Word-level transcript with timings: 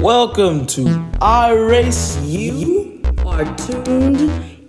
Welcome 0.00 0.66
to 0.66 1.10
I 1.20 1.52
Race 1.52 2.18
You 2.22 3.00
are 3.26 3.44
tuned 3.56 4.20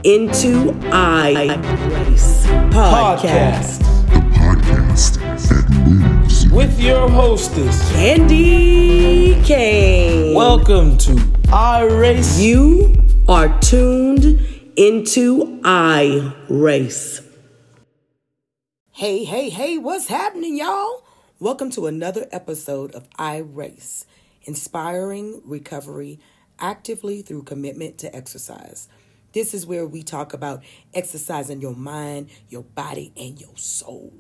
into 0.04 0.74
I 0.92 1.56
Race 1.90 2.46
Podcast. 2.72 3.80
podcast 3.80 3.80
the 4.14 4.20
podcast 4.38 5.50
that 5.50 5.70
moves. 5.88 6.50
with 6.52 6.80
your 6.80 7.10
hostess. 7.10 7.92
Candy 7.92 9.42
Kane. 9.44 10.34
Welcome 10.36 10.98
to 11.00 11.22
I 11.52 11.84
Race 11.84 12.40
You. 12.40 12.88
you 12.88 13.26
are 13.28 13.60
tuned 13.60 14.40
into 14.78 15.60
I 15.64 16.34
Race. 16.50 17.22
Hey, 18.92 19.24
hey, 19.26 19.50
hey, 19.50 19.78
what's 19.78 20.08
happening, 20.08 20.58
y'all? 20.58 21.04
Welcome 21.40 21.70
to 21.72 21.88
another 21.88 22.28
episode 22.32 22.92
of 22.92 23.10
I 23.18 23.40
Race, 23.40 24.06
inspiring 24.46 25.42
recovery 25.44 26.20
actively 26.60 27.22
through 27.22 27.44
commitment 27.44 27.98
to 27.98 28.16
exercise. 28.16 28.88
This 29.34 29.54
is 29.54 29.66
where 29.66 29.86
we 29.86 30.04
talk 30.04 30.34
about 30.34 30.64
exercising 30.94 31.60
your 31.60 31.76
mind, 31.76 32.30
your 32.48 32.64
body, 32.64 33.12
and 33.18 33.40
your 33.42 33.58
soul. 33.58 34.14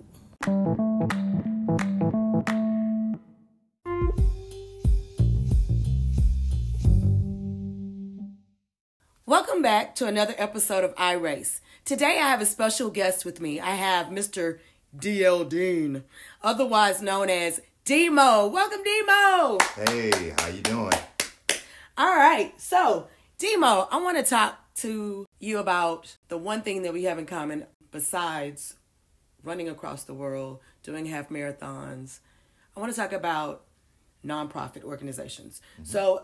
Welcome 9.26 9.62
back 9.62 9.96
to 9.96 10.08
another 10.08 10.36
episode 10.38 10.84
of 10.84 10.94
I 10.98 11.14
Race. 11.14 11.62
Today 11.86 12.20
I 12.20 12.28
have 12.28 12.42
a 12.42 12.46
special 12.46 12.90
guest 12.90 13.26
with 13.26 13.40
me. 13.40 13.60
I 13.60 13.76
have 13.76 14.08
Mr. 14.08 14.60
DL 14.96 15.48
Dean, 15.48 16.04
otherwise 16.44 17.02
known 17.02 17.30
as 17.30 17.62
De 17.86 18.10
Moe. 18.10 18.48
Welcome, 18.48 18.82
De 18.84 19.04
Moe. 19.06 19.60
Hey, 19.76 20.34
how 20.40 20.48
you 20.48 20.62
doing? 20.64 20.92
All 21.96 22.16
right, 22.16 22.52
so 22.60 23.06
De 23.38 23.56
Moe, 23.58 23.88
I 23.92 24.02
want 24.02 24.18
to 24.18 24.24
talk 24.24 24.58
to 24.78 25.28
you 25.40 25.60
about 25.60 26.18
the 26.28 26.36
one 26.36 26.64
thing 26.64 26.82
that 26.82 26.94
we 26.94 27.04
have 27.04 27.20
in 27.20 27.28
common 27.28 27.68
besides 27.92 28.74
running 29.44 29.70
across 29.70 30.04
the 30.04 30.16
world, 30.16 30.62
doing 30.82 31.06
half 31.06 31.30
marathons. 31.30 32.22
I 32.76 32.80
want 32.80 32.92
to 32.92 33.00
talk 33.00 33.14
about 33.14 33.66
nonprofit 34.26 34.84
organizations. 34.84 35.62
Mm-hmm. 35.76 35.84
So, 35.84 36.24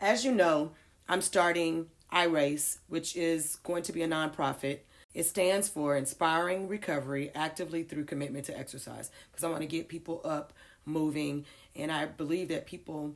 as 0.00 0.24
you 0.24 0.32
know, 0.32 0.72
I'm 1.08 1.20
starting 1.20 1.86
iRace, 2.12 2.78
which 2.88 3.14
is 3.14 3.60
going 3.62 3.84
to 3.84 3.92
be 3.92 4.02
a 4.02 4.08
nonprofit. 4.08 4.80
It 5.14 5.26
stands 5.26 5.68
for 5.68 5.96
Inspiring 5.96 6.66
Recovery 6.66 7.30
Actively 7.36 7.84
Through 7.84 8.04
Commitment 8.04 8.46
to 8.46 8.58
Exercise 8.58 9.12
because 9.30 9.44
I 9.44 9.48
want 9.48 9.60
to 9.62 9.66
get 9.66 9.88
people 9.88 10.20
up, 10.24 10.52
moving, 10.84 11.46
and 11.76 11.92
I 11.92 12.06
believe 12.06 12.48
that 12.48 12.66
people 12.66 13.14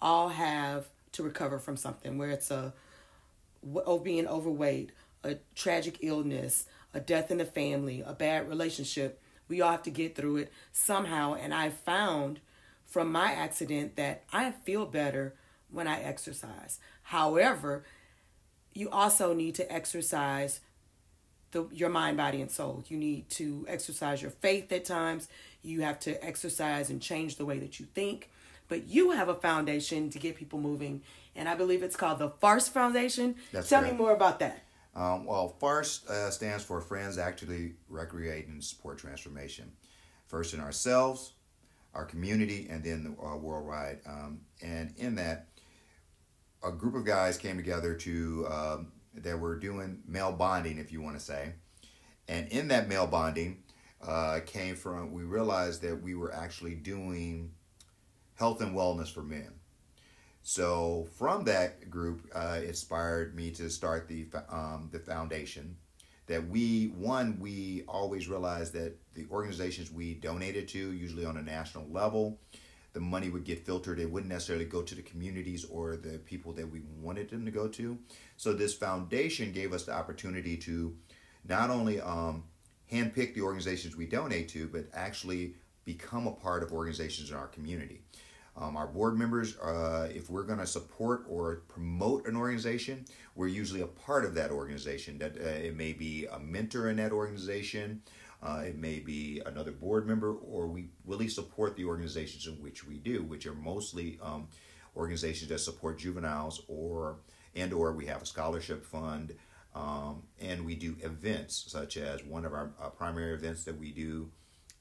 all 0.00 0.28
have 0.30 0.86
to 1.12 1.22
recover 1.22 1.58
from 1.58 1.76
something, 1.76 2.18
where 2.18 2.30
it's 2.30 2.50
a 2.50 2.74
being 4.02 4.26
overweight, 4.26 4.90
a 5.22 5.36
tragic 5.54 5.98
illness, 6.02 6.66
a 6.92 7.00
death 7.00 7.30
in 7.30 7.38
the 7.38 7.44
family, 7.44 8.02
a 8.04 8.12
bad 8.12 8.48
relationship. 8.48 9.20
We 9.48 9.60
all 9.60 9.70
have 9.70 9.84
to 9.84 9.90
get 9.90 10.16
through 10.16 10.38
it 10.38 10.52
somehow. 10.72 11.34
And 11.34 11.54
I 11.54 11.70
found 11.70 12.40
from 12.84 13.10
my 13.10 13.32
accident 13.32 13.96
that 13.96 14.24
I 14.32 14.50
feel 14.50 14.84
better 14.84 15.34
when 15.70 15.86
I 15.86 16.02
exercise. 16.02 16.80
However, 17.02 17.84
you 18.74 18.90
also 18.90 19.32
need 19.32 19.54
to 19.54 19.72
exercise 19.72 20.60
the, 21.52 21.66
your 21.72 21.88
mind, 21.88 22.16
body, 22.16 22.40
and 22.40 22.50
soul. 22.50 22.84
You 22.88 22.96
need 22.96 23.28
to 23.30 23.64
exercise 23.68 24.22
your 24.22 24.30
faith 24.30 24.70
at 24.72 24.84
times. 24.84 25.28
You 25.62 25.82
have 25.82 25.98
to 26.00 26.22
exercise 26.24 26.90
and 26.90 27.00
change 27.00 27.36
the 27.36 27.44
way 27.44 27.58
that 27.58 27.80
you 27.80 27.86
think. 27.94 28.30
But 28.68 28.88
you 28.88 29.12
have 29.12 29.28
a 29.28 29.34
foundation 29.34 30.10
to 30.10 30.18
get 30.18 30.34
people 30.34 30.58
moving, 30.58 31.02
and 31.36 31.48
I 31.48 31.54
believe 31.54 31.84
it's 31.84 31.94
called 31.94 32.18
the 32.18 32.30
FARST 32.30 32.72
Foundation. 32.72 33.36
That's 33.52 33.68
Tell 33.68 33.82
me 33.82 33.92
more 33.92 34.12
about 34.12 34.40
that. 34.40 34.64
Um, 34.96 35.24
well, 35.26 35.54
FARST 35.60 36.08
uh, 36.08 36.30
stands 36.30 36.64
for 36.64 36.80
Friends 36.80 37.18
Actively 37.18 37.74
Recreate 37.88 38.48
and 38.48 38.64
Support 38.64 38.98
Transformation. 38.98 39.70
First 40.26 40.54
in 40.54 40.60
ourselves, 40.60 41.34
our 41.94 42.04
community, 42.04 42.66
and 42.68 42.82
then 42.82 43.04
the, 43.04 43.24
uh, 43.24 43.36
worldwide. 43.36 44.00
Um, 44.06 44.40
and 44.62 44.94
in 44.96 45.14
that, 45.16 45.46
a 46.64 46.72
group 46.72 46.94
of 46.94 47.04
guys 47.04 47.38
came 47.38 47.56
together 47.56 47.94
to 47.94 48.46
um, 48.50 48.92
that 49.22 49.38
were 49.38 49.56
doing 49.56 50.02
male 50.06 50.32
bonding, 50.32 50.78
if 50.78 50.92
you 50.92 51.02
want 51.02 51.18
to 51.18 51.24
say. 51.24 51.52
And 52.28 52.48
in 52.48 52.68
that 52.68 52.88
male 52.88 53.06
bonding 53.06 53.62
uh, 54.06 54.40
came 54.44 54.76
from 54.76 55.12
we 55.12 55.22
realized 55.22 55.82
that 55.82 56.02
we 56.02 56.14
were 56.14 56.32
actually 56.34 56.74
doing 56.74 57.52
health 58.34 58.60
and 58.60 58.74
wellness 58.74 59.12
for 59.12 59.22
men. 59.22 59.52
So 60.42 61.08
from 61.16 61.44
that 61.44 61.90
group, 61.90 62.30
uh, 62.32 62.60
inspired 62.64 63.34
me 63.34 63.50
to 63.52 63.68
start 63.68 64.06
the 64.06 64.28
um, 64.48 64.90
the 64.92 65.00
foundation. 65.00 65.76
That 66.26 66.48
we 66.48 66.92
one 66.96 67.38
we 67.40 67.84
always 67.88 68.28
realized 68.28 68.72
that 68.74 68.96
the 69.14 69.26
organizations 69.30 69.90
we 69.90 70.14
donated 70.14 70.68
to, 70.68 70.92
usually 70.92 71.24
on 71.24 71.36
a 71.36 71.42
national 71.42 71.88
level, 71.88 72.38
the 72.96 73.00
money 73.02 73.28
would 73.28 73.44
get 73.44 73.66
filtered. 73.66 74.00
It 74.00 74.10
wouldn't 74.10 74.32
necessarily 74.32 74.64
go 74.64 74.80
to 74.80 74.94
the 74.94 75.02
communities 75.02 75.66
or 75.66 75.96
the 75.96 76.16
people 76.16 76.54
that 76.54 76.66
we 76.66 76.80
wanted 76.98 77.28
them 77.28 77.44
to 77.44 77.50
go 77.50 77.68
to. 77.68 77.98
So 78.38 78.54
this 78.54 78.72
foundation 78.72 79.52
gave 79.52 79.74
us 79.74 79.84
the 79.84 79.92
opportunity 79.92 80.56
to 80.68 80.96
not 81.46 81.68
only 81.68 82.00
um, 82.00 82.44
handpick 82.90 83.34
the 83.34 83.42
organizations 83.42 83.96
we 83.96 84.06
donate 84.06 84.48
to, 84.48 84.66
but 84.68 84.86
actually 84.94 85.56
become 85.84 86.26
a 86.26 86.32
part 86.32 86.62
of 86.62 86.72
organizations 86.72 87.28
in 87.28 87.36
our 87.36 87.48
community. 87.48 88.00
Um, 88.56 88.78
our 88.78 88.86
board 88.86 89.18
members, 89.18 89.58
uh, 89.58 90.08
if 90.10 90.30
we're 90.30 90.44
going 90.44 90.60
to 90.60 90.66
support 90.66 91.26
or 91.28 91.64
promote 91.68 92.26
an 92.26 92.34
organization, 92.34 93.04
we're 93.34 93.48
usually 93.48 93.82
a 93.82 93.86
part 93.86 94.24
of 94.24 94.32
that 94.36 94.50
organization. 94.50 95.18
That 95.18 95.36
uh, 95.36 95.48
it 95.68 95.76
may 95.76 95.92
be 95.92 96.24
a 96.32 96.38
mentor 96.38 96.88
in 96.88 96.96
that 96.96 97.12
organization, 97.12 98.00
uh, 98.42 98.62
it 98.66 98.76
may 98.76 98.98
be 98.98 99.40
another 99.46 99.72
board 99.72 100.06
member, 100.06 100.32
or 100.32 100.66
we 100.66 100.88
really 101.04 101.28
support 101.28 101.76
the 101.76 101.84
organizations 101.84 102.46
in 102.46 102.62
which 102.62 102.86
we 102.86 102.98
do, 102.98 103.22
which 103.22 103.46
are 103.46 103.54
mostly 103.54 104.18
um, 104.22 104.48
organizations 104.96 105.48
that 105.50 105.58
support 105.58 105.98
juveniles, 105.98 106.62
or 106.68 107.16
and 107.54 107.72
or 107.72 107.92
we 107.92 108.06
have 108.06 108.22
a 108.22 108.26
scholarship 108.26 108.84
fund, 108.84 109.34
um, 109.74 110.22
and 110.40 110.64
we 110.64 110.74
do 110.74 110.96
events 111.00 111.64
such 111.68 111.96
as 111.96 112.22
one 112.24 112.44
of 112.44 112.52
our 112.52 112.72
uh, 112.80 112.88
primary 112.90 113.34
events 113.34 113.64
that 113.64 113.78
we 113.78 113.90
do 113.90 114.30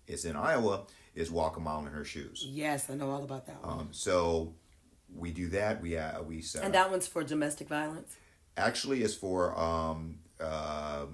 is 0.07 0.25
in 0.25 0.35
Iowa 0.35 0.83
is 1.15 1.31
walk 1.31 1.57
a 1.57 1.59
mile 1.59 1.79
in 1.79 1.88
her 1.88 2.03
shoes. 2.03 2.45
Yes, 2.47 2.89
I 2.89 2.95
know 2.95 3.09
all 3.09 3.23
about 3.23 3.47
that 3.47 3.63
one. 3.65 3.79
Um, 3.79 3.88
so 3.91 4.53
we 5.13 5.31
do 5.31 5.47
that. 5.49 5.81
We 5.81 5.97
uh, 5.97 6.21
we 6.23 6.41
set 6.41 6.63
and 6.63 6.73
that 6.73 6.91
one's 6.91 7.07
for 7.07 7.23
domestic 7.23 7.67
violence. 7.67 8.15
actually 8.57 9.01
is 9.01 9.15
for 9.15 9.57
um, 9.57 10.19
uh, 10.39 11.05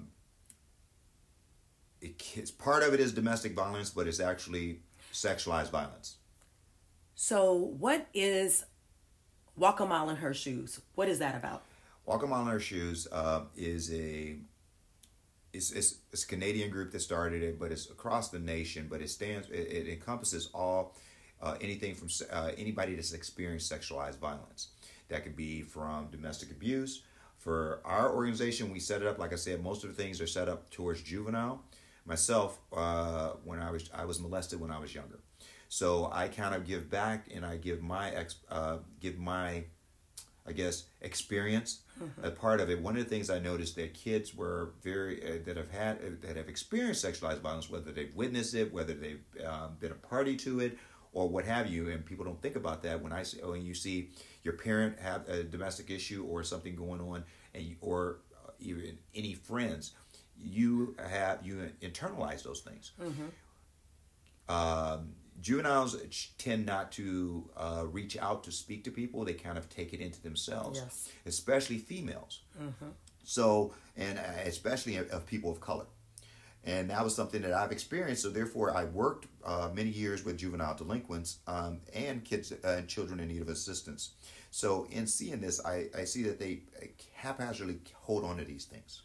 it, 2.02 2.32
it's 2.34 2.50
part 2.50 2.82
of 2.82 2.92
it 2.92 3.00
is 3.00 3.12
domestic 3.12 3.54
violence, 3.54 3.90
but 3.90 4.06
it's 4.06 4.20
actually 4.20 4.80
sexualized 5.12 5.70
violence. 5.70 6.16
So, 7.14 7.54
what 7.54 8.08
is 8.12 8.64
Walk 9.56 9.80
a 9.80 9.86
Mile 9.86 10.10
in 10.10 10.16
Her 10.16 10.34
Shoes? 10.34 10.80
What 10.94 11.08
is 11.08 11.20
that 11.20 11.36
about? 11.36 11.62
Walk 12.04 12.22
a 12.22 12.26
Mile 12.26 12.42
in 12.42 12.48
Her 12.48 12.60
Shoes 12.60 13.06
uh, 13.12 13.42
is 13.56 13.92
a 13.92 14.36
it's, 15.52 15.70
it's, 15.70 15.96
it's 16.12 16.24
a 16.24 16.26
Canadian 16.26 16.70
group 16.70 16.92
that 16.92 17.00
started 17.00 17.42
it, 17.42 17.60
but 17.60 17.70
it's 17.70 17.90
across 17.90 18.30
the 18.30 18.38
nation. 18.38 18.86
But 18.90 19.02
it 19.02 19.10
stands 19.10 19.48
it, 19.50 19.68
it 19.70 19.88
encompasses 19.88 20.48
all 20.52 20.96
uh, 21.40 21.56
anything 21.60 21.94
from 21.94 22.08
uh, 22.32 22.50
anybody 22.58 22.94
that's 22.96 23.12
experienced 23.12 23.70
sexualized 23.70 24.18
violence. 24.18 24.68
That 25.08 25.22
could 25.22 25.36
be 25.36 25.62
from 25.62 26.08
domestic 26.10 26.50
abuse. 26.50 27.02
For 27.38 27.80
our 27.84 28.14
organization, 28.14 28.72
we 28.72 28.80
set 28.80 29.02
it 29.02 29.08
up 29.08 29.18
like 29.18 29.32
I 29.32 29.36
said. 29.36 29.62
Most 29.62 29.84
of 29.84 29.94
the 29.94 30.02
things 30.02 30.20
are 30.20 30.26
set 30.26 30.48
up 30.48 30.70
towards 30.70 31.02
juvenile. 31.02 31.62
Myself, 32.04 32.58
uh, 32.72 33.32
when 33.44 33.60
I 33.60 33.70
was 33.70 33.90
I 33.94 34.04
was 34.04 34.20
molested 34.20 34.60
when 34.60 34.70
I 34.70 34.78
was 34.78 34.94
younger, 34.94 35.20
so 35.68 36.10
I 36.12 36.28
kind 36.28 36.54
of 36.54 36.66
give 36.66 36.90
back 36.90 37.28
and 37.34 37.44
I 37.44 37.56
give 37.56 37.82
my 37.82 38.10
ex 38.10 38.36
uh, 38.50 38.78
give 39.00 39.18
my 39.18 39.64
I 40.46 40.52
guess, 40.52 40.84
experience. 41.00 41.80
A 42.24 42.30
part 42.30 42.60
of 42.60 42.68
it. 42.68 42.80
One 42.80 42.96
of 42.96 43.04
the 43.04 43.08
things 43.08 43.30
I 43.30 43.38
noticed 43.38 43.76
that 43.76 43.94
kids 43.94 44.34
were 44.34 44.72
very 44.82 45.22
uh, 45.22 45.38
that 45.44 45.56
have 45.56 45.70
had 45.70 45.98
uh, 45.98 46.26
that 46.26 46.36
have 46.36 46.48
experienced 46.48 47.04
sexualized 47.04 47.40
violence, 47.40 47.70
whether 47.70 47.92
they've 47.92 48.14
witnessed 48.16 48.54
it, 48.54 48.72
whether 48.72 48.92
they've 48.92 49.22
um, 49.46 49.76
been 49.78 49.92
a 49.92 49.94
party 49.94 50.34
to 50.38 50.58
it, 50.58 50.78
or 51.12 51.28
what 51.28 51.44
have 51.44 51.68
you. 51.68 51.90
And 51.90 52.04
people 52.04 52.24
don't 52.24 52.42
think 52.42 52.56
about 52.56 52.82
that 52.82 53.00
when 53.00 53.12
I 53.12 53.22
see 53.22 53.38
when 53.38 53.62
you 53.62 53.74
see 53.74 54.10
your 54.42 54.54
parent 54.54 54.98
have 54.98 55.28
a 55.28 55.44
domestic 55.44 55.90
issue 55.90 56.26
or 56.28 56.42
something 56.42 56.74
going 56.74 57.00
on, 57.00 57.22
and 57.54 57.62
you, 57.62 57.76
or 57.80 58.18
even 58.58 58.98
any 59.14 59.34
friends, 59.34 59.92
you 60.42 60.96
have 61.08 61.44
you 61.44 61.70
internalize 61.82 62.42
those 62.42 62.60
things. 62.60 62.92
Um, 64.48 65.14
juveniles 65.40 65.96
tend 66.38 66.66
not 66.66 66.92
to 66.92 67.48
uh, 67.56 67.84
reach 67.90 68.16
out 68.18 68.44
to 68.44 68.52
speak 68.52 68.84
to 68.84 68.90
people. 68.90 69.24
They 69.24 69.34
kind 69.34 69.56
of 69.56 69.68
take 69.68 69.92
it 69.92 70.00
into 70.00 70.20
themselves, 70.22 70.80
Yes. 70.82 71.08
especially 71.26 71.78
females. 71.78 72.40
So, 73.24 73.72
and 73.96 74.18
uh, 74.18 74.22
especially 74.44 74.96
of, 74.96 75.26
people 75.26 75.50
of 75.50 75.60
color. 75.60 75.86
and 76.64 76.90
that 76.90 77.02
was 77.04 77.14
something 77.14 77.42
that 77.42 77.52
I've 77.52 77.72
experienced. 77.72 78.22
So 78.22 78.30
therefore, 78.30 78.76
I 78.76 78.84
worked 78.84 79.26
uh, 79.44 79.70
many 79.72 79.90
years 79.90 80.24
with 80.24 80.36
juvenile 80.38 80.74
delinquents 80.74 81.38
um, 81.46 81.80
and 81.94 82.24
kids 82.24 82.52
uh, 82.52 82.68
and 82.78 82.88
children 82.88 83.20
in 83.20 83.28
need 83.28 83.42
of 83.42 83.48
assistance. 83.48 84.10
So 84.50 84.86
in 84.90 85.06
seeing 85.06 85.40
this, 85.40 85.64
I, 85.64 85.86
I 85.96 86.04
see 86.04 86.24
that 86.24 86.38
they 86.38 86.62
haphazardly 87.14 87.78
hold 87.94 88.24
on 88.24 88.36
to 88.38 88.44
these 88.44 88.64
things. 88.64 89.02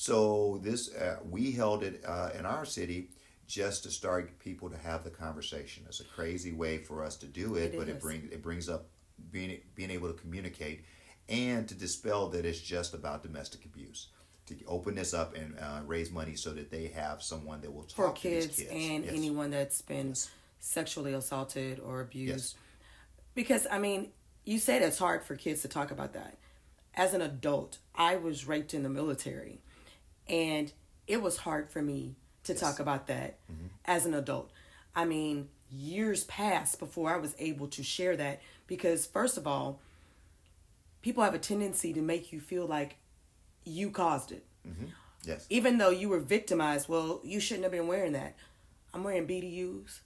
So 0.00 0.58
this 0.62 0.94
uh, 0.94 1.16
we 1.28 1.52
held 1.52 1.82
it 1.82 2.02
uh, 2.06 2.30
in 2.38 2.46
our 2.46 2.64
city 2.64 3.10
just 3.46 3.82
to 3.82 3.90
start 3.90 4.38
people 4.38 4.70
to 4.70 4.78
have 4.78 5.04
the 5.04 5.10
conversation. 5.10 5.82
It's 5.86 6.00
a 6.00 6.04
crazy 6.04 6.52
way 6.52 6.78
for 6.78 7.04
us 7.04 7.16
to 7.16 7.26
do 7.26 7.56
it, 7.56 7.74
It 7.74 7.78
but 7.78 7.86
it 7.86 7.96
is. 7.96 8.02
brings 8.02 8.32
it 8.32 8.42
brings 8.42 8.70
up 8.70 8.86
being 9.30 9.60
being 9.74 9.90
able 9.90 10.08
to 10.08 10.14
communicate 10.18 10.86
and 11.28 11.68
to 11.68 11.74
dispel 11.74 12.30
that 12.30 12.46
it's 12.46 12.60
just 12.62 12.94
about 12.94 13.22
domestic 13.22 13.66
abuse. 13.66 14.08
To 14.46 14.56
open 14.66 14.94
this 14.94 15.12
up 15.12 15.36
and 15.36 15.54
uh, 15.58 15.80
raise 15.84 16.10
money 16.10 16.34
so 16.34 16.54
that 16.54 16.70
they 16.70 16.86
have 16.86 17.22
someone 17.22 17.60
that 17.60 17.70
will 17.70 17.82
talk 17.82 17.94
for 17.94 18.14
to 18.14 18.20
kids, 18.22 18.46
these 18.56 18.56
kids 18.56 18.70
and 18.72 19.04
Yes. 19.04 19.14
anyone 19.14 19.50
that's 19.50 19.82
been 19.82 20.08
Yes. 20.08 20.30
sexually 20.60 21.12
assaulted 21.12 21.78
or 21.78 22.00
abused. 22.00 22.30
Yes. 22.30 22.54
Because 23.34 23.66
I 23.70 23.78
mean, 23.78 24.12
you 24.46 24.58
said 24.58 24.80
it's 24.80 24.98
hard 24.98 25.24
for 25.24 25.36
kids 25.36 25.60
to 25.60 25.68
talk 25.68 25.90
about 25.90 26.14
that. 26.14 26.38
As 26.94 27.12
an 27.12 27.20
adult, 27.20 27.76
I 27.94 28.16
was 28.16 28.46
raped 28.46 28.72
in 28.72 28.82
the 28.82 28.88
military, 28.88 29.60
and 30.28 30.72
it 31.06 31.20
was 31.22 31.38
hard 31.38 31.70
for 31.70 31.82
me 31.82 32.14
to 32.44 32.54
talk 32.54 32.78
about 32.80 33.06
that 33.08 33.38
Mm-hmm. 33.52 33.66
as 33.84 34.06
an 34.06 34.14
adult. 34.14 34.50
I 34.94 35.04
mean, 35.04 35.48
years 35.70 36.24
passed 36.24 36.78
before 36.78 37.10
I 37.12 37.16
was 37.16 37.34
able 37.38 37.68
to 37.68 37.82
share 37.82 38.16
that 38.16 38.40
because, 38.66 39.06
first 39.06 39.36
of 39.36 39.46
all, 39.46 39.78
people 41.02 41.22
have 41.24 41.34
a 41.34 41.38
tendency 41.38 41.92
to 41.92 42.00
make 42.02 42.32
you 42.32 42.40
feel 42.40 42.66
like 42.66 42.96
you 43.64 43.90
caused 43.90 44.32
it 44.32 44.44
Yes. 45.24 45.46
even 45.50 45.76
though 45.78 45.90
you 45.90 46.08
were 46.08 46.18
victimized, 46.18 46.88
well, 46.88 47.20
you 47.22 47.40
shouldn't 47.40 47.64
have 47.64 47.72
been 47.72 47.86
wearing 47.86 48.12
that. 48.12 48.34
I'm 48.94 49.04
wearing 49.04 49.26
BDUs. 49.26 50.00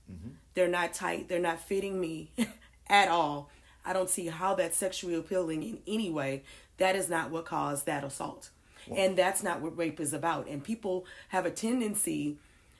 They're 0.54 0.68
not 0.68 0.92
tight. 0.92 1.28
They're 1.28 1.38
not 1.38 1.60
fitting 1.60 2.00
me 2.00 2.30
at 2.88 3.08
all. 3.08 3.48
I 3.84 3.92
don't 3.92 4.10
see 4.10 4.26
how 4.26 4.54
that's 4.56 4.76
sexually 4.76 5.14
appealing 5.14 5.62
in 5.62 5.78
any 5.86 6.10
way. 6.10 6.42
That 6.78 6.96
is 6.96 7.08
not 7.08 7.30
what 7.30 7.44
caused 7.46 7.86
that 7.86 8.02
assault. 8.04 8.50
And 8.94 9.16
that's 9.16 9.42
not 9.42 9.60
what 9.60 9.76
rape 9.76 10.00
is 10.00 10.12
about. 10.12 10.48
And 10.48 10.62
people 10.62 11.06
have 11.28 11.46
a 11.46 11.50
tendency 11.50 12.38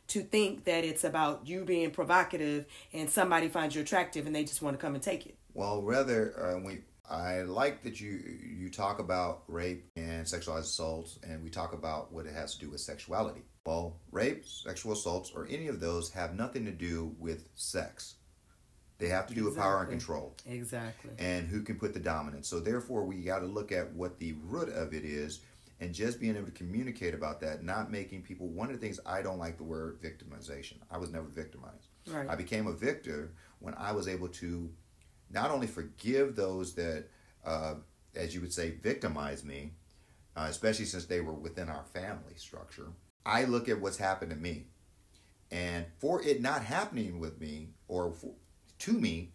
to 0.08 0.22
think 0.22 0.64
that 0.64 0.84
it's 0.84 1.04
about 1.04 1.46
you 1.46 1.64
being 1.64 1.90
provocative 1.90 2.66
and 2.92 3.08
somebody 3.08 3.48
finds 3.48 3.74
you 3.74 3.82
attractive 3.82 4.26
and 4.26 4.34
they 4.34 4.44
just 4.44 4.60
want 4.60 4.74
to 4.74 4.80
come 4.80 4.94
and 4.94 5.02
take 5.02 5.26
it. 5.26 5.36
Well, 5.54 5.82
rather, 5.82 6.56
uh, 6.56 6.58
we 6.60 6.80
I 7.08 7.42
like 7.42 7.82
that 7.82 8.00
you 8.00 8.18
you 8.42 8.70
talk 8.70 8.98
about 8.98 9.42
rape 9.46 9.84
and 9.96 10.24
sexualized 10.24 10.60
assaults, 10.60 11.18
and 11.22 11.42
we 11.44 11.50
talk 11.50 11.74
about 11.74 12.12
what 12.12 12.26
it 12.26 12.34
has 12.34 12.54
to 12.54 12.60
do 12.60 12.70
with 12.70 12.80
sexuality. 12.80 13.42
Well, 13.66 13.96
rape, 14.10 14.46
sexual 14.46 14.92
assaults, 14.92 15.30
or 15.34 15.46
any 15.50 15.68
of 15.68 15.80
those 15.80 16.10
have 16.12 16.34
nothing 16.34 16.64
to 16.64 16.70
do 16.70 17.14
with 17.18 17.48
sex. 17.54 18.14
They 18.98 19.08
have 19.08 19.26
to 19.26 19.34
do 19.34 19.44
with 19.44 19.56
power 19.56 19.80
and 19.80 19.90
control 19.90 20.36
Exactly. 20.46 21.10
and 21.18 21.48
who 21.48 21.62
can 21.62 21.78
put 21.78 21.94
the 21.94 22.00
dominance. 22.00 22.48
So 22.48 22.60
therefore, 22.60 23.04
we 23.04 23.16
got 23.16 23.40
to 23.40 23.46
look 23.46 23.72
at 23.72 23.92
what 23.92 24.18
the 24.18 24.34
root 24.44 24.68
of 24.68 24.94
it 24.94 25.04
is, 25.04 25.40
and 25.84 25.94
just 25.94 26.18
being 26.18 26.34
able 26.34 26.46
to 26.46 26.52
communicate 26.52 27.12
about 27.12 27.40
that, 27.42 27.62
not 27.62 27.90
making 27.90 28.22
people. 28.22 28.48
One 28.48 28.70
of 28.70 28.72
the 28.72 28.80
things 28.80 28.98
I 29.04 29.20
don't 29.20 29.38
like 29.38 29.58
the 29.58 29.64
word 29.64 30.00
victimization. 30.00 30.76
I 30.90 30.96
was 30.96 31.10
never 31.10 31.26
victimized. 31.26 31.88
Right. 32.08 32.26
I 32.28 32.36
became 32.36 32.66
a 32.66 32.72
victor 32.72 33.34
when 33.60 33.74
I 33.74 33.92
was 33.92 34.08
able 34.08 34.28
to 34.28 34.70
not 35.30 35.50
only 35.50 35.66
forgive 35.66 36.36
those 36.36 36.74
that, 36.76 37.04
uh, 37.44 37.74
as 38.14 38.34
you 38.34 38.40
would 38.40 38.52
say, 38.54 38.70
victimize 38.70 39.44
me, 39.44 39.72
uh, 40.34 40.46
especially 40.48 40.86
since 40.86 41.04
they 41.04 41.20
were 41.20 41.34
within 41.34 41.68
our 41.68 41.84
family 41.92 42.34
structure. 42.36 42.88
I 43.26 43.44
look 43.44 43.68
at 43.68 43.78
what's 43.78 43.98
happened 43.98 44.30
to 44.30 44.36
me, 44.38 44.68
and 45.50 45.84
for 45.98 46.22
it 46.22 46.40
not 46.40 46.64
happening 46.64 47.20
with 47.20 47.38
me 47.38 47.74
or 47.88 48.10
for, 48.10 48.32
to 48.78 48.92
me, 48.92 49.32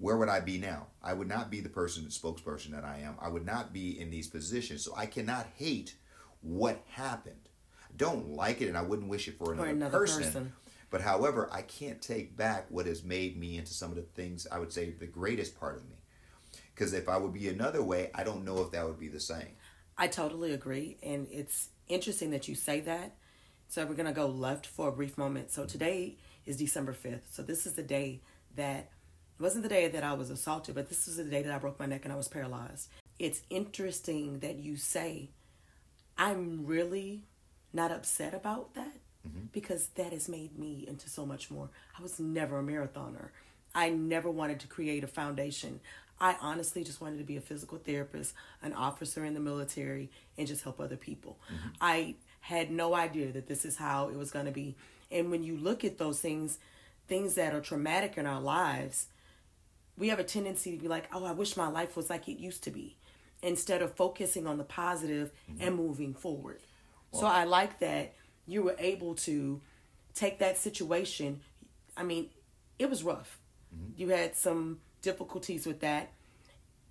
where 0.00 0.16
would 0.16 0.28
I 0.28 0.40
be 0.40 0.58
now? 0.58 0.86
I 1.02 1.12
would 1.12 1.28
not 1.28 1.50
be 1.50 1.60
the 1.60 1.68
person, 1.68 2.04
the 2.04 2.10
spokesperson 2.10 2.70
that 2.70 2.84
I 2.84 3.00
am. 3.04 3.16
I 3.20 3.28
would 3.28 3.44
not 3.44 3.72
be 3.72 4.00
in 4.00 4.10
these 4.10 4.28
positions. 4.28 4.82
So 4.82 4.94
I 4.96 5.06
cannot 5.06 5.46
hate 5.56 5.94
what 6.40 6.82
happened. 6.88 7.48
I 7.84 7.92
don't 7.96 8.30
like 8.30 8.62
it, 8.62 8.68
and 8.68 8.78
I 8.78 8.82
wouldn't 8.82 9.08
wish 9.08 9.28
it 9.28 9.36
for 9.36 9.52
another, 9.52 9.68
another 9.68 9.98
person. 9.98 10.22
person. 10.22 10.52
But 10.88 11.02
however, 11.02 11.48
I 11.52 11.62
can't 11.62 12.00
take 12.00 12.36
back 12.36 12.66
what 12.70 12.86
has 12.86 13.04
made 13.04 13.38
me 13.38 13.58
into 13.58 13.74
some 13.74 13.90
of 13.90 13.96
the 13.96 14.02
things 14.02 14.46
I 14.50 14.58
would 14.58 14.72
say 14.72 14.90
the 14.90 15.06
greatest 15.06 15.58
part 15.58 15.76
of 15.76 15.88
me. 15.88 15.96
Because 16.74 16.94
if 16.94 17.08
I 17.08 17.18
would 17.18 17.34
be 17.34 17.48
another 17.48 17.82
way, 17.82 18.10
I 18.14 18.24
don't 18.24 18.44
know 18.44 18.62
if 18.62 18.72
that 18.72 18.86
would 18.86 18.98
be 18.98 19.08
the 19.08 19.20
same. 19.20 19.56
I 19.98 20.08
totally 20.08 20.52
agree. 20.52 20.96
And 21.02 21.28
it's 21.30 21.68
interesting 21.88 22.30
that 22.30 22.48
you 22.48 22.54
say 22.54 22.80
that. 22.80 23.16
So 23.68 23.84
we're 23.84 23.94
going 23.94 24.06
to 24.06 24.12
go 24.12 24.26
left 24.26 24.66
for 24.66 24.88
a 24.88 24.92
brief 24.92 25.18
moment. 25.18 25.50
So 25.50 25.66
today 25.66 26.16
is 26.46 26.56
December 26.56 26.94
5th. 26.94 27.20
So 27.30 27.42
this 27.42 27.66
is 27.66 27.74
the 27.74 27.82
day 27.82 28.22
that, 28.56 28.88
it 29.40 29.42
wasn't 29.42 29.62
the 29.62 29.70
day 29.70 29.88
that 29.88 30.04
I 30.04 30.12
was 30.12 30.28
assaulted, 30.28 30.74
but 30.74 30.90
this 30.90 31.06
was 31.06 31.16
the 31.16 31.24
day 31.24 31.42
that 31.42 31.52
I 31.52 31.56
broke 31.56 31.80
my 31.80 31.86
neck 31.86 32.04
and 32.04 32.12
I 32.12 32.16
was 32.16 32.28
paralyzed. 32.28 32.88
It's 33.18 33.40
interesting 33.48 34.40
that 34.40 34.56
you 34.56 34.76
say, 34.76 35.30
I'm 36.18 36.66
really 36.66 37.22
not 37.72 37.90
upset 37.90 38.34
about 38.34 38.74
that 38.74 38.98
mm-hmm. 39.26 39.46
because 39.50 39.88
that 39.94 40.12
has 40.12 40.28
made 40.28 40.58
me 40.58 40.84
into 40.86 41.08
so 41.08 41.24
much 41.24 41.50
more. 41.50 41.70
I 41.98 42.02
was 42.02 42.20
never 42.20 42.58
a 42.58 42.62
marathoner. 42.62 43.28
I 43.74 43.88
never 43.88 44.30
wanted 44.30 44.60
to 44.60 44.66
create 44.66 45.04
a 45.04 45.06
foundation. 45.06 45.80
I 46.20 46.36
honestly 46.42 46.84
just 46.84 47.00
wanted 47.00 47.16
to 47.16 47.24
be 47.24 47.38
a 47.38 47.40
physical 47.40 47.78
therapist, 47.78 48.34
an 48.62 48.74
officer 48.74 49.24
in 49.24 49.32
the 49.32 49.40
military, 49.40 50.10
and 50.36 50.46
just 50.46 50.64
help 50.64 50.80
other 50.80 50.98
people. 50.98 51.38
Mm-hmm. 51.46 51.68
I 51.80 52.16
had 52.40 52.70
no 52.70 52.94
idea 52.94 53.32
that 53.32 53.48
this 53.48 53.64
is 53.64 53.78
how 53.78 54.08
it 54.08 54.16
was 54.16 54.30
going 54.30 54.44
to 54.46 54.52
be. 54.52 54.76
And 55.10 55.30
when 55.30 55.42
you 55.42 55.56
look 55.56 55.82
at 55.82 55.96
those 55.96 56.20
things, 56.20 56.58
things 57.08 57.36
that 57.36 57.54
are 57.54 57.60
traumatic 57.62 58.18
in 58.18 58.26
our 58.26 58.40
lives, 58.40 59.06
we 59.96 60.08
have 60.08 60.18
a 60.18 60.24
tendency 60.24 60.72
to 60.76 60.82
be 60.82 60.88
like, 60.88 61.08
oh, 61.12 61.24
I 61.24 61.32
wish 61.32 61.56
my 61.56 61.68
life 61.68 61.96
was 61.96 62.10
like 62.10 62.28
it 62.28 62.38
used 62.38 62.64
to 62.64 62.70
be, 62.70 62.96
instead 63.42 63.82
of 63.82 63.94
focusing 63.94 64.46
on 64.46 64.58
the 64.58 64.64
positive 64.64 65.32
mm-hmm. 65.50 65.62
and 65.62 65.76
moving 65.76 66.14
forward. 66.14 66.60
so 67.12 67.26
I 67.26 67.44
like 67.44 67.80
that 67.80 68.14
you 68.46 68.62
were 68.62 68.76
able 68.78 69.14
to 69.14 69.60
take 70.14 70.38
that 70.38 70.58
situation. 70.58 71.40
I 71.96 72.02
mean, 72.02 72.30
it 72.78 72.88
was 72.88 73.02
rough. 73.02 73.38
Mm-hmm. 73.74 74.00
You 74.00 74.08
had 74.08 74.36
some 74.36 74.80
difficulties 75.02 75.66
with 75.66 75.80
that, 75.80 76.12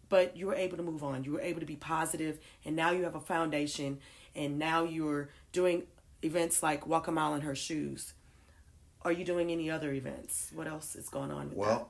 but 0.07 0.35
you 0.37 0.47
were 0.47 0.55
able 0.55 0.77
to 0.77 0.83
move 0.83 1.03
on. 1.03 1.23
You 1.23 1.33
were 1.33 1.41
able 1.41 1.59
to 1.59 1.65
be 1.65 1.75
positive, 1.75 2.39
and 2.65 2.75
now 2.75 2.91
you 2.91 3.03
have 3.03 3.15
a 3.15 3.19
foundation, 3.19 3.99
and 4.35 4.59
now 4.59 4.83
you're 4.83 5.29
doing 5.51 5.83
events 6.23 6.61
like 6.61 6.87
Walk 6.87 7.07
a 7.07 7.11
Mile 7.11 7.35
in 7.35 7.41
Her 7.41 7.55
Shoes. 7.55 8.13
Are 9.01 9.11
you 9.11 9.23
doing 9.23 9.51
any 9.51 9.69
other 9.69 9.93
events? 9.93 10.51
What 10.53 10.67
else 10.67 10.95
is 10.95 11.09
going 11.09 11.31
on 11.31 11.49
with 11.49 11.57
Well, 11.57 11.89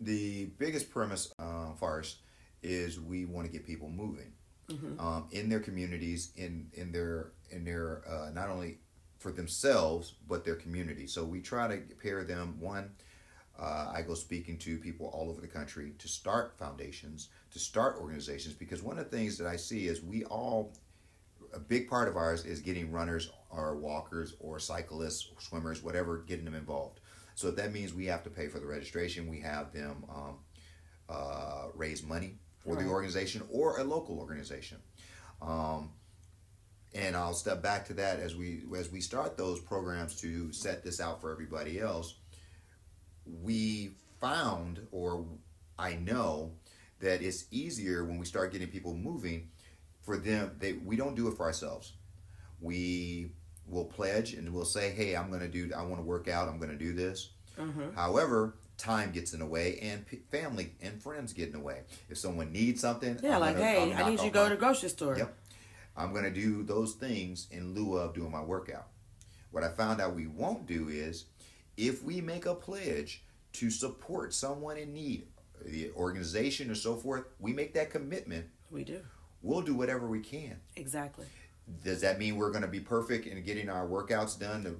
the 0.00 0.46
biggest 0.58 0.90
premise, 0.90 1.32
uh, 1.38 1.72
first, 1.78 2.18
is 2.62 3.00
we 3.00 3.24
want 3.24 3.46
to 3.46 3.52
get 3.52 3.66
people 3.66 3.88
moving 3.88 4.32
um, 5.00 5.26
in 5.32 5.48
their 5.48 5.60
communities, 5.60 6.32
in 6.36 6.68
in 6.74 6.92
their 6.92 7.32
in 7.50 7.64
their 7.64 8.02
uh, 8.08 8.30
not 8.30 8.48
only 8.48 8.78
for 9.18 9.32
themselves 9.32 10.14
but 10.28 10.44
their 10.44 10.54
community. 10.54 11.06
So 11.06 11.24
we 11.24 11.40
try 11.40 11.68
to 11.68 11.76
pair 12.02 12.24
them. 12.24 12.56
One, 12.60 12.90
uh, 13.58 13.92
I 13.92 14.02
go 14.02 14.14
speaking 14.14 14.58
to 14.58 14.78
people 14.78 15.06
all 15.12 15.28
over 15.28 15.40
the 15.40 15.48
country 15.48 15.92
to 15.98 16.08
start 16.08 16.56
foundations, 16.56 17.28
to 17.52 17.58
start 17.58 17.96
organizations, 18.00 18.54
because 18.54 18.82
one 18.82 18.98
of 18.98 19.10
the 19.10 19.16
things 19.16 19.36
that 19.38 19.46
I 19.46 19.56
see 19.56 19.88
is 19.88 20.02
we 20.02 20.24
all 20.24 20.72
a 21.52 21.58
big 21.58 21.88
part 21.88 22.08
of 22.08 22.16
ours 22.16 22.44
is 22.44 22.60
getting 22.60 22.92
runners 22.92 23.30
or 23.50 23.76
walkers 23.76 24.36
or 24.38 24.58
cyclists, 24.58 25.28
swimmers, 25.40 25.82
whatever, 25.82 26.18
getting 26.18 26.44
them 26.44 26.54
involved. 26.54 27.00
So 27.34 27.48
if 27.48 27.56
that 27.56 27.72
means 27.72 27.94
we 27.94 28.06
have 28.06 28.22
to 28.24 28.30
pay 28.30 28.48
for 28.48 28.58
the 28.58 28.66
registration, 28.66 29.28
we 29.28 29.40
have 29.40 29.72
them 29.72 30.04
um, 30.08 30.38
uh, 31.08 31.66
raise 31.74 32.02
money 32.02 32.36
for 32.58 32.76
the 32.76 32.86
organization 32.86 33.42
or 33.50 33.78
a 33.78 33.84
local 33.84 34.18
organization. 34.18 34.78
Um, 35.40 35.90
and 36.94 37.16
I'll 37.16 37.34
step 37.34 37.62
back 37.62 37.86
to 37.86 37.94
that 37.94 38.20
as 38.20 38.36
we 38.36 38.62
as 38.76 38.90
we 38.90 39.00
start 39.00 39.36
those 39.36 39.60
programs 39.60 40.20
to 40.20 40.52
set 40.52 40.84
this 40.84 41.00
out 41.00 41.20
for 41.20 41.30
everybody 41.30 41.80
else. 41.80 42.16
We 43.24 43.92
found, 44.20 44.86
or 44.90 45.24
I 45.78 45.94
know, 45.94 46.52
that 47.00 47.22
it's 47.22 47.46
easier 47.50 48.04
when 48.04 48.18
we 48.18 48.26
start 48.26 48.52
getting 48.52 48.68
people 48.68 48.94
moving 48.94 49.48
for 50.02 50.16
them 50.16 50.56
they 50.58 50.72
we 50.72 50.96
don't 50.96 51.14
do 51.14 51.28
it 51.28 51.36
for 51.36 51.44
ourselves 51.44 51.92
we 52.60 53.32
will 53.70 53.84
pledge 53.84 54.34
and 54.34 54.52
we'll 54.52 54.64
say 54.64 54.90
hey 54.90 55.16
i'm 55.16 55.28
going 55.28 55.40
to 55.40 55.48
do 55.48 55.70
i 55.76 55.82
want 55.82 55.96
to 55.96 56.02
work 56.02 56.28
out 56.28 56.48
i'm 56.48 56.58
going 56.58 56.70
to 56.70 56.76
do 56.76 56.92
this 56.92 57.30
mm-hmm. 57.58 57.92
however 57.94 58.54
time 58.76 59.10
gets 59.12 59.32
in 59.34 59.40
the 59.40 59.46
way 59.46 59.78
and 59.82 60.06
p- 60.06 60.20
family 60.30 60.72
and 60.80 61.02
friends 61.02 61.32
get 61.32 61.46
in 61.48 61.52
the 61.52 61.60
way 61.60 61.80
if 62.08 62.16
someone 62.18 62.50
needs 62.52 62.80
something 62.80 63.18
Yeah, 63.22 63.34
I'm 63.34 63.40
like, 63.40 63.54
gonna- 63.56 63.66
hey, 63.66 63.92
I 63.94 64.08
need 64.08 64.18
you 64.20 64.26
to 64.26 64.30
go 64.30 64.42
my- 64.44 64.48
to 64.48 64.54
the 64.54 64.60
grocery 64.60 64.88
store. 64.88 65.16
Yep. 65.18 65.36
I'm 65.96 66.12
going 66.12 66.24
to 66.24 66.30
do 66.30 66.62
those 66.62 66.94
things 66.94 67.46
in 67.50 67.74
lieu 67.74 67.98
of 67.98 68.14
doing 68.14 68.30
my 68.30 68.40
workout. 68.40 68.86
What 69.50 69.64
I 69.64 69.68
found 69.68 70.00
out 70.00 70.14
we 70.14 70.26
won't 70.28 70.66
do 70.66 70.88
is 70.88 71.26
if 71.76 72.02
we 72.02 72.22
make 72.22 72.46
a 72.46 72.54
pledge 72.54 73.22
to 73.54 73.68
support 73.70 74.32
someone 74.32 74.78
in 74.78 74.94
need, 74.94 75.26
the 75.62 75.90
organization 75.90 76.70
or 76.70 76.74
so 76.74 76.94
forth, 76.96 77.24
we 77.38 77.52
make 77.52 77.74
that 77.74 77.90
commitment, 77.90 78.46
We 78.70 78.84
do. 78.84 79.00
we'll 79.42 79.60
do 79.62 79.74
whatever 79.74 80.06
we 80.06 80.20
can. 80.20 80.56
Exactly. 80.76 81.26
Does 81.84 82.00
that 82.00 82.18
mean 82.18 82.36
we're 82.36 82.50
going 82.50 82.62
to 82.62 82.68
be 82.68 82.80
perfect 82.80 83.26
in 83.26 83.42
getting 83.42 83.68
our 83.68 83.86
workouts 83.86 84.38
done? 84.38 84.76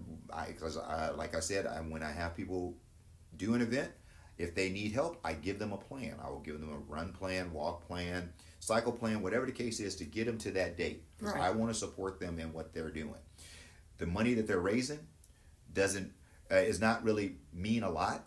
Because, 0.49 0.76
like 1.16 1.35
I 1.37 1.40
said, 1.40 1.66
I, 1.66 1.78
when 1.78 2.02
I 2.02 2.11
have 2.11 2.37
people 2.37 2.75
do 3.37 3.54
an 3.54 3.61
event, 3.61 3.90
if 4.38 4.54
they 4.54 4.70
need 4.70 4.92
help, 4.92 5.20
I 5.25 5.35
give 5.35 5.59
them 5.59 5.73
a 5.73 5.76
plan. 5.76 6.14
I 6.25 6.30
will 6.30 6.40
give 6.40 6.59
them 6.61 6.73
a 6.73 6.78
run 6.78 7.12
plan, 7.12 7.52
walk 7.52 7.87
plan, 7.87 8.32
cycle 8.59 8.92
plan, 8.92 9.23
whatever 9.23 9.44
the 9.47 9.52
case 9.52 9.80
is, 9.80 9.97
to 9.97 10.04
get 10.04 10.26
them 10.26 10.38
to 10.38 10.50
that 10.52 10.76
date. 10.76 11.04
Because 11.18 11.35
Right. 11.35 11.42
I 11.42 11.50
want 11.50 11.70
to 11.73 11.78
support 11.78 12.18
them 12.18 12.38
in 12.38 12.52
what 12.52 12.73
they're 12.73 12.90
doing. 12.90 13.20
The 13.99 14.06
money 14.06 14.35
that 14.35 14.47
they're 14.47 14.61
raising 14.61 15.00
doesn't 15.73 16.12
uh, 16.50 16.56
is 16.56 16.80
not 16.80 17.04
really 17.04 17.37
mean 17.52 17.82
a 17.82 17.90
lot 17.90 18.25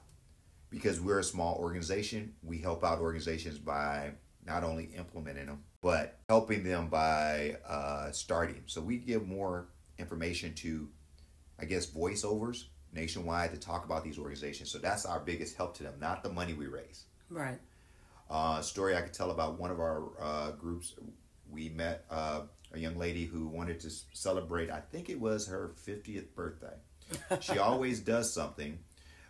because 0.70 1.02
we're 1.02 1.20
a 1.20 1.24
small 1.24 1.56
organization. 1.56 2.36
We 2.44 2.60
help 2.60 2.84
out 2.84 3.00
organizations 3.00 3.58
by 3.58 4.12
not 4.46 4.64
only 4.64 4.86
implementing 4.96 5.48
them, 5.48 5.64
but 5.84 6.18
helping 6.30 6.64
them 6.64 6.88
by 6.88 7.58
uh, 7.68 8.10
starting. 8.12 8.64
So 8.66 8.82
we 8.82 8.98
give 8.98 9.28
more 9.28 9.68
information 10.00 10.54
to, 10.56 10.88
I 11.60 11.66
guess, 11.66 11.86
voiceovers 11.86 12.64
nationwide 12.94 13.52
to 13.52 13.58
talk 13.58 13.84
about 13.84 14.04
these 14.04 14.18
organizations. 14.18 14.72
So 14.72 14.78
that's 14.78 15.06
our 15.06 15.20
biggest 15.20 15.58
help 15.58 15.76
to 15.78 15.84
them, 15.84 15.96
not 16.00 16.24
the 16.24 16.30
money 16.30 16.54
we 16.54 16.68
raise. 16.68 17.04
Right. 17.30 17.60
Uh, 18.30 18.62
story 18.62 18.96
I 18.96 19.02
could 19.02 19.14
tell 19.14 19.32
about 19.32 19.60
one 19.60 19.72
of 19.72 19.80
our 19.82 20.06
uh, 20.22 20.52
groups. 20.52 20.96
We 21.52 21.68
met 21.70 22.06
uh, 22.10 22.44
a 22.72 22.80
young 22.80 22.98
lady 22.98 23.26
who 23.26 23.48
wanted 23.48 23.82
to 23.82 23.92
celebrate. 24.14 24.72
I 24.72 24.80
think 24.80 25.10
it 25.10 25.20
was 25.20 25.48
her 25.48 25.74
fiftieth 25.76 26.34
birthday. 26.34 26.76
she 27.42 27.60
always 27.60 28.00
does 28.00 28.34
something. 28.34 28.80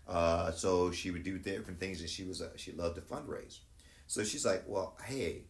Uh, 0.07 0.51
so 0.51 0.91
she 0.91 1.09
would 1.09 1.23
do 1.23 1.39
different 1.39 1.79
things, 1.79 1.99
and 2.01 2.09
she 2.09 2.23
was 2.23 2.43
she 2.55 2.71
loved 2.73 2.95
to 2.95 3.01
fundraise. 3.01 3.59
So 4.07 4.23
she's 4.23 4.45
like, 4.45 4.63
"Well, 4.67 4.95
hey, 5.03 5.45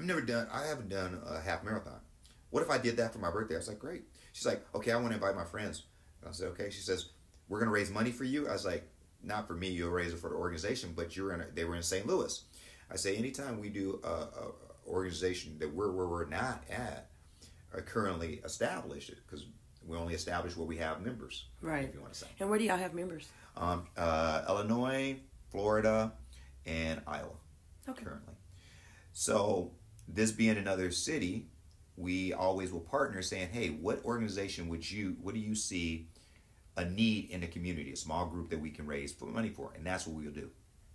I've 0.00 0.06
never 0.06 0.22
done. 0.22 0.46
I 0.50 0.66
haven't 0.66 0.88
done 0.88 1.20
a 1.26 1.40
half 1.40 1.62
marathon. 1.62 2.00
What 2.48 2.62
if 2.62 2.70
I 2.70 2.78
did 2.78 2.96
that 2.96 3.12
for 3.12 3.18
my 3.18 3.30
birthday?" 3.30 3.54
I 3.54 3.58
was 3.58 3.68
like, 3.68 3.78
"Great." 3.78 4.04
She's 4.32 4.46
like, 4.46 4.64
"Okay, 4.74 4.92
I 4.92 4.96
want 4.96 5.08
to 5.08 5.14
invite 5.14 5.34
my 5.36 5.44
friends." 5.44 5.84
And 6.22 6.30
I 6.30 6.32
said, 6.32 6.48
"Okay." 6.48 6.70
She 6.70 6.80
says, 6.80 7.10
"We're 7.48 7.58
gonna 7.58 7.70
raise 7.70 7.90
money 7.90 8.10
for 8.10 8.24
you." 8.24 8.48
I 8.48 8.52
was 8.52 8.64
like, 8.64 8.88
"Not 9.22 9.46
for 9.46 9.54
me. 9.54 9.68
You'll 9.68 9.90
raise 9.90 10.14
it 10.14 10.18
for 10.18 10.30
the 10.30 10.36
organization." 10.36 10.94
But 10.96 11.16
you're 11.16 11.34
in. 11.34 11.42
A, 11.42 11.46
they 11.52 11.64
were 11.64 11.76
in 11.76 11.82
St. 11.82 12.06
Louis. 12.06 12.42
I 12.90 12.96
say, 12.96 13.14
anytime 13.16 13.60
we 13.60 13.68
do 13.68 14.00
a, 14.02 14.08
a 14.08 14.52
organization 14.88 15.58
that 15.58 15.72
we're 15.72 15.92
where 15.92 16.06
we're 16.08 16.24
not 16.26 16.64
at, 16.70 17.10
are 17.74 17.82
currently 17.82 18.40
established, 18.44 19.12
because 19.26 19.46
we 19.86 19.96
only 19.98 20.14
establish 20.14 20.56
where 20.56 20.66
we 20.66 20.78
have 20.78 21.02
members. 21.02 21.46
Right. 21.60 21.84
If 21.84 21.94
you 21.94 22.00
want 22.00 22.14
to 22.14 22.18
say. 22.18 22.26
And 22.40 22.48
where 22.48 22.58
do 22.58 22.64
y'all 22.64 22.78
have 22.78 22.94
members? 22.94 23.28
Um, 23.56 23.86
uh, 23.96 24.44
Illinois, 24.48 25.20
Florida, 25.50 26.12
and 26.64 27.00
Iowa 27.06 27.36
Okay. 27.88 28.02
currently. 28.02 28.34
So 29.12 29.72
this 30.14 30.32
being 30.32 30.56
another 30.56 30.90
city, 30.90 31.46
we 31.96 32.32
always 32.32 32.72
will 32.72 32.80
partner 32.80 33.22
saying, 33.22 33.48
hey, 33.52 33.68
what 33.68 34.04
organization 34.04 34.68
would 34.68 34.88
you, 34.90 35.16
what 35.22 35.34
do 35.34 35.40
you 35.40 35.54
see 35.54 36.08
a 36.76 36.84
need 36.84 37.30
in 37.30 37.40
the 37.40 37.46
community, 37.46 37.92
a 37.92 37.96
small 37.96 38.26
group 38.26 38.50
that 38.50 38.60
we 38.60 38.70
can 38.70 38.86
raise 38.86 39.14
money 39.20 39.50
for? 39.50 39.72
And 39.76 39.86
that's 39.86 40.06
what 40.06 40.16
we'll 40.22 40.32
do. 40.32 40.50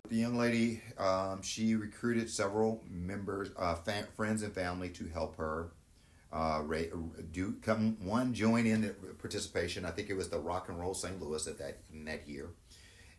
The 0.08 0.16
young 0.16 0.36
lady, 0.36 0.82
um, 0.98 1.42
she 1.42 1.74
recruited 1.74 2.30
several 2.30 2.84
members, 2.88 3.50
uh, 3.56 3.74
fa- 3.74 4.06
friends 4.16 4.42
and 4.42 4.52
family 4.52 4.88
to 4.90 5.06
help 5.08 5.36
her 5.36 5.72
uh, 6.32 6.62
do 7.32 7.54
come 7.62 7.96
one 8.00 8.34
join 8.34 8.66
in 8.66 8.82
the 8.82 8.88
participation. 9.18 9.84
I 9.84 9.90
think 9.90 10.10
it 10.10 10.16
was 10.16 10.28
the 10.28 10.38
Rock 10.38 10.68
and 10.68 10.78
Roll 10.78 10.94
St. 10.94 11.20
Louis 11.20 11.46
at 11.46 11.58
that 11.58 11.78
in 11.92 12.04
that 12.04 12.28
year, 12.28 12.50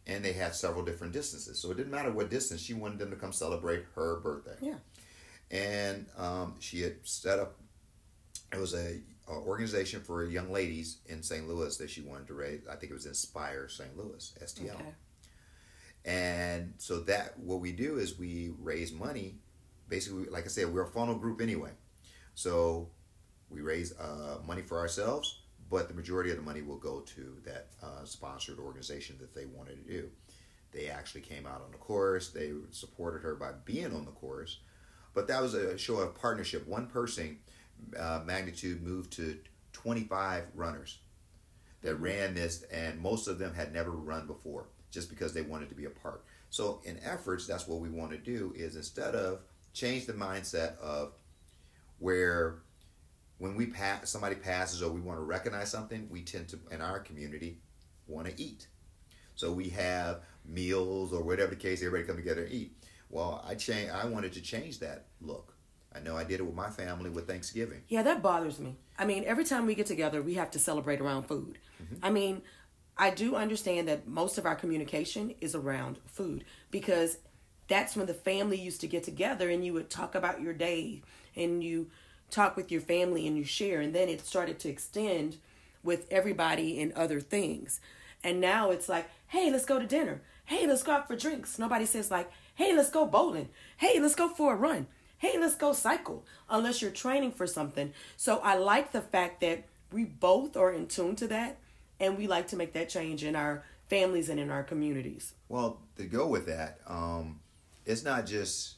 and 0.05 0.23
they 0.23 0.33
had 0.33 0.55
several 0.55 0.83
different 0.85 1.13
distances. 1.13 1.59
So 1.59 1.71
it 1.71 1.77
didn't 1.77 1.91
matter 1.91 2.11
what 2.11 2.29
distance. 2.29 2.61
She 2.61 2.73
wanted 2.73 2.99
them 2.99 3.09
to 3.09 3.15
come 3.15 3.33
celebrate 3.33 3.85
her 3.95 4.17
birthday 4.19 4.55
Yeah. 4.61 4.75
And 5.51 6.05
um, 6.17 6.55
she 6.59 6.81
had 6.81 6.95
set 7.03 7.39
up 7.39 7.57
it 8.53 8.59
was 8.59 8.73
a, 8.73 8.99
a 9.27 9.31
organization 9.31 10.01
for 10.01 10.25
young 10.25 10.51
ladies 10.51 10.97
in 11.07 11.21
St. 11.21 11.47
Louis 11.47 11.75
that 11.77 11.89
she 11.89 12.01
wanted 12.01 12.27
to 12.27 12.33
raise. 12.33 12.61
I 12.69 12.75
think 12.75 12.91
it 12.91 12.93
was 12.93 13.05
Inspire 13.05 13.67
St. 13.67 13.97
Louis 13.97 14.33
STL. 14.41 14.75
Okay. 14.75 14.93
And 16.05 16.73
so 16.77 17.01
that 17.01 17.37
what 17.37 17.59
we 17.59 17.73
do 17.73 17.97
is 17.97 18.17
we 18.17 18.53
raise 18.59 18.93
money. 18.93 19.35
Basically, 19.89 20.25
like 20.29 20.45
I 20.45 20.47
said, 20.47 20.73
we're 20.73 20.83
a 20.83 20.87
funnel 20.87 21.15
group 21.15 21.41
anyway. 21.41 21.71
So 22.35 22.89
we 23.49 23.61
raise 23.61 23.97
uh, 23.97 24.37
money 24.45 24.61
for 24.61 24.79
ourselves, 24.79 25.41
but 25.69 25.89
the 25.89 25.93
majority 25.93 26.29
of 26.29 26.37
the 26.37 26.43
money 26.43 26.61
will 26.61 26.77
go 26.77 27.01
to 27.01 27.37
that 27.45 27.67
uh, 27.83 28.05
sponsored 28.05 28.59
organization 28.59 29.17
that 29.19 29.35
they 29.35 29.45
wanted 29.45 29.85
to 29.85 29.91
do. 29.91 30.09
They 30.71 30.87
actually 30.87 31.21
came 31.21 31.45
out 31.45 31.61
on 31.65 31.71
the 31.71 31.77
course. 31.77 32.29
They 32.29 32.51
supported 32.71 33.21
her 33.23 33.35
by 33.35 33.51
being 33.65 33.93
on 33.93 34.05
the 34.05 34.11
course. 34.11 34.59
But 35.17 35.29
that 35.29 35.41
was 35.41 35.55
a 35.55 35.79
show 35.79 35.97
of 35.97 36.13
partnership. 36.13 36.67
One 36.67 36.85
person, 36.85 37.39
uh, 37.97 38.21
magnitude, 38.23 38.83
moved 38.83 39.13
to 39.13 39.39
25 39.73 40.43
runners 40.53 40.99
that 41.81 41.95
ran 41.95 42.35
this, 42.35 42.61
and 42.71 42.99
most 42.99 43.27
of 43.27 43.39
them 43.39 43.55
had 43.55 43.73
never 43.73 43.89
run 43.89 44.27
before, 44.27 44.67
just 44.91 45.09
because 45.09 45.33
they 45.33 45.41
wanted 45.41 45.69
to 45.69 45.75
be 45.75 45.85
a 45.85 45.89
part. 45.89 46.23
So, 46.51 46.81
in 46.83 46.99
efforts, 47.03 47.47
that's 47.47 47.67
what 47.67 47.79
we 47.79 47.89
want 47.89 48.11
to 48.11 48.19
do 48.19 48.53
is 48.55 48.75
instead 48.75 49.15
of 49.15 49.39
change 49.73 50.05
the 50.05 50.13
mindset 50.13 50.77
of 50.77 51.13
where 51.97 52.59
when 53.39 53.55
we 53.55 53.65
pass 53.65 54.11
somebody 54.11 54.35
passes 54.35 54.83
or 54.83 54.91
we 54.91 55.01
want 55.01 55.17
to 55.17 55.23
recognize 55.23 55.71
something, 55.71 56.07
we 56.11 56.21
tend 56.21 56.47
to 56.49 56.59
in 56.69 56.79
our 56.79 56.99
community 56.99 57.57
want 58.05 58.27
to 58.27 58.39
eat. 58.39 58.67
So 59.33 59.51
we 59.51 59.69
have 59.69 60.19
meals 60.45 61.11
or 61.11 61.23
whatever 61.23 61.49
the 61.49 61.55
case, 61.55 61.81
everybody 61.81 62.03
come 62.07 62.17
together 62.17 62.43
and 62.43 62.53
eat. 62.53 62.76
Well, 63.09 63.43
I 63.47 63.55
change. 63.55 63.89
I 63.89 64.05
wanted 64.05 64.33
to 64.33 64.41
change 64.41 64.79
that 64.79 65.05
look. 65.21 65.53
I 65.95 65.99
know 65.99 66.15
I 66.17 66.23
did 66.23 66.39
it 66.39 66.43
with 66.45 66.55
my 66.55 66.69
family 66.69 67.09
with 67.09 67.27
Thanksgiving. 67.27 67.81
Yeah, 67.87 68.03
that 68.03 68.21
bothers 68.21 68.59
me. 68.59 68.75
I 68.99 69.05
mean, 69.05 69.23
every 69.25 69.45
time 69.45 69.65
we 69.65 69.75
get 69.75 69.87
together, 69.87 70.21
we 70.21 70.35
have 70.35 70.51
to 70.51 70.59
celebrate 70.59 71.01
around 71.01 71.23
food. 71.23 71.57
Mm-hmm. 71.81 72.05
I 72.05 72.09
mean, 72.11 72.41
I 72.97 73.09
do 73.09 73.35
understand 73.35 73.87
that 73.87 74.07
most 74.07 74.37
of 74.37 74.45
our 74.45 74.55
communication 74.55 75.33
is 75.41 75.55
around 75.55 75.99
food 76.05 76.43
because 76.71 77.17
that's 77.67 77.95
when 77.95 78.07
the 78.07 78.13
family 78.13 78.59
used 78.59 78.81
to 78.81 78.87
get 78.87 79.03
together 79.03 79.49
and 79.49 79.65
you 79.65 79.73
would 79.73 79.89
talk 79.89 80.15
about 80.15 80.41
your 80.41 80.53
day 80.53 81.01
and 81.35 81.63
you 81.63 81.89
talk 82.29 82.55
with 82.55 82.71
your 82.71 82.81
family 82.81 83.27
and 83.27 83.37
you 83.37 83.43
share. 83.43 83.81
And 83.81 83.93
then 83.93 84.09
it 84.09 84.25
started 84.25 84.59
to 84.59 84.69
extend 84.69 85.37
with 85.83 86.07
everybody 86.11 86.81
and 86.81 86.91
other 86.93 87.19
things. 87.19 87.79
And 88.23 88.41
now 88.41 88.71
it's 88.71 88.89
like, 88.89 89.09
hey, 89.27 89.51
let's 89.51 89.65
go 89.65 89.79
to 89.79 89.85
dinner. 89.85 90.21
Hey, 90.45 90.65
let's 90.65 90.83
go 90.83 90.93
out 90.93 91.07
for 91.07 91.15
drinks. 91.15 91.59
Nobody 91.59 91.85
says, 91.85 92.09
like, 92.09 92.31
hey, 92.57 92.75
let's 92.75 92.89
go 92.89 93.05
bowling. 93.05 93.49
Hey, 93.77 93.99
let's 93.99 94.15
go 94.15 94.27
for 94.27 94.53
a 94.53 94.57
run. 94.57 94.87
Hey, 95.19 95.37
let's 95.39 95.55
go 95.55 95.73
cycle. 95.73 96.25
Unless 96.49 96.81
you're 96.81 96.91
training 96.91 97.31
for 97.31 97.45
something. 97.47 97.93
So 98.17 98.39
I 98.39 98.55
like 98.55 98.91
the 98.91 99.01
fact 99.01 99.41
that 99.41 99.65
we 99.91 100.05
both 100.05 100.57
are 100.57 100.71
in 100.73 100.87
tune 100.87 101.15
to 101.17 101.27
that 101.27 101.57
and 101.99 102.17
we 102.17 102.27
like 102.27 102.47
to 102.49 102.55
make 102.55 102.73
that 102.73 102.89
change 102.89 103.23
in 103.23 103.35
our 103.35 103.63
families 103.89 104.27
and 104.27 104.39
in 104.39 104.49
our 104.49 104.63
communities. 104.63 105.33
Well, 105.49 105.81
to 105.97 106.03
go 106.05 106.27
with 106.27 106.47
that, 106.47 106.79
um, 106.87 107.39
it's 107.85 108.03
not 108.03 108.25
just 108.25 108.75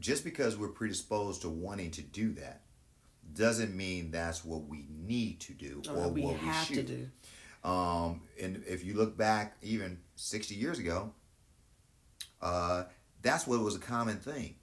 just 0.00 0.24
because 0.24 0.56
we're 0.56 0.68
predisposed 0.68 1.42
to 1.42 1.48
wanting 1.48 1.92
to 1.92 2.02
do 2.02 2.32
that 2.32 2.62
doesn't 3.34 3.74
mean 3.74 4.10
that's 4.10 4.44
what 4.44 4.66
we 4.66 4.84
need 4.90 5.38
to 5.38 5.52
do 5.52 5.80
Or 5.88 6.04
or 6.04 6.08
we 6.08 6.22
what 6.22 6.36
have 6.36 6.68
we 6.68 6.74
to 6.76 6.80
should 6.80 6.86
do. 6.86 7.68
Um, 7.68 8.22
and 8.40 8.64
if 8.66 8.84
you 8.84 8.94
look 8.94 9.16
back 9.16 9.56
even 9.62 9.98
60 10.16 10.56
years 10.56 10.80
ago, 10.80 11.12
uh, 12.42 12.84
that's 13.22 13.46
what 13.46 13.60
was 13.60 13.76
a 13.76 13.80
common 13.80 14.18
thing. 14.18 14.56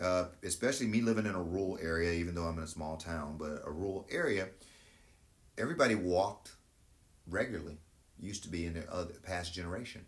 Uh, 0.00 0.26
especially 0.42 0.86
me 0.88 1.00
living 1.00 1.26
in 1.26 1.34
a 1.34 1.42
rural 1.42 1.78
area, 1.80 2.12
even 2.12 2.34
though 2.34 2.44
I'm 2.44 2.58
in 2.58 2.64
a 2.64 2.68
small 2.68 2.96
town, 2.96 3.36
but 3.38 3.62
a 3.64 3.70
rural 3.70 4.06
area, 4.10 4.48
everybody 5.58 5.94
walked 5.94 6.52
regularly. 7.28 7.78
Used 8.20 8.44
to 8.44 8.48
be 8.50 8.66
in 8.66 8.74
the 8.74 8.90
other 8.92 9.14
past 9.24 9.52
generation. 9.54 10.06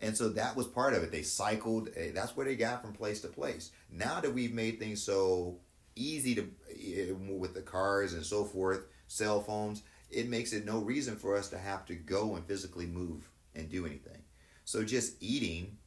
And 0.00 0.16
so 0.16 0.28
that 0.30 0.56
was 0.56 0.66
part 0.66 0.94
of 0.94 1.02
it. 1.02 1.10
They 1.12 1.22
cycled. 1.22 1.88
eh, 1.96 2.10
That's 2.14 2.36
where 2.36 2.46
they 2.46 2.56
got 2.56 2.82
from 2.82 2.92
place 2.92 3.20
to 3.22 3.28
place. 3.28 3.72
Now 3.90 4.20
that 4.20 4.32
we've 4.34 4.52
made 4.52 4.78
things 4.78 5.02
so 5.02 5.58
easy 5.96 6.34
to 6.36 6.48
eh, 6.70 7.12
with 7.12 7.54
the 7.54 7.62
cars 7.62 8.14
and 8.14 8.24
so 8.24 8.44
forth, 8.44 8.86
cell 9.08 9.40
phones, 9.40 9.82
it 10.10 10.28
makes 10.28 10.52
it 10.52 10.64
no 10.66 10.78
reason 10.80 11.16
for 11.16 11.36
us 11.36 11.48
to 11.50 11.58
have 11.58 11.84
to 11.86 11.94
go 11.94 12.36
and 12.36 12.46
physically 12.46 12.86
move 12.86 13.28
and 13.54 13.68
do 13.68 13.86
anything. 13.86 14.22
So 14.64 14.84
just 14.84 15.14
eating 15.20 15.78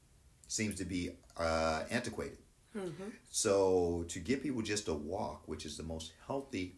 seems 0.49 0.75
to 0.75 0.83
be 0.85 1.11
uh, 1.37 1.83
antiquated. 1.89 2.39
So 3.29 4.05
to 4.09 4.19
give 4.19 4.43
people 4.43 4.61
just 4.61 4.87
a 4.87 4.93
walk, 4.93 5.43
which 5.47 5.65
is 5.65 5.77
the 5.77 5.83
most 5.83 6.11
healthy 6.27 6.75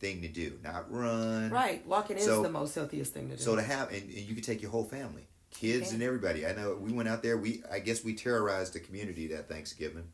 thing 0.00 0.22
to 0.22 0.28
do, 0.28 0.58
not 0.62 0.90
run, 0.90 1.50
Right. 1.50 1.84
Walking 1.86 2.16
is 2.16 2.26
the 2.26 2.48
most 2.48 2.74
healthiest 2.74 3.12
thing 3.14 3.30
to 3.30 3.36
do. 3.36 3.42
so 3.42 3.56
to 3.56 3.62
have, 3.62 3.88
and, 3.92 4.02
and 4.02 4.12
you 4.12 4.34
could 4.34 4.44
take 4.44 4.60
your 4.62 4.70
whole 4.70 4.84
family, 4.84 5.26
kids 5.50 5.86
Okay. 5.88 5.94
and 5.94 6.02
everybody. 6.02 6.46
I 6.46 6.52
know 6.52 6.74
we 6.80 6.92
went 6.92 7.08
out 7.08 7.22
there. 7.22 7.36
We, 7.36 7.62
I 7.70 7.78
guess, 7.78 8.02
we 8.04 8.14
terrorized 8.14 8.72
the 8.74 8.80
community 8.80 9.28
that 9.28 9.48
Thanksgiving, 9.48 10.08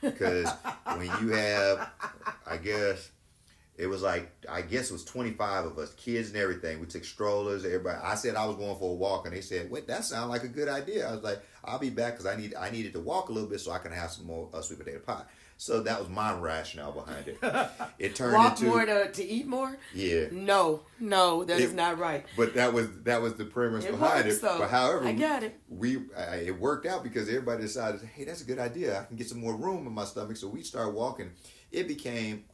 because 0.00 0.48
when 0.96 1.06
you 1.22 1.30
have, 1.32 1.88
I 2.46 2.56
guess, 2.58 3.10
It 3.76 3.86
was 3.86 4.02
like 4.02 4.30
I 4.48 4.60
guess 4.62 4.90
it 4.90 4.92
was 4.92 5.04
25 5.04 5.64
of 5.66 5.78
us, 5.78 5.92
kids 5.94 6.28
and 6.28 6.36
everything. 6.36 6.78
We 6.80 6.86
took 6.86 7.04
strollers. 7.04 7.64
Everybody. 7.64 7.98
I 8.02 8.14
said 8.14 8.36
I 8.36 8.44
was 8.46 8.56
going 8.56 8.76
for 8.76 8.90
a 8.90 8.94
walk, 8.94 9.26
and 9.26 9.34
they 9.34 9.40
said, 9.40 9.70
"Wait, 9.70 9.86
that 9.88 10.04
sounds 10.04 10.28
like 10.30 10.44
a 10.44 10.48
good 10.48 10.68
idea." 10.68 11.08
I 11.08 11.12
was 11.12 11.22
like, 11.22 11.40
"I'll 11.64 11.78
be 11.78 11.90
back 11.90 12.12
because 12.12 12.26
I 12.26 12.36
need 12.36 12.54
I 12.54 12.70
needed 12.70 12.92
to 12.92 13.00
walk 13.00 13.28
a 13.30 13.32
little 13.32 13.48
bit 13.48 13.60
so 13.60 13.70
I 13.72 13.78
can 13.78 13.92
have 13.92 14.10
some 14.10 14.26
more 14.26 14.48
uh, 14.52 14.60
sweet 14.60 14.78
potato 14.78 14.98
pie." 15.00 15.22
So 15.56 15.80
that 15.82 16.00
was 16.00 16.08
my 16.08 16.34
rationale 16.34 16.90
behind 16.92 17.28
it. 17.28 17.38
It 17.98 18.16
turned 18.16 18.34
Walk 18.34 18.58
into 18.58 18.64
more 18.64 18.84
to, 18.84 19.12
to 19.12 19.24
eat 19.24 19.46
more? 19.46 19.78
yeah. 19.94 20.24
No, 20.32 20.82
no, 20.98 21.44
that 21.44 21.60
is 21.60 21.70
It- 21.70 21.76
not 21.76 21.98
right. 21.98 22.26
But 22.36 22.54
that 22.54 22.72
was 22.74 22.88
that 23.04 23.22
was 23.22 23.34
the 23.34 23.44
premise 23.44 23.84
It 23.84 23.92
behind 23.92 24.24
works, 24.26 24.38
it. 24.38 24.42
But 24.42 24.68
however, 24.70 25.06
I 25.06 25.12
got 25.12 25.44
it. 25.44 25.58
We 25.68 25.96
uh, 26.16 26.36
it 26.44 26.58
worked 26.58 26.84
out 26.86 27.02
because 27.04 27.28
everybody 27.28 27.62
decided, 27.62 28.00
hey, 28.02 28.24
that's 28.24 28.42
a 28.42 28.44
good 28.44 28.58
idea. 28.58 29.00
I 29.00 29.04
can 29.04 29.16
get 29.16 29.28
some 29.28 29.38
more 29.40 29.54
room 29.56 29.86
in 29.86 29.92
my 29.94 30.04
stomach. 30.04 30.36
So 30.36 30.48
we 30.48 30.62
started 30.62 30.94
walking. 30.94 31.30
It 31.70 31.86
became 31.88 32.44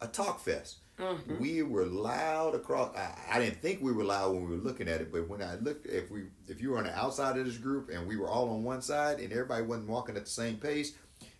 a 0.00 0.06
talk 0.06 0.40
fest. 0.40 0.78
Mm-hmm. 0.98 1.38
We 1.38 1.62
were 1.62 1.86
loud 1.86 2.54
across. 2.56 2.94
I, 2.96 3.14
I 3.30 3.38
didn't 3.38 3.62
think 3.62 3.80
we 3.80 3.92
were 3.92 4.02
loud 4.04 4.32
when 4.34 4.48
we 4.48 4.56
were 4.56 4.62
looking 4.62 4.88
at 4.88 5.00
it, 5.00 5.12
but 5.12 5.28
when 5.28 5.40
I 5.42 5.54
looked, 5.56 5.86
if 5.86 6.10
we 6.10 6.24
if 6.48 6.60
you 6.60 6.70
were 6.70 6.78
on 6.78 6.84
the 6.84 6.96
outside 6.98 7.36
of 7.38 7.46
this 7.46 7.56
group 7.56 7.88
and 7.90 8.06
we 8.08 8.16
were 8.16 8.28
all 8.28 8.50
on 8.50 8.64
one 8.64 8.82
side 8.82 9.20
and 9.20 9.32
everybody 9.32 9.62
wasn't 9.62 9.88
walking 9.88 10.16
at 10.16 10.24
the 10.24 10.30
same 10.30 10.56
pace, 10.56 10.94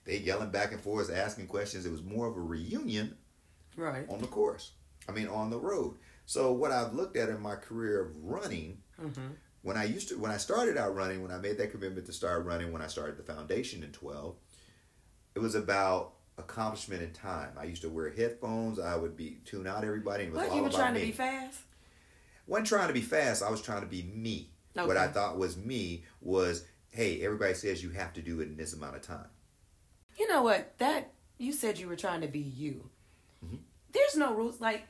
they 0.04 0.18
yelling 0.18 0.50
back 0.50 0.72
and 0.72 0.80
forth, 0.80 1.12
asking 1.12 1.48
questions. 1.48 1.86
It 1.86 1.90
was 1.92 2.02
more 2.04 2.28
of 2.28 2.36
a 2.36 2.40
reunion 2.40 3.16
Right. 3.76 4.08
on 4.08 4.20
the 4.20 4.26
course. 4.28 4.72
I 5.08 5.12
mean, 5.12 5.26
on 5.28 5.50
the 5.50 5.58
road. 5.58 5.96
So 6.26 6.52
what 6.52 6.70
I've 6.70 6.94
looked 6.94 7.16
at 7.16 7.28
in 7.28 7.40
my 7.40 7.56
career 7.56 8.00
of 8.02 8.16
running, 8.22 8.78
when 9.62 9.76
I 9.76 9.84
used 9.84 10.08
to, 10.10 10.18
when 10.18 10.30
I 10.30 10.36
started 10.36 10.76
out 10.76 10.94
running, 10.94 11.22
when 11.22 11.32
I 11.32 11.38
made 11.38 11.58
that 11.58 11.70
commitment 11.72 12.06
to 12.06 12.12
start 12.12 12.44
running, 12.44 12.72
when 12.72 12.82
I 12.82 12.86
started 12.86 13.16
the 13.16 13.22
foundation 13.24 13.82
in 13.82 13.90
twelve, 13.90 14.36
it 15.34 15.40
was 15.40 15.54
about 15.56 16.14
accomplishment 16.38 17.02
in 17.02 17.11
time. 17.12 17.50
I 17.59 17.64
used 17.64 17.83
to 17.83 17.88
wear 17.88 18.11
headphones. 18.11 18.78
I 18.78 18.97
would 18.97 19.16
be 19.16 19.38
tune 19.45 19.66
out 19.66 19.85
everybody. 19.85 20.25
And 20.25 20.33
it 20.33 20.37
was 20.37 20.42
What 20.45 20.50
all 20.52 20.57
you 20.57 20.62
were 20.62 20.71
trying 20.71 20.95
me. 20.95 21.00
to 21.00 21.07
be 21.07 21.12
fast? 21.12 21.61
wasn't 22.47 22.68
trying 22.68 22.88
to 22.88 22.95
be 22.95 23.02
fast. 23.02 23.42
I 23.42 23.50
was 23.50 23.61
trying 23.61 23.80
to 23.83 23.87
be 23.87 24.02
me. 24.02 24.50
What 24.75 24.97
I 24.97 25.09
thought 25.09 25.37
was 25.38 25.57
me 25.57 26.04
was, 26.21 26.64
hey, 26.90 27.21
everybody 27.23 27.52
says 27.54 27.83
you 27.83 27.90
have 27.90 28.12
to 28.14 28.23
do 28.23 28.40
it 28.40 28.45
in 28.49 28.57
this 28.57 28.73
amount 28.75 28.95
of 28.97 29.02
time. 29.02 29.26
You 30.18 30.28
know 30.28 30.42
what? 30.42 30.78
That 30.78 31.11
you 31.37 31.52
said 31.52 31.78
you 31.78 31.88
were 31.88 31.97
trying 31.97 32.21
to 32.21 32.28
be 32.28 32.38
you. 32.38 32.88
Mm-hmm. 33.45 33.57
There's 33.92 34.16
no 34.16 34.33
rules. 34.35 34.61
Like, 34.61 34.87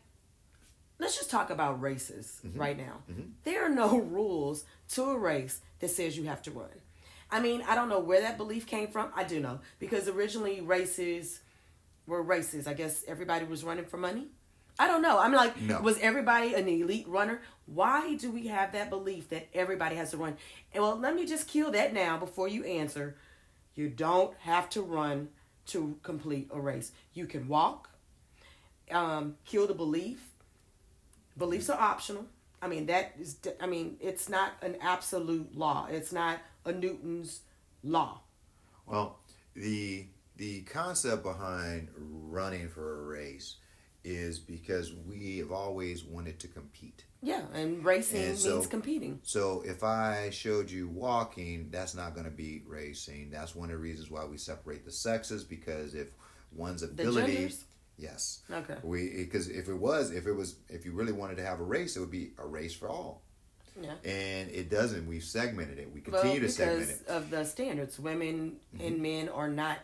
let's 0.99 1.17
just 1.17 1.31
talk 1.31 1.49
about 1.50 1.81
races 1.81 2.40
Mm-hmm. 2.47 2.61
right 2.61 2.76
now. 2.76 3.02
There 3.45 3.64
are 3.64 3.71
no 3.71 3.99
rules 4.19 4.64
to 4.90 5.05
a 5.05 5.19
race 5.19 5.61
that 5.81 5.88
says 5.88 6.17
you 6.19 6.25
have 6.25 6.43
to 6.43 6.50
run. 6.50 6.69
I 7.30 7.40
mean, 7.40 7.62
I 7.68 7.75
don't 7.75 7.88
know 7.88 8.00
where 8.00 8.20
that 8.23 8.37
belief 8.38 8.66
came 8.66 8.88
from. 8.88 9.11
I 9.14 9.25
do 9.25 9.38
know 9.40 9.61
because 9.78 10.08
originally 10.08 10.61
races 10.61 11.40
were 12.06 12.23
races. 12.23 12.66
I 12.66 12.75
guess 12.75 13.04
everybody 13.06 13.44
was 13.44 13.62
running 13.64 13.85
for 13.85 13.99
money. 13.99 14.28
I 14.78 14.87
don't 14.87 15.02
know. 15.02 15.18
I'm 15.18 15.32
like, 15.32 15.61
No. 15.61 15.80
was 15.80 15.99
everybody 15.99 16.54
an 16.54 16.68
elite 16.68 17.08
runner? 17.08 17.42
Why 17.66 18.14
do 18.14 18.30
we 18.30 18.47
have 18.47 18.73
that 18.73 18.90
belief 18.90 19.28
that 19.30 19.49
everybody 19.52 19.97
has 19.97 20.12
to 20.12 20.16
run? 20.16 20.37
And 20.73 20.82
well, 20.82 20.97
let 20.97 21.14
me 21.14 21.26
just 21.26 21.49
kill 21.49 21.70
that 21.73 21.92
now 21.92 22.16
before 22.16 22.49
you 22.49 22.64
answer. 22.64 23.16
You 23.75 23.88
don't 23.88 24.35
have 24.38 24.70
to 24.70 24.82
run 24.82 25.28
to 25.66 25.99
complete 26.02 26.49
a 26.52 26.61
race. 26.61 26.92
You 27.12 27.26
can 27.26 27.49
walk. 27.49 27.90
Um, 28.90 29.37
kill 29.44 29.66
the 29.66 29.75
belief. 29.75 30.20
Beliefs 31.37 31.68
are 31.68 31.78
optional. 31.80 32.26
I 32.61 32.69
mean 32.69 32.87
that 32.87 33.15
is. 33.21 33.38
I 33.61 33.67
mean 33.67 33.97
it's 34.00 34.29
not 34.29 34.53
an 34.62 34.77
absolute 34.81 35.57
law. 35.57 35.87
It's 35.91 36.12
not 36.12 36.38
a 36.65 36.73
Newton's 36.73 37.41
law. 37.83 38.21
Well, 38.87 39.19
the 39.55 40.07
the 40.37 40.62
concept 40.62 41.23
behind 41.23 41.88
running 41.97 42.69
for 42.69 43.00
a 43.00 43.07
race 43.07 43.57
is 44.05 44.38
because 44.38 44.93
we 44.95 45.38
have 45.38 45.53
always 45.53 46.05
wanted 46.05 46.38
to 46.41 46.49
compete. 46.49 47.05
Yeah, 47.21 47.43
and 47.53 47.85
racing 47.85 48.21
And 48.21 48.29
means 48.29 48.43
so- 48.43 48.62
competing. 48.62 49.19
So 49.25 49.62
if 49.67 49.83
I 49.83 50.31
showed 50.31 50.71
you 50.71 50.88
walking, 50.88 51.69
that's 51.71 51.95
not 51.95 52.15
going 52.15 52.25
to 52.25 52.31
be 52.31 52.62
racing. 52.67 53.31
That's 53.31 53.57
one 53.57 53.71
of 53.71 53.73
the 53.73 53.79
reasons 53.79 54.09
why 54.11 54.25
we 54.25 54.38
separate 54.38 54.85
the 54.85 54.93
sexes 54.93 55.43
because 55.45 55.95
if 55.95 56.09
one's 56.53 56.83
ability. 56.85 57.53
Yes, 57.99 58.40
Okay. 58.50 58.76
we 58.83 59.11
because 59.17 59.49
if 59.49 59.69
it 59.69 59.75
was 59.75 60.11
if 60.12 60.26
it 60.26 60.33
was 60.33 60.57
if 60.69 60.85
you 60.87 60.93
really 60.93 61.12
wanted 61.12 61.37
to 61.38 61.45
have 61.45 61.61
a 61.61 61.64
race, 61.64 61.97
it 61.97 62.00
would 62.00 62.11
be 62.11 62.33
a 62.38 62.47
race 62.47 62.75
for 62.75 62.88
all. 62.88 63.23
Yeah. 63.81 63.93
And 64.05 64.50
it 64.50 64.71
doesn't. 64.71 65.07
We've 65.07 65.23
segmented 65.23 65.78
it. 65.78 65.93
We 65.93 66.00
Well, 66.07 66.21
continue 66.21 66.40
to 66.40 66.47
because 66.47 66.55
segment 66.57 66.90
it. 66.90 67.07
Mm-hmm. 67.07 67.17
of 67.17 67.31
the 67.31 67.45
standards, 67.45 67.99
women 68.00 68.57
and 68.81 69.00
men 69.00 69.28
are 69.28 69.49
not 69.49 69.78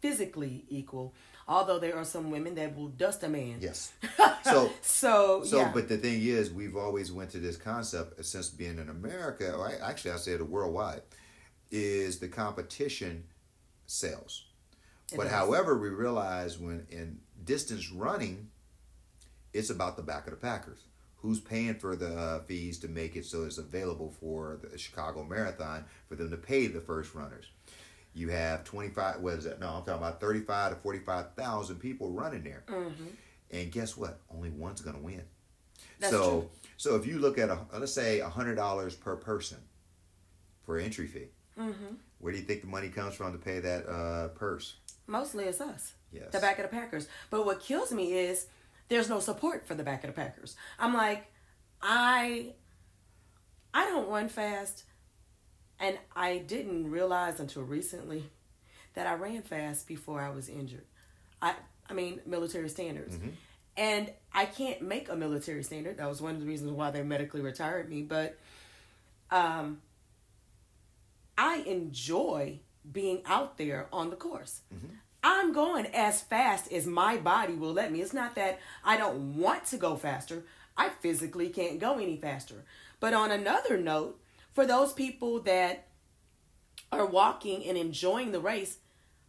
physically 0.00 0.64
equal. 0.68 1.14
Although 1.48 1.80
there 1.80 1.96
are 1.96 2.04
some 2.04 2.30
women 2.30 2.54
that 2.54 2.76
will 2.76 2.88
dust 2.88 3.24
a 3.24 3.28
man. 3.28 3.58
Yes. 3.60 3.92
So 4.44 4.70
So, 4.82 5.44
So, 5.44 5.56
yeah. 5.58 5.70
but 5.74 5.88
the 5.88 5.96
thing 5.96 6.20
is, 6.22 6.52
we've 6.52 6.76
always 6.76 7.10
went 7.12 7.30
to 7.30 7.38
this 7.38 7.56
concept 7.56 8.24
since 8.24 8.48
being 8.50 8.78
in 8.78 8.88
America, 8.88 9.52
or 9.54 9.68
I, 9.68 9.74
actually, 9.90 10.10
I 10.12 10.16
say 10.16 10.32
it 10.32 10.48
worldwide, 10.48 11.02
is 11.70 12.18
the 12.18 12.28
competition 12.28 13.24
sells. 13.86 14.46
It 15.12 15.16
but 15.16 15.24
does. 15.24 15.32
however, 15.32 15.78
we 15.78 15.88
realize 15.90 16.58
when 16.58 16.86
in 16.90 17.18
distance 17.44 17.90
running, 17.90 18.48
it's 19.52 19.70
about 19.70 19.96
the 19.96 20.02
back 20.02 20.26
of 20.26 20.30
the 20.32 20.36
Packers. 20.36 20.84
Who's 21.16 21.40
paying 21.40 21.74
for 21.74 21.94
the 21.94 22.16
uh, 22.16 22.40
fees 22.40 22.78
to 22.80 22.88
make 22.88 23.14
it 23.14 23.24
so 23.24 23.44
it's 23.44 23.58
available 23.58 24.12
for 24.18 24.58
the 24.62 24.76
Chicago 24.76 25.22
Marathon 25.24 25.84
for 26.08 26.16
them 26.16 26.30
to 26.30 26.36
pay 26.36 26.66
the 26.66 26.80
first 26.80 27.14
runners? 27.14 27.46
You 28.12 28.30
have 28.30 28.64
twenty 28.64 28.88
five. 28.88 29.20
What 29.20 29.34
is 29.34 29.44
that? 29.44 29.60
No, 29.60 29.68
I'm 29.68 29.84
talking 29.84 29.94
about 29.94 30.20
thirty 30.20 30.40
five 30.40 30.70
to 30.72 30.76
forty 30.76 30.98
five 30.98 31.34
thousand 31.34 31.76
people 31.76 32.10
running 32.10 32.42
there. 32.42 32.64
Mm-hmm. 32.66 33.04
And 33.52 33.70
guess 33.70 33.96
what? 33.96 34.18
Only 34.34 34.50
one's 34.50 34.80
going 34.80 34.96
to 34.96 35.02
win. 35.02 35.22
That's 36.00 36.12
so, 36.12 36.30
true. 36.40 36.50
so 36.76 36.96
if 36.96 37.06
you 37.06 37.20
look 37.20 37.38
at 37.38 37.48
a 37.50 37.58
let's 37.78 37.92
say 37.94 38.18
a 38.20 38.28
hundred 38.28 38.56
dollars 38.56 38.96
per 38.96 39.14
person 39.16 39.58
for 40.64 40.78
entry 40.78 41.06
fee, 41.06 41.28
Mm-hmm. 41.58 41.94
where 42.18 42.32
do 42.32 42.38
you 42.38 42.44
think 42.44 42.62
the 42.62 42.66
money 42.66 42.88
comes 42.88 43.14
from 43.14 43.32
to 43.32 43.38
pay 43.38 43.60
that 43.60 43.86
uh, 43.86 44.28
purse? 44.28 44.76
Mostly 45.06 45.44
it's 45.44 45.60
us. 45.60 45.92
Yes. 46.12 46.30
The 46.32 46.40
back 46.40 46.58
of 46.58 46.70
the 46.70 46.76
Packers. 46.76 47.08
But 47.30 47.46
what 47.46 47.60
kills 47.60 47.92
me 47.92 48.12
is 48.12 48.46
there's 48.88 49.08
no 49.08 49.20
support 49.20 49.66
for 49.66 49.74
the 49.74 49.82
back 49.82 50.04
of 50.04 50.08
the 50.08 50.14
Packers. 50.20 50.56
I'm 50.78 50.94
like, 50.94 51.26
I 51.80 52.54
I 53.74 53.84
don't 53.86 54.08
run 54.08 54.28
fast 54.28 54.84
and 55.80 55.98
I 56.14 56.38
didn't 56.38 56.90
realize 56.90 57.40
until 57.40 57.62
recently 57.62 58.24
that 58.94 59.06
I 59.06 59.14
ran 59.14 59.42
fast 59.42 59.88
before 59.88 60.20
I 60.20 60.28
was 60.30 60.48
injured. 60.48 60.84
I 61.40 61.54
I 61.88 61.94
mean 61.94 62.20
military 62.26 62.68
standards. 62.68 63.16
And 63.74 64.12
I 64.34 64.44
can't 64.44 64.82
make 64.82 65.08
a 65.08 65.16
military 65.16 65.62
standard. 65.62 65.96
That 65.96 66.08
was 66.08 66.20
one 66.20 66.34
of 66.34 66.40
the 66.40 66.46
reasons 66.46 66.72
why 66.72 66.90
they 66.90 67.02
medically 67.02 67.40
retired 67.40 67.88
me, 67.88 68.02
but 68.02 68.38
um 69.30 69.80
I 71.38 71.56
enjoy 71.66 72.60
being 72.92 73.22
out 73.24 73.56
there 73.56 73.88
on 73.92 74.10
the 74.10 74.16
course. 74.16 74.60
I'm 75.22 75.52
going 75.52 75.86
as 75.86 76.20
fast 76.20 76.72
as 76.72 76.86
my 76.86 77.16
body 77.16 77.54
will 77.54 77.72
let 77.72 77.92
me. 77.92 78.00
It's 78.00 78.12
not 78.12 78.34
that 78.34 78.58
I 78.84 78.96
don't 78.96 79.36
want 79.36 79.66
to 79.66 79.76
go 79.76 79.96
faster. 79.96 80.42
I 80.76 80.88
physically 80.88 81.48
can't 81.48 81.78
go 81.78 81.94
any 81.98 82.16
faster. 82.16 82.64
But 82.98 83.14
on 83.14 83.30
another 83.30 83.78
note, 83.78 84.18
for 84.52 84.66
those 84.66 84.92
people 84.92 85.40
that 85.40 85.86
are 86.90 87.06
walking 87.06 87.64
and 87.66 87.78
enjoying 87.78 88.32
the 88.32 88.40
race, 88.40 88.78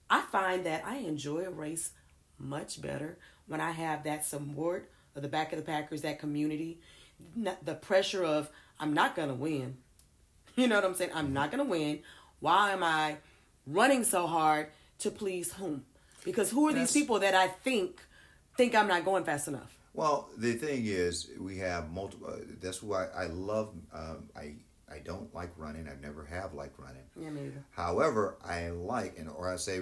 I 0.10 0.22
find 0.22 0.66
that 0.66 0.84
I 0.86 0.98
enjoy 0.98 1.46
a 1.46 1.52
race 1.52 1.92
much 2.38 2.82
better 2.82 3.18
when 3.48 3.62
I 3.62 3.72
have 3.72 4.04
that 4.04 4.26
support 4.26 4.90
of 5.16 5.22
the 5.22 5.28
back 5.28 5.54
of 5.54 5.60
the 5.60 5.66
Packers, 5.66 6.02
that 6.02 6.20
community, 6.20 6.80
the 7.36 7.76
pressure 7.76 8.24
of 8.24 8.50
I'm 8.80 8.94
not 8.94 9.16
gonna 9.16 9.36
win. 9.36 9.78
You 10.56 10.68
know 10.68 10.76
what 10.76 10.86
I'm 10.86 10.94
saying? 10.94 11.10
I'm 11.16 11.34
not 11.34 11.50
gonna 11.50 11.64
win. 11.64 12.02
Why 12.40 12.74
am 12.74 12.84
I 12.84 13.18
running 13.66 14.04
so 14.04 14.28
hard 14.28 14.68
to 15.04 15.12
please 15.12 15.54
whom? 15.54 15.86
Because 16.26 16.50
who 16.52 16.68
are 16.68 16.72
That's- 16.74 16.92
these 16.94 17.02
people 17.02 17.20
that 17.20 17.36
I 17.36 17.48
think 17.48 18.02
think 18.58 18.76
I'm 18.76 18.88
not 18.88 19.06
going 19.06 19.24
fast 19.24 19.48
enough? 19.48 19.78
Well, 19.94 20.30
the 20.38 20.54
thing 20.54 20.86
is, 20.86 21.30
we 21.40 21.58
have 21.60 21.92
multiple. 21.92 22.28
Uh, 22.28 22.38
that's 22.60 22.82
why 22.82 23.08
I 23.16 23.26
love. 23.28 23.76
Um, 23.94 24.30
I 24.36 24.56
I 24.92 25.00
don't 25.00 25.34
like 25.34 25.52
running. 25.58 25.88
I 25.88 25.96
never 26.02 26.24
have 26.26 26.54
liked 26.54 26.80
running. 26.80 27.04
Yeah, 27.20 27.30
me 27.30 27.48
either. 27.48 27.64
However, 27.72 28.38
I 28.44 28.70
like, 28.70 29.18
and 29.20 29.30
or 29.30 29.52
I 29.52 29.58
say, 29.58 29.82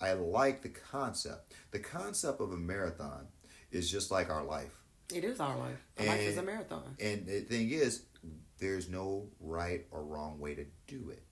I 0.00 0.12
like 0.14 0.62
the 0.62 0.68
concept. 0.68 1.54
The 1.70 1.78
concept 1.78 2.40
of 2.40 2.52
a 2.52 2.56
marathon 2.56 3.28
is 3.70 3.90
just 3.90 4.10
like 4.10 4.30
our 4.30 4.44
life. 4.44 4.74
It 5.12 5.24
is 5.24 5.40
our 5.40 5.56
life. 5.56 5.78
Our 5.98 6.06
life 6.06 6.20
is 6.20 6.36
a 6.38 6.42
marathon. 6.42 6.96
And 7.00 7.26
the 7.26 7.40
thing 7.40 7.70
is, 7.70 8.04
there's 8.58 8.88
no 8.88 9.28
right 9.40 9.86
or 9.90 10.04
wrong 10.04 10.38
way 10.38 10.54
to 10.54 10.64
do 10.86 11.10
it. 11.10 11.22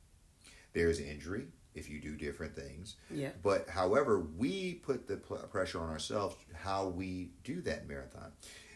There's 0.73 0.99
injury 1.01 1.47
if 1.75 1.89
you 1.89 2.01
do 2.01 2.17
different 2.17 2.55
things. 2.55 2.97
Yeah. 3.11 3.31
But 3.43 3.69
however, 3.69 4.21
we 4.37 4.75
put 4.75 5.07
the 5.07 5.17
pressure 5.17 5.81
on 5.81 5.91
ourselves 5.91 6.37
how 6.55 6.89
we 6.89 7.31
do 7.45 7.61
that 7.63 7.89
marathon. 7.89 8.33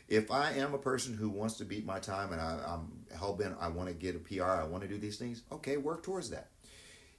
If 0.08 0.30
I 0.30 0.52
am 0.52 0.72
a 0.72 0.78
person 0.78 1.14
who 1.14 1.28
wants 1.28 1.56
to 1.58 1.64
beat 1.64 1.84
my 1.84 1.98
time 1.98 2.32
and 2.32 2.40
I, 2.40 2.60
I'm 2.66 2.92
hell 3.16 3.34
bent, 3.34 3.56
I 3.60 3.68
want 3.68 3.88
to 3.88 3.94
get 3.94 4.14
a 4.14 4.18
PR, 4.18 4.44
I 4.44 4.64
want 4.64 4.82
to 4.82 4.88
do 4.88 4.98
these 4.98 5.18
things. 5.18 5.42
Okay, 5.50 5.76
work 5.76 6.02
towards 6.02 6.30
that. 6.30 6.48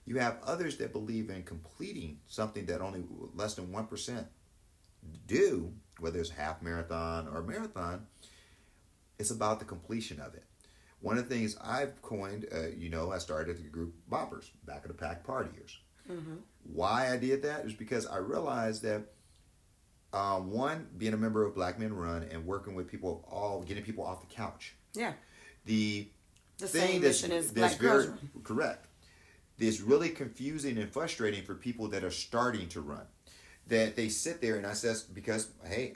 You 0.06 0.20
have 0.20 0.38
others 0.46 0.78
that 0.78 0.94
believe 0.94 1.30
in 1.30 1.44
completing 1.44 2.20
something 2.28 2.66
that 2.68 2.80
only 2.80 3.04
less 3.34 3.56
than 3.56 3.74
one 3.74 3.88
percent 3.88 4.28
do, 5.28 5.74
whether 6.00 6.20
it's 6.20 6.30
half 6.30 6.62
marathon 6.62 7.28
or 7.28 7.44
marathon, 7.44 8.08
it's 9.20 9.32
about 9.32 9.60
the 9.60 9.66
completion 9.66 10.22
of 10.22 10.34
it. 10.34 10.46
One 11.02 11.18
of 11.18 11.30
the 11.30 11.36
things 11.36 11.56
I've 11.64 12.02
coined, 12.02 12.48
uh, 12.54 12.68
you 12.76 12.90
know, 12.90 13.12
I 13.12 13.20
started 13.20 13.58
the 13.58 13.70
group 13.70 13.94
B.O.P.Pers, 14.10 14.52
back 14.66 14.84
of 14.84 14.88
the 14.90 14.94
pack 14.96 15.26
partiers. 15.26 15.76
Why 16.64 17.12
I 17.14 17.18
did 17.18 17.44
that 17.44 17.66
is 17.66 17.74
because 17.74 18.08
I 18.08 18.18
realized 18.18 18.82
that 18.84 19.04
um, 20.14 20.52
one, 20.52 20.88
being 20.98 21.14
a 21.14 21.18
member 21.18 21.46
of 21.46 21.54
Black 21.54 21.78
Men 21.80 21.94
Run 21.94 22.24
and 22.32 22.46
working 22.46 22.76
with 22.76 22.88
people, 22.88 23.28
all 23.30 23.62
getting 23.62 23.84
people 23.84 24.06
off 24.06 24.28
the 24.28 24.34
couch. 24.34 24.74
Yeah. 24.94 25.14
The 25.66 26.08
The 26.60 26.68
thing 26.68 26.90
same 26.90 27.02
that's, 27.02 27.22
that's 27.22 27.52
Black 27.52 27.78
very 27.78 28.08
Run. 28.08 28.30
correct. 28.44 28.88
It's 29.60 29.82
really 29.82 30.10
confusing 30.10 30.78
and 30.78 30.92
frustrating 30.92 31.44
for 31.44 31.56
people 31.56 31.88
that 31.90 32.04
are 32.04 32.12
starting 32.12 32.68
to 32.70 32.82
run. 32.82 33.06
That 33.68 33.96
they 33.98 34.08
sit 34.08 34.40
there 34.42 34.56
and 34.56 34.66
I 34.66 34.74
says 34.74 35.04
because 35.04 35.50
hey, 35.66 35.96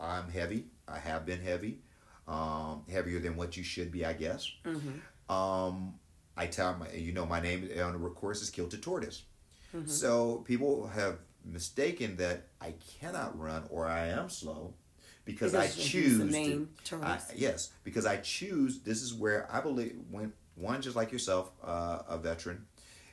I'm 0.00 0.30
heavy. 0.30 0.64
I 0.88 0.98
have 0.98 1.26
been 1.26 1.40
heavy, 1.40 1.80
um, 2.28 2.82
heavier 2.90 3.18
than 3.18 3.36
what 3.36 3.56
you 3.56 3.62
should 3.62 3.90
be, 3.90 4.04
I 4.04 4.12
guess. 4.12 4.50
Mm-hmm. 4.64 5.32
Um, 5.32 5.94
I 6.36 6.46
tell 6.46 6.74
my, 6.76 6.90
you 6.92 7.12
know, 7.12 7.26
my 7.26 7.40
name 7.40 7.68
on 7.82 7.92
the 8.00 8.08
course 8.10 8.42
is 8.42 8.50
Kilted 8.50 8.82
Tortoise. 8.82 9.22
Mm-hmm. 9.74 9.88
So 9.88 10.44
people 10.46 10.86
have 10.88 11.18
mistaken 11.44 12.16
that 12.16 12.48
I 12.60 12.74
cannot 13.00 13.38
run 13.38 13.64
or 13.70 13.86
I 13.86 14.08
am 14.08 14.28
slow 14.28 14.74
because, 15.24 15.54
I 15.54 15.62
Because 15.62 15.78
use 15.78 15.90
choose 15.90 16.18
the 16.32 16.66
to. 16.84 17.02
I- 17.02 17.20
yes, 17.36 17.70
because 17.84 18.06
I 18.06 18.16
choose. 18.18 18.80
This 18.80 19.02
is 19.02 19.14
where 19.14 19.48
I 19.52 19.60
believe 19.60 19.96
when 20.10 20.32
one 20.54 20.82
just 20.82 20.96
like 20.96 21.12
yourself, 21.12 21.50
uh, 21.62 22.00
a 22.08 22.18
veteran, 22.18 22.66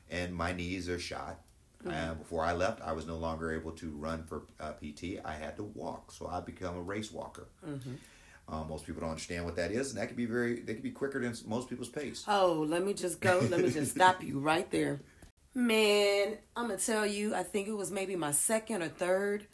and 0.09 0.33
my 0.33 0.51
knees 0.51 0.89
are 0.89 0.99
shot. 0.99 1.39
Mm-hmm. 1.83 2.11
Uh, 2.11 2.13
before 2.15 2.43
I 2.43 2.53
left, 2.53 2.81
I 2.81 2.91
was 2.91 3.07
no 3.07 3.15
longer 3.15 3.53
able 3.53 3.71
to 3.73 3.91
run 3.91 4.23
for 4.23 4.43
uh, 4.59 4.71
PT. 4.73 5.19
I 5.23 5.33
had 5.33 5.55
to 5.57 5.63
walk, 5.63 6.11
so 6.11 6.27
I 6.27 6.41
become 6.41 6.75
a 6.75 6.81
race 6.81 7.11
walker. 7.11 7.47
Mm-hmm. 7.65 7.93
Uh, 8.51 8.63
most 8.63 8.85
people 8.85 9.01
don't 9.01 9.11
understand 9.11 9.45
what 9.45 9.55
that 9.55 9.71
is, 9.71 9.91
and 9.91 9.99
that 9.99 10.07
could 10.07 10.17
be 10.17 10.25
very. 10.25 10.61
They 10.61 10.73
could 10.73 10.83
be 10.83 10.91
quicker 10.91 11.19
than 11.21 11.35
most 11.45 11.69
people's 11.69 11.89
pace. 11.89 12.23
Oh, 12.27 12.65
let 12.67 12.83
me 12.83 12.93
just 12.93 13.21
go. 13.21 13.45
Let 13.49 13.61
me 13.61 13.69
just 13.69 13.91
stop 13.95 14.23
you 14.23 14.39
right 14.39 14.69
there. 14.71 15.01
Man, 15.53 16.37
I'm 16.55 16.69
to 16.69 16.77
tell 16.77 17.05
you, 17.05 17.35
I 17.35 17.43
think 17.43 17.67
it 17.67 17.73
was 17.73 17.91
maybe 17.91 18.15
my 18.15 18.31
second 18.31 18.81
or 18.81 18.87
third 18.87 19.47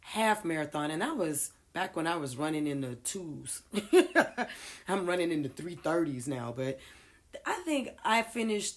half 0.00 0.44
marathon. 0.44 0.90
And 0.90 1.02
I 1.02 1.12
was 1.12 1.52
back 1.72 1.94
when 1.94 2.06
I 2.06 2.16
was 2.16 2.36
running 2.36 2.66
in 2.66 2.80
the 2.80 2.96
twos. 2.96 3.62
I'm 4.88 5.06
running 5.06 5.30
in 5.30 5.42
the 5.42 5.48
330s 5.48 6.26
now. 6.26 6.52
But 6.56 6.80
I 7.44 7.54
think 7.64 7.90
I 8.04 8.22
finished 8.22 8.76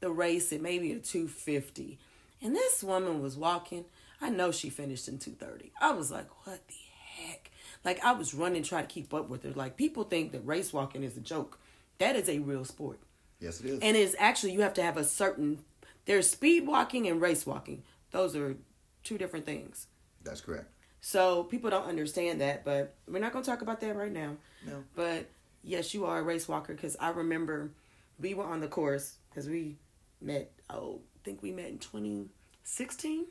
the 0.00 0.10
race 0.10 0.52
at 0.52 0.60
maybe 0.60 0.92
a 0.92 0.98
250. 0.98 1.98
And 2.40 2.54
this 2.54 2.84
woman 2.84 3.20
was 3.20 3.36
walking. 3.36 3.84
I 4.20 4.30
know 4.30 4.52
she 4.52 4.70
finished 4.70 5.08
in 5.08 5.18
230. 5.18 5.72
I 5.80 5.92
was 5.92 6.10
like, 6.10 6.28
what 6.46 6.60
the 6.68 6.74
heck? 7.22 7.50
Like, 7.84 8.04
I 8.04 8.12
was 8.12 8.34
running, 8.34 8.62
trying 8.62 8.86
to 8.86 8.92
keep 8.92 9.14
up 9.14 9.28
with 9.28 9.44
her. 9.44 9.50
Like, 9.50 9.76
people 9.76 10.04
think 10.04 10.32
that 10.32 10.46
race 10.46 10.72
walking 10.72 11.02
is 11.02 11.16
a 11.16 11.20
joke. 11.20 11.58
That 11.98 12.16
is 12.16 12.28
a 12.28 12.38
real 12.38 12.64
sport. 12.64 12.98
Yes, 13.40 13.60
it 13.60 13.66
is. 13.66 13.80
And 13.80 13.96
it's 13.96 14.14
actually, 14.18 14.52
you 14.52 14.62
have 14.62 14.74
to 14.74 14.82
have 14.82 14.96
a 14.96 15.04
certain, 15.04 15.60
there's 16.06 16.30
speed 16.30 16.66
walking 16.66 17.06
and 17.06 17.20
race 17.20 17.46
walking. 17.46 17.82
Those 18.10 18.34
are 18.34 18.56
two 19.04 19.18
different 19.18 19.46
things. 19.46 19.86
That's 20.24 20.40
correct. 20.40 20.66
So 21.00 21.44
people 21.44 21.70
don't 21.70 21.86
understand 21.86 22.40
that, 22.40 22.64
but 22.64 22.94
we're 23.06 23.20
not 23.20 23.32
going 23.32 23.44
to 23.44 23.50
talk 23.50 23.62
about 23.62 23.80
that 23.80 23.96
right 23.96 24.12
now. 24.12 24.36
No. 24.66 24.82
But 24.94 25.28
yes, 25.62 25.94
you 25.94 26.06
are 26.06 26.18
a 26.18 26.22
race 26.22 26.48
walker 26.48 26.74
because 26.74 26.96
I 26.98 27.10
remember 27.10 27.70
we 28.18 28.34
were 28.34 28.44
on 28.44 28.60
the 28.60 28.68
course 28.68 29.14
because 29.30 29.48
we 29.48 29.76
met, 30.20 30.50
oh, 30.68 31.00
I 31.16 31.18
think 31.24 31.42
we 31.42 31.52
met 31.52 31.68
in 31.68 31.78
2016 31.78 33.26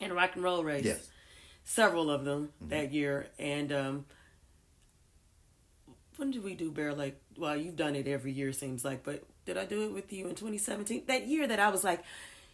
in 0.00 0.10
a 0.10 0.14
rock 0.14 0.30
and 0.34 0.44
roll 0.44 0.62
race. 0.62 0.84
Yes. 0.84 1.08
Several 1.68 2.10
of 2.12 2.24
them 2.24 2.50
that 2.68 2.92
year. 2.92 3.26
And 3.40 3.72
um, 3.72 4.04
when 6.16 6.30
did 6.30 6.44
we 6.44 6.54
do 6.54 6.70
Bear 6.70 6.94
Lake? 6.94 7.16
Well, 7.36 7.56
you've 7.56 7.74
done 7.74 7.96
it 7.96 8.06
every 8.06 8.30
year, 8.30 8.52
seems 8.52 8.84
like, 8.84 9.02
but 9.02 9.24
did 9.44 9.58
I 9.58 9.64
do 9.64 9.84
it 9.84 9.92
with 9.92 10.12
you 10.12 10.28
in 10.28 10.36
2017? 10.36 11.02
That 11.08 11.26
year 11.26 11.46
that 11.48 11.58
I 11.58 11.68
was 11.68 11.82
like, 11.82 12.04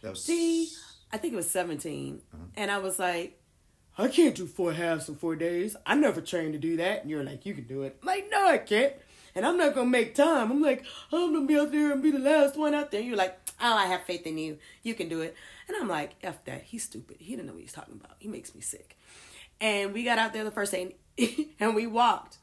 That 0.01 0.09
was 0.09 0.23
See, 0.23 0.69
I 1.11 1.17
think 1.17 1.33
it 1.33 1.37
was 1.37 1.49
17. 1.51 2.21
And 2.57 2.71
I 2.71 2.79
was 2.79 2.97
like, 2.97 3.39
I 3.99 4.07
can't 4.07 4.33
do 4.33 4.47
four 4.47 4.73
halves 4.73 5.07
in 5.07 5.15
four 5.15 5.35
days. 5.35 5.75
I 5.85 5.93
never 5.93 6.19
trained 6.19 6.53
to 6.53 6.59
do 6.59 6.77
that. 6.77 7.03
And 7.03 7.11
you're 7.11 7.23
like, 7.23 7.45
you 7.45 7.53
can 7.53 7.65
do 7.65 7.83
it. 7.83 7.97
I'm 8.01 8.07
like, 8.07 8.27
no, 8.31 8.47
I 8.47 8.57
can't. 8.57 8.93
And 9.35 9.45
I'm 9.45 9.57
not 9.57 9.73
to 9.73 9.85
make 9.85 10.15
time. 10.15 10.51
I'm 10.51 10.61
like, 10.61 10.83
I'm 11.11 11.33
to 11.33 11.47
be 11.47 11.57
out 11.57 11.71
there 11.71 11.91
and 11.91 12.03
be 12.03 12.11
the 12.11 12.19
last 12.19 12.55
one 12.57 12.73
out 12.73 12.91
there. 12.91 13.01
You're 13.01 13.17
like, 13.17 13.37
oh, 13.61 13.73
I 13.73 13.87
have 13.87 14.03
faith 14.03 14.27
in 14.27 14.37
you. 14.37 14.57
You 14.83 14.93
can 14.93 15.09
do 15.09 15.21
it. 15.21 15.35
And 15.67 15.75
I'm 15.77 15.87
like, 15.87 16.11
F 16.21 16.43
that. 16.45 16.63
He's 16.63 16.83
stupid. 16.83 17.17
He 17.19 17.35
didn't 17.35 17.47
know 17.47 17.53
what 17.53 17.61
he's 17.61 17.73
talking 17.73 17.95
about. 17.95 18.17
He 18.19 18.27
makes 18.27 18.53
me 18.53 18.61
sick. 18.61 18.97
And 19.59 19.93
we 19.93 20.03
got 20.03 20.19
out 20.19 20.33
there 20.33 20.43
the 20.43 20.51
first 20.51 20.71
day 20.71 20.93
and, 21.17 21.45
and 21.59 21.75
we 21.75 21.87
walked. 21.87 22.37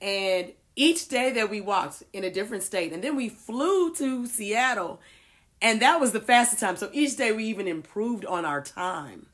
And 0.00 0.52
each 0.74 1.08
day 1.08 1.32
that 1.32 1.50
we 1.50 1.60
walked 1.60 2.02
in 2.12 2.24
a 2.24 2.30
different 2.30 2.62
state, 2.62 2.92
and 2.92 3.02
then 3.02 3.16
we 3.16 3.28
flew 3.28 3.94
to 3.94 4.26
Seattle, 4.26 5.00
and 5.62 5.80
that 5.80 6.00
was 6.00 6.12
the 6.12 6.20
fastest 6.20 6.60
time. 6.60 6.76
So 6.76 6.90
each 6.92 7.16
day 7.16 7.32
we 7.32 7.44
even 7.44 7.66
improved 7.66 8.24
on 8.26 8.44
our 8.44 8.60
time. 8.60 9.26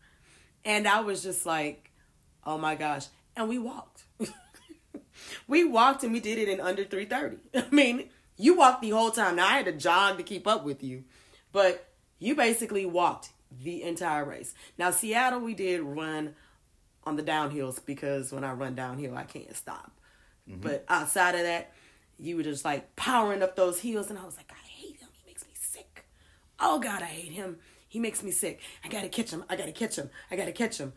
And 0.64 0.86
I 0.86 1.00
was 1.00 1.22
just 1.22 1.44
like, 1.44 1.90
oh 2.46 2.58
my 2.58 2.76
gosh. 2.76 3.06
And 3.36 3.48
we 3.48 3.58
walked. 3.58 4.04
we 5.48 5.64
walked 5.64 6.04
and 6.04 6.12
we 6.12 6.20
did 6.20 6.38
it 6.38 6.48
in 6.48 6.60
under 6.60 6.84
330. 6.84 7.66
I 7.66 7.74
mean, 7.74 8.08
you 8.36 8.56
walked 8.56 8.82
the 8.82 8.90
whole 8.90 9.10
time. 9.10 9.36
Now 9.36 9.46
I 9.46 9.56
had 9.58 9.66
to 9.66 9.72
jog 9.72 10.16
to 10.18 10.22
keep 10.22 10.46
up 10.46 10.64
with 10.64 10.82
you, 10.82 11.04
but 11.52 11.88
you 12.18 12.34
basically 12.34 12.86
walked 12.86 13.30
the 13.62 13.82
entire 13.82 14.24
race. 14.24 14.54
Now, 14.78 14.90
Seattle, 14.90 15.40
we 15.40 15.54
did 15.54 15.82
run 15.82 16.34
on 17.04 17.16
the 17.16 17.22
downhills 17.22 17.84
because 17.84 18.32
when 18.32 18.44
I 18.44 18.52
run 18.52 18.74
downhill, 18.74 19.16
I 19.16 19.24
can't 19.24 19.54
stop. 19.56 19.92
Mm-hmm. 20.48 20.60
But 20.60 20.84
outside 20.88 21.34
of 21.34 21.42
that, 21.42 21.72
you 22.18 22.36
were 22.36 22.42
just 22.42 22.64
like 22.64 22.94
powering 22.96 23.42
up 23.42 23.56
those 23.56 23.80
hills, 23.80 24.10
and 24.10 24.18
I 24.18 24.24
was 24.24 24.36
like, 24.36 24.50
I 24.52 24.66
hate 24.66 25.00
him. 25.00 25.08
He 25.12 25.26
makes 25.26 25.42
me 25.44 25.52
sick. 25.54 26.04
Oh 26.60 26.78
God, 26.78 27.02
I 27.02 27.06
hate 27.06 27.32
him. 27.32 27.58
He 27.88 27.98
makes 27.98 28.22
me 28.22 28.30
sick. 28.30 28.60
I 28.84 28.88
gotta 28.88 29.08
catch 29.08 29.30
him. 29.30 29.44
I 29.50 29.56
gotta 29.56 29.72
catch 29.72 29.96
him. 29.96 30.10
I 30.30 30.36
gotta 30.36 30.52
catch 30.52 30.78
him. 30.78 30.92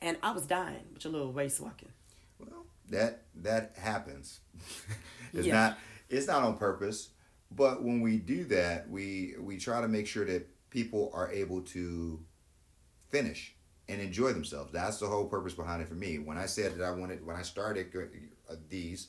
And 0.00 0.16
I 0.22 0.32
was 0.32 0.46
dying 0.46 0.86
with 0.92 1.04
your 1.04 1.12
little 1.12 1.32
race 1.32 1.60
walking. 1.60 1.90
Well, 2.38 2.64
that 2.90 3.22
that 3.42 3.74
happens. 3.78 4.40
it's 5.32 5.46
Yeah. 5.46 5.54
not 5.54 5.78
it's 6.08 6.26
not 6.26 6.42
on 6.42 6.56
purpose, 6.56 7.10
but 7.50 7.82
when 7.82 8.00
we 8.00 8.18
do 8.18 8.44
that, 8.44 8.88
we 8.90 9.34
we 9.40 9.58
try 9.58 9.80
to 9.80 9.88
make 9.88 10.06
sure 10.06 10.24
that 10.24 10.48
people 10.70 11.10
are 11.14 11.30
able 11.32 11.62
to 11.62 12.20
finish 13.10 13.54
and 13.88 14.00
enjoy 14.00 14.32
themselves. 14.32 14.72
That's 14.72 14.98
the 14.98 15.06
whole 15.08 15.26
purpose 15.26 15.54
behind 15.54 15.82
it 15.82 15.88
for 15.88 15.94
me. 15.94 16.18
When 16.18 16.38
I 16.38 16.46
said 16.46 16.76
that 16.78 16.84
I 16.84 16.90
wanted 16.90 17.24
when 17.26 17.36
I 17.36 17.42
started 17.42 17.88
uh, 18.48 18.54
these 18.68 19.08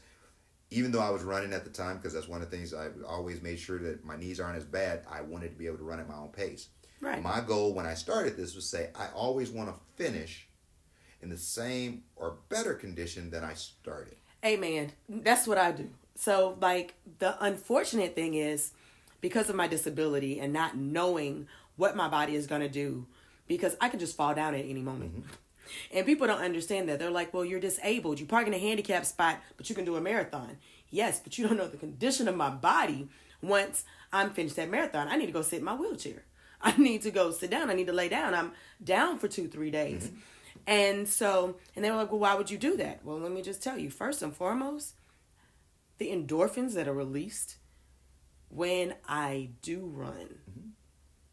even 0.74 0.90
though 0.92 1.02
I 1.02 1.10
was 1.10 1.22
running 1.24 1.52
at 1.52 1.66
the 1.66 1.70
time 1.70 1.98
because 1.98 2.14
that's 2.14 2.30
one 2.30 2.42
of 2.42 2.50
the 2.50 2.56
things 2.56 2.74
I 2.74 2.88
always 3.06 3.42
made 3.42 3.60
sure 3.60 3.78
that 3.80 4.06
my 4.06 4.16
knees 4.16 4.40
aren't 4.40 4.56
as 4.58 4.64
bad, 4.64 5.04
I 5.12 5.22
wanted 5.22 5.50
to 5.52 5.58
be 5.58 5.68
able 5.68 5.78
to 5.80 5.84
run 5.84 6.00
at 6.00 6.08
my 6.08 6.16
own 6.16 6.30
pace. 6.30 6.70
Right. 7.02 7.22
My 7.22 7.42
goal 7.42 7.74
when 7.74 7.86
I 7.86 7.94
started 7.94 8.38
this 8.38 8.56
was 8.56 8.66
say 8.70 8.90
I 8.96 9.08
always 9.14 9.50
want 9.50 9.70
to 9.70 9.76
finish 10.02 10.48
in 11.22 11.30
the 11.30 11.38
same 11.38 12.04
or 12.16 12.36
better 12.50 12.74
condition 12.74 13.30
than 13.30 13.44
I 13.44 13.54
started. 13.54 14.16
Amen. 14.44 14.92
That's 15.08 15.48
what 15.48 15.58
I 15.58 15.72
do. 15.72 15.90
So, 16.16 16.58
like, 16.60 16.96
the 17.20 17.44
unfortunate 17.44 18.16
thing 18.16 18.34
is 18.34 18.72
because 19.22 19.50
of 19.50 19.56
my 19.56 19.68
disability 19.68 20.40
and 20.40 20.52
not 20.52 20.76
knowing 20.76 21.48
what 21.78 21.96
my 21.96 22.08
body 22.08 22.36
is 22.36 22.48
going 22.48 22.62
to 22.62 22.70
do, 22.70 23.06
because 23.48 23.76
I 23.80 23.90
could 23.90 24.00
just 24.00 24.16
fall 24.16 24.34
down 24.34 24.56
at 24.56 24.66
any 24.66 24.82
moment. 24.82 25.22
Mm-hmm. 25.22 25.32
And 25.94 26.06
people 26.06 26.28
don't 26.28 26.42
understand 26.42 26.90
that. 26.90 27.00
They're 27.00 27.12
like, 27.12 27.34
well, 27.34 27.46
you're 27.46 27.60
disabled. 27.60 28.20
You 28.20 28.26
park 28.26 28.48
in 28.48 28.54
a 28.54 28.60
handicap 28.60 29.06
spot, 29.06 29.40
but 29.58 29.70
you 29.70 29.76
can 29.76 29.86
do 29.86 29.96
a 29.96 30.02
marathon. 30.02 30.58
Yes, 30.90 31.22
but 31.24 31.38
you 31.38 31.48
don't 31.48 31.58
know 31.58 31.68
the 31.68 31.78
condition 31.78 32.28
of 32.28 32.36
my 32.36 32.50
body 32.50 33.08
once 33.42 33.86
I'm 34.12 34.32
finished 34.32 34.58
that 34.58 34.70
marathon. 34.70 35.08
I 35.08 35.16
need 35.16 35.28
to 35.28 35.32
go 35.32 35.42
sit 35.42 35.60
in 35.60 35.66
my 35.66 35.76
wheelchair. 35.76 36.24
I 36.62 36.78
need 36.78 37.02
to 37.04 37.12
go 37.12 37.32
sit 37.32 37.50
down. 37.50 37.70
I 37.70 37.74
need 37.74 37.88
to 37.88 37.94
lay 37.94 38.10
down. 38.10 38.34
I'm 38.34 38.52
down 38.84 39.18
for 39.18 39.28
two, 39.28 39.48
three 39.48 39.72
days. 39.72 40.08
Mm-hmm. 40.08 40.20
And 40.68 41.08
so, 41.08 41.58
and 41.76 41.84
they 41.84 41.92
were 41.92 41.98
like, 41.98 42.12
well, 42.12 42.20
why 42.20 42.36
would 42.36 42.52
you 42.52 42.58
do 42.58 42.78
that? 42.78 43.04
Well, 43.04 43.20
let 43.20 43.32
me 43.32 43.42
just 43.42 43.64
tell 43.64 43.78
you 43.78 43.90
first 43.90 44.22
and 44.22 44.36
foremost, 44.36 44.96
the 45.98 46.10
endorphins 46.10 46.74
that 46.74 46.88
are 46.88 46.94
released 46.94 47.58
when 48.50 48.96
I 49.08 49.50
do 49.62 49.86
run 49.86 50.40
mm-hmm. 50.50 50.70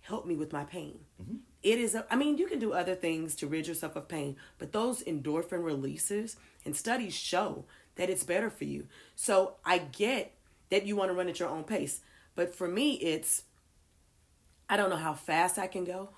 help 0.01 0.27
me 0.27 0.37
with 0.37 0.53
my 0.53 0.65
pain. 0.65 1.01
Mm-hmm. 1.23 1.37
It 1.63 1.79
is, 1.79 1.95
a, 1.95 2.07
I 2.11 2.17
mean, 2.17 2.39
you 2.39 2.47
can 2.47 2.59
do 2.59 2.73
other 2.73 2.95
things 2.95 3.35
to 3.37 3.47
rid 3.47 3.67
yourself 3.67 3.97
of 3.97 4.09
pain, 4.09 4.37
but 4.59 4.73
those 4.73 5.03
endorphin 5.03 5.65
releases 5.65 6.37
and 6.65 6.77
studies 6.77 7.15
show 7.15 7.65
that 7.97 8.09
it's 8.09 8.23
better 8.23 8.49
for 8.49 8.65
you. 8.65 8.87
So 9.17 9.55
I 9.65 9.79
get 9.79 10.35
that 10.71 10.87
you 10.87 10.97
want 10.97 11.11
to 11.11 11.15
run 11.15 11.29
at 11.29 11.41
your 11.41 11.49
own 11.49 11.65
pace, 11.65 12.01
but 12.37 12.55
for 12.55 12.69
me, 12.69 12.95
it's 12.95 13.43
I 14.71 14.77
don't 14.77 14.91
know 14.91 14.97
how 14.97 15.15
fast 15.15 15.59
I 15.59 15.67
can 15.67 15.85
go 15.85 16.11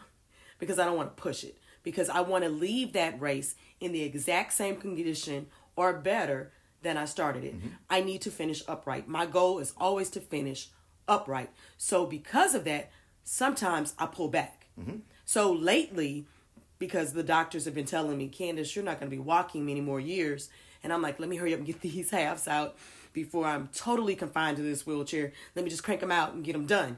because 0.59 0.79
I 0.79 0.85
don't 0.85 0.97
want 0.97 1.17
to 1.17 1.23
push 1.23 1.45
it 1.45 1.57
because 1.83 2.09
I 2.09 2.21
want 2.21 2.45
to 2.45 2.51
leave 2.51 2.93
that 2.93 3.21
race 3.21 3.55
in 3.81 3.93
the 3.93 4.03
exact 4.03 4.53
same 4.53 4.77
condition 4.77 5.47
or 5.77 5.93
better 5.95 6.53
than 6.83 6.97
I 6.97 7.05
started 7.05 7.45
it. 7.45 7.57
Mm-hmm. 7.57 7.69
I 7.89 8.01
need 8.01 8.23
to 8.23 8.31
finish 8.31 8.63
upright. 8.67 9.09
My 9.09 9.27
goal 9.27 9.59
is 9.59 9.75
always 9.77 10.11
to 10.11 10.21
finish 10.21 10.69
upright. 11.09 11.51
So 11.77 12.07
because 12.07 12.55
of 12.55 12.65
that, 12.65 12.91
sometimes 13.25 13.95
I 13.99 14.07
pull 14.07 14.29
back. 14.29 14.67
Mm-hmm. 14.79 14.99
So 15.25 15.53
lately, 15.53 16.27
because 16.79 17.13
the 17.13 17.23
doctors 17.23 17.67
have 17.67 17.75
been 17.75 17.85
telling 17.85 18.17
me, 18.19 18.29
Candace, 18.29 18.75
you're 18.75 18.85
not 18.85 18.99
going 18.99 19.11
to 19.11 19.17
be 19.17 19.23
walking 19.23 19.67
many 19.67 19.81
more 19.81 20.01
years. 20.01 20.49
And 20.83 20.93
I'm 20.93 21.03
like, 21.03 21.21
let 21.21 21.29
me 21.29 21.37
hurry 21.37 21.53
up 21.53 21.59
and 21.59 21.67
get 21.67 21.81
these 21.83 22.11
halves 22.11 22.49
out 22.49 22.77
before 23.13 23.47
I'm 23.47 23.69
totally 23.75 24.15
confined 24.15 24.57
to 24.57 24.63
this 24.63 24.87
wheelchair. 24.87 25.33
Let 25.55 25.65
me 25.65 25.71
just 25.71 25.85
crank 25.85 26.01
them 26.01 26.13
out 26.13 26.33
and 26.33 26.45
get 26.45 26.53
them 26.53 26.67
done. 26.67 26.97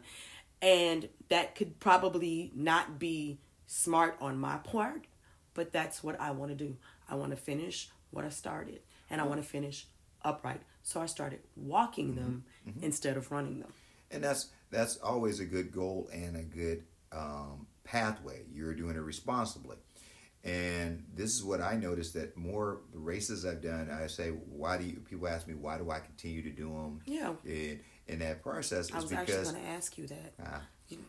And 0.60 1.08
that 1.28 1.56
could 1.56 1.80
probably 1.80 2.52
not 2.54 2.98
be 2.98 3.38
smart 3.72 4.16
on 4.20 4.38
my 4.38 4.56
part, 4.58 5.06
but 5.54 5.72
that's 5.72 6.04
what 6.04 6.20
I 6.20 6.30
want 6.30 6.50
to 6.50 6.56
do. 6.56 6.76
I 7.08 7.14
want 7.14 7.30
to 7.30 7.36
finish 7.36 7.88
what 8.10 8.24
I 8.24 8.28
started, 8.28 8.80
and 9.10 9.20
I 9.20 9.24
want 9.24 9.42
to 9.42 9.48
finish 9.48 9.86
upright. 10.22 10.60
So 10.82 11.00
I 11.00 11.06
started 11.06 11.40
walking 11.56 12.14
them 12.16 12.44
instead 12.82 13.16
of 13.16 13.30
running 13.30 13.60
them. 13.60 13.72
and 14.10 14.22
that's 14.22 14.50
that's 14.70 14.96
always 14.98 15.40
a 15.40 15.44
good 15.44 15.72
goal 15.72 16.08
and 16.12 16.36
a 16.36 16.42
good 16.42 16.84
um, 17.12 17.66
pathway. 17.84 18.42
You're 18.52 18.74
doing 18.74 18.96
it 18.96 19.00
responsibly, 19.00 19.76
and 20.44 21.04
this 21.14 21.30
is 21.30 21.42
what 21.44 21.60
I 21.60 21.76
noticed 21.76 22.14
that 22.14 22.36
more 22.36 22.80
the 22.92 22.98
races 22.98 23.46
I've 23.46 23.62
done, 23.62 23.90
I 23.90 24.06
say, 24.06 24.30
why 24.30 24.76
do 24.76 24.84
you? 24.84 25.00
People 25.08 25.28
ask 25.28 25.46
me 25.48 25.54
why 25.54 25.78
do 25.78 25.90
I 25.90 26.00
continue 26.00 26.42
to 26.42 26.50
do 26.50 26.68
them? 26.68 27.00
Yeah. 27.06 27.32
and 27.46 27.80
in 28.08 28.18
that 28.18 28.42
process 28.42 28.92
I 28.92 28.98
is 28.98 29.04
was 29.04 29.12
actually 29.12 29.36
because 29.36 29.52
going 29.52 29.64
to 29.64 29.70
ask 29.70 29.96
you 29.96 30.06
that. 30.08 30.32
Ah. 30.44 30.60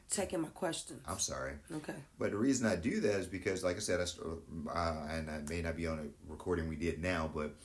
Taking 0.10 0.42
my 0.42 0.48
questions. 0.50 1.02
I'm 1.08 1.20
sorry. 1.20 1.54
Okay. 1.74 1.94
But 2.20 2.32
the 2.32 2.38
reason 2.38 2.68
I 2.68 2.76
do 2.76 3.00
that 3.02 3.16
is 3.16 3.28
because, 3.28 3.64
like 3.64 3.76
I 3.78 3.80
said, 3.80 4.00
I 4.02 4.06
st- 4.06 4.26
uh, 4.74 4.94
and 5.10 5.30
I 5.30 5.42
may 5.50 5.62
not 5.62 5.76
be 5.76 5.88
on 5.88 6.00
a 6.00 6.32
recording 6.32 6.68
we 6.68 6.76
did 6.76 7.02
now, 7.02 7.30
but 7.34 7.56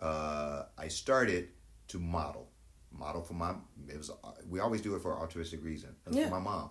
uh, 0.00 0.64
I 0.76 0.88
started 0.88 1.48
to 1.88 1.98
model, 1.98 2.48
model 2.92 3.22
for 3.22 3.34
my. 3.34 3.54
It 3.88 3.96
was 3.96 4.10
we 4.48 4.60
always 4.60 4.80
do 4.80 4.94
it 4.94 5.02
for 5.02 5.18
altruistic 5.18 5.64
reason. 5.64 5.94
Yeah. 6.10 6.24
for 6.24 6.30
my 6.32 6.40
mom 6.40 6.70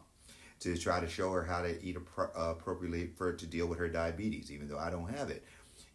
to 0.60 0.76
try 0.78 1.00
to 1.00 1.08
show 1.08 1.32
her 1.32 1.44
how 1.44 1.62
to 1.62 1.84
eat 1.84 1.98
appro- 1.98 2.32
uh, 2.36 2.52
appropriately 2.52 3.12
for 3.16 3.34
to 3.34 3.46
deal 3.46 3.68
with 3.68 3.78
her 3.80 3.88
diabetes, 3.88 4.52
even 4.52 4.68
though 4.68 4.80
I 4.80 4.90
don't 4.90 5.10
have 5.16 5.30
it. 5.30 5.44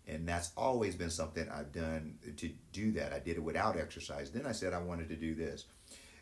And 0.06 0.28
that's 0.28 0.52
always 0.56 0.94
been 0.94 1.10
something 1.10 1.48
I've 1.48 1.72
done 1.72 2.18
to 2.36 2.50
do 2.72 2.92
that. 2.92 3.12
I 3.12 3.18
did 3.18 3.36
it 3.36 3.42
without 3.42 3.76
exercise. 3.78 4.30
Then 4.30 4.46
I 4.46 4.52
said 4.52 4.72
I 4.72 4.78
wanted 4.78 5.08
to 5.08 5.16
do 5.16 5.34
this 5.34 5.66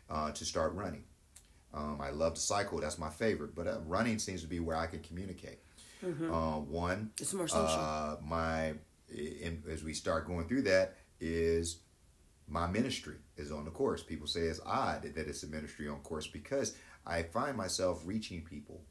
uh, 0.09 0.31
to 0.31 0.45
start 0.45 0.73
running. 0.73 1.03
Um, 1.73 1.99
I 2.01 2.09
love 2.09 2.33
to 2.35 2.39
cycle. 2.41 2.79
That's 2.81 2.97
my 2.97 3.09
favorite. 3.09 3.55
But 3.55 3.67
uh, 3.67 3.79
running 3.85 4.19
seems 4.19 4.41
to 4.41 4.47
be 4.47 4.59
where 4.59 4.75
I 4.75 4.87
can 4.87 4.99
communicate. 4.99 5.59
Uh, 6.03 6.57
one, 6.59 7.11
It's 7.19 7.31
more 7.33 7.47
social. 7.47 7.79
uh, 7.79 8.15
my 8.23 8.73
in, 9.09 9.61
as 9.69 9.83
we 9.83 9.93
start 9.93 10.25
going 10.25 10.47
through 10.47 10.63
that 10.63 10.95
is 11.19 11.77
my 12.47 12.65
ministry 12.65 13.17
is 13.37 13.51
on 13.51 13.65
the 13.65 13.71
course. 13.71 14.01
People 14.01 14.25
say 14.25 14.41
it's 14.41 14.59
odd 14.65 15.03
that 15.03 15.27
it's 15.27 15.43
a 15.43 15.47
ministry 15.47 15.87
on 15.87 15.97
course 15.99 16.25
because 16.25 16.75
I 17.05 17.21
find 17.23 17.55
myself 17.55 18.01
reaching 18.03 18.41
people, 18.41 18.81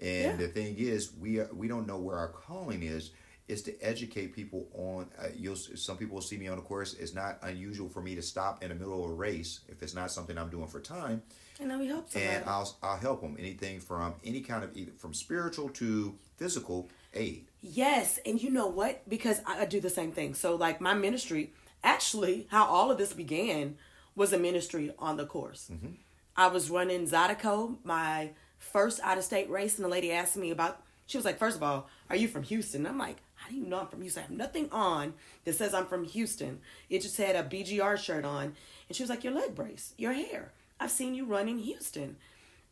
and 0.00 0.38
Yeah. 0.38 0.46
the 0.46 0.48
thing 0.48 0.76
is, 0.76 1.14
we 1.18 1.40
are, 1.40 1.48
we 1.54 1.68
don't 1.68 1.86
know 1.86 1.98
where 1.98 2.16
our 2.18 2.28
calling 2.28 2.82
is. 2.82 3.12
Is 3.48 3.62
to 3.64 3.78
educate 3.82 4.34
people 4.34 4.68
on. 4.72 5.10
Uh, 5.18 5.26
you'll 5.36 5.56
some 5.56 5.96
people 5.98 6.14
will 6.14 6.22
see 6.22 6.38
me 6.38 6.48
on 6.48 6.56
the 6.56 6.62
course. 6.62 6.94
It's 6.94 7.12
not 7.12 7.38
unusual 7.42 7.88
for 7.88 8.00
me 8.00 8.14
to 8.14 8.22
stop 8.22 8.62
in 8.62 8.68
the 8.68 8.74
middle 8.74 9.04
of 9.04 9.10
a 9.10 9.14
race 9.14 9.60
if 9.68 9.82
it's 9.82 9.94
not 9.94 10.10
something 10.12 10.38
I'm 10.38 10.48
doing 10.48 10.68
for 10.68 10.80
time, 10.80 11.22
And 11.62 11.70
now 11.70 11.78
we 11.78 11.86
help 11.86 12.10
somebody. 12.10 12.34
and 12.34 12.44
I'll 12.44 12.76
I'll 12.82 12.96
help 12.96 13.20
them. 13.20 13.36
Anything 13.38 13.78
from 13.78 14.14
any 14.24 14.40
kind 14.40 14.64
of 14.64 14.76
either 14.76 14.90
from 14.98 15.14
spiritual 15.14 15.68
to 15.70 16.16
physical 16.36 16.88
aid. 17.14 17.46
Yes, 17.60 18.18
and 18.26 18.42
you 18.42 18.50
know 18.50 18.66
what? 18.66 19.08
Because 19.08 19.40
I 19.46 19.62
I 19.62 19.64
do 19.66 19.80
the 19.80 19.88
same 19.90 20.10
thing. 20.10 20.34
So, 20.34 20.56
like 20.56 20.80
my 20.80 20.92
ministry, 20.94 21.52
actually, 21.84 22.48
how 22.50 22.64
all 22.66 22.90
of 22.90 22.98
this 22.98 23.12
began 23.12 23.76
was 24.16 24.32
a 24.32 24.38
ministry 24.38 24.92
on 24.98 25.16
the 25.16 25.24
course. 25.24 25.70
Mm-hmm. 25.72 25.92
I 26.36 26.48
was 26.48 26.68
running 26.68 27.06
Zydeco, 27.06 27.76
my 27.84 28.30
first 28.58 28.98
out 29.04 29.18
of 29.18 29.24
state 29.24 29.48
race, 29.48 29.76
and 29.76 29.84
the 29.84 29.88
lady 29.88 30.10
asked 30.10 30.36
me 30.36 30.50
about. 30.50 30.82
She 31.06 31.18
was 31.18 31.24
like, 31.24 31.38
first 31.38 31.56
of 31.56 31.62
all, 31.62 31.88
are 32.10 32.16
you 32.16 32.26
from 32.26 32.42
Houston?" 32.42 32.86
I'm 32.86 32.98
like, 32.98 33.18
"How 33.36 33.48
do 33.50 33.54
you 33.54 33.66
know 33.66 33.78
I'm 33.80 33.86
from 33.86 34.00
Houston? 34.02 34.22
I 34.24 34.26
have 34.26 34.36
nothing 34.36 34.68
on 34.72 35.14
that 35.44 35.54
says 35.54 35.74
I'm 35.74 35.86
from 35.86 36.04
Houston. 36.04 36.60
It 36.90 37.02
just 37.02 37.16
had 37.18 37.36
a 37.36 37.44
BGR 37.44 37.96
shirt 37.98 38.24
on." 38.24 38.54
And 38.88 38.96
she 38.96 39.02
was 39.04 39.10
like, 39.10 39.22
"Your 39.22 39.34
leg 39.34 39.54
brace, 39.54 39.94
your 39.96 40.12
hair. 40.12 40.52
I've 40.82 40.90
seen 40.90 41.14
you 41.14 41.24
run 41.24 41.48
in 41.48 41.58
Houston." 41.58 42.16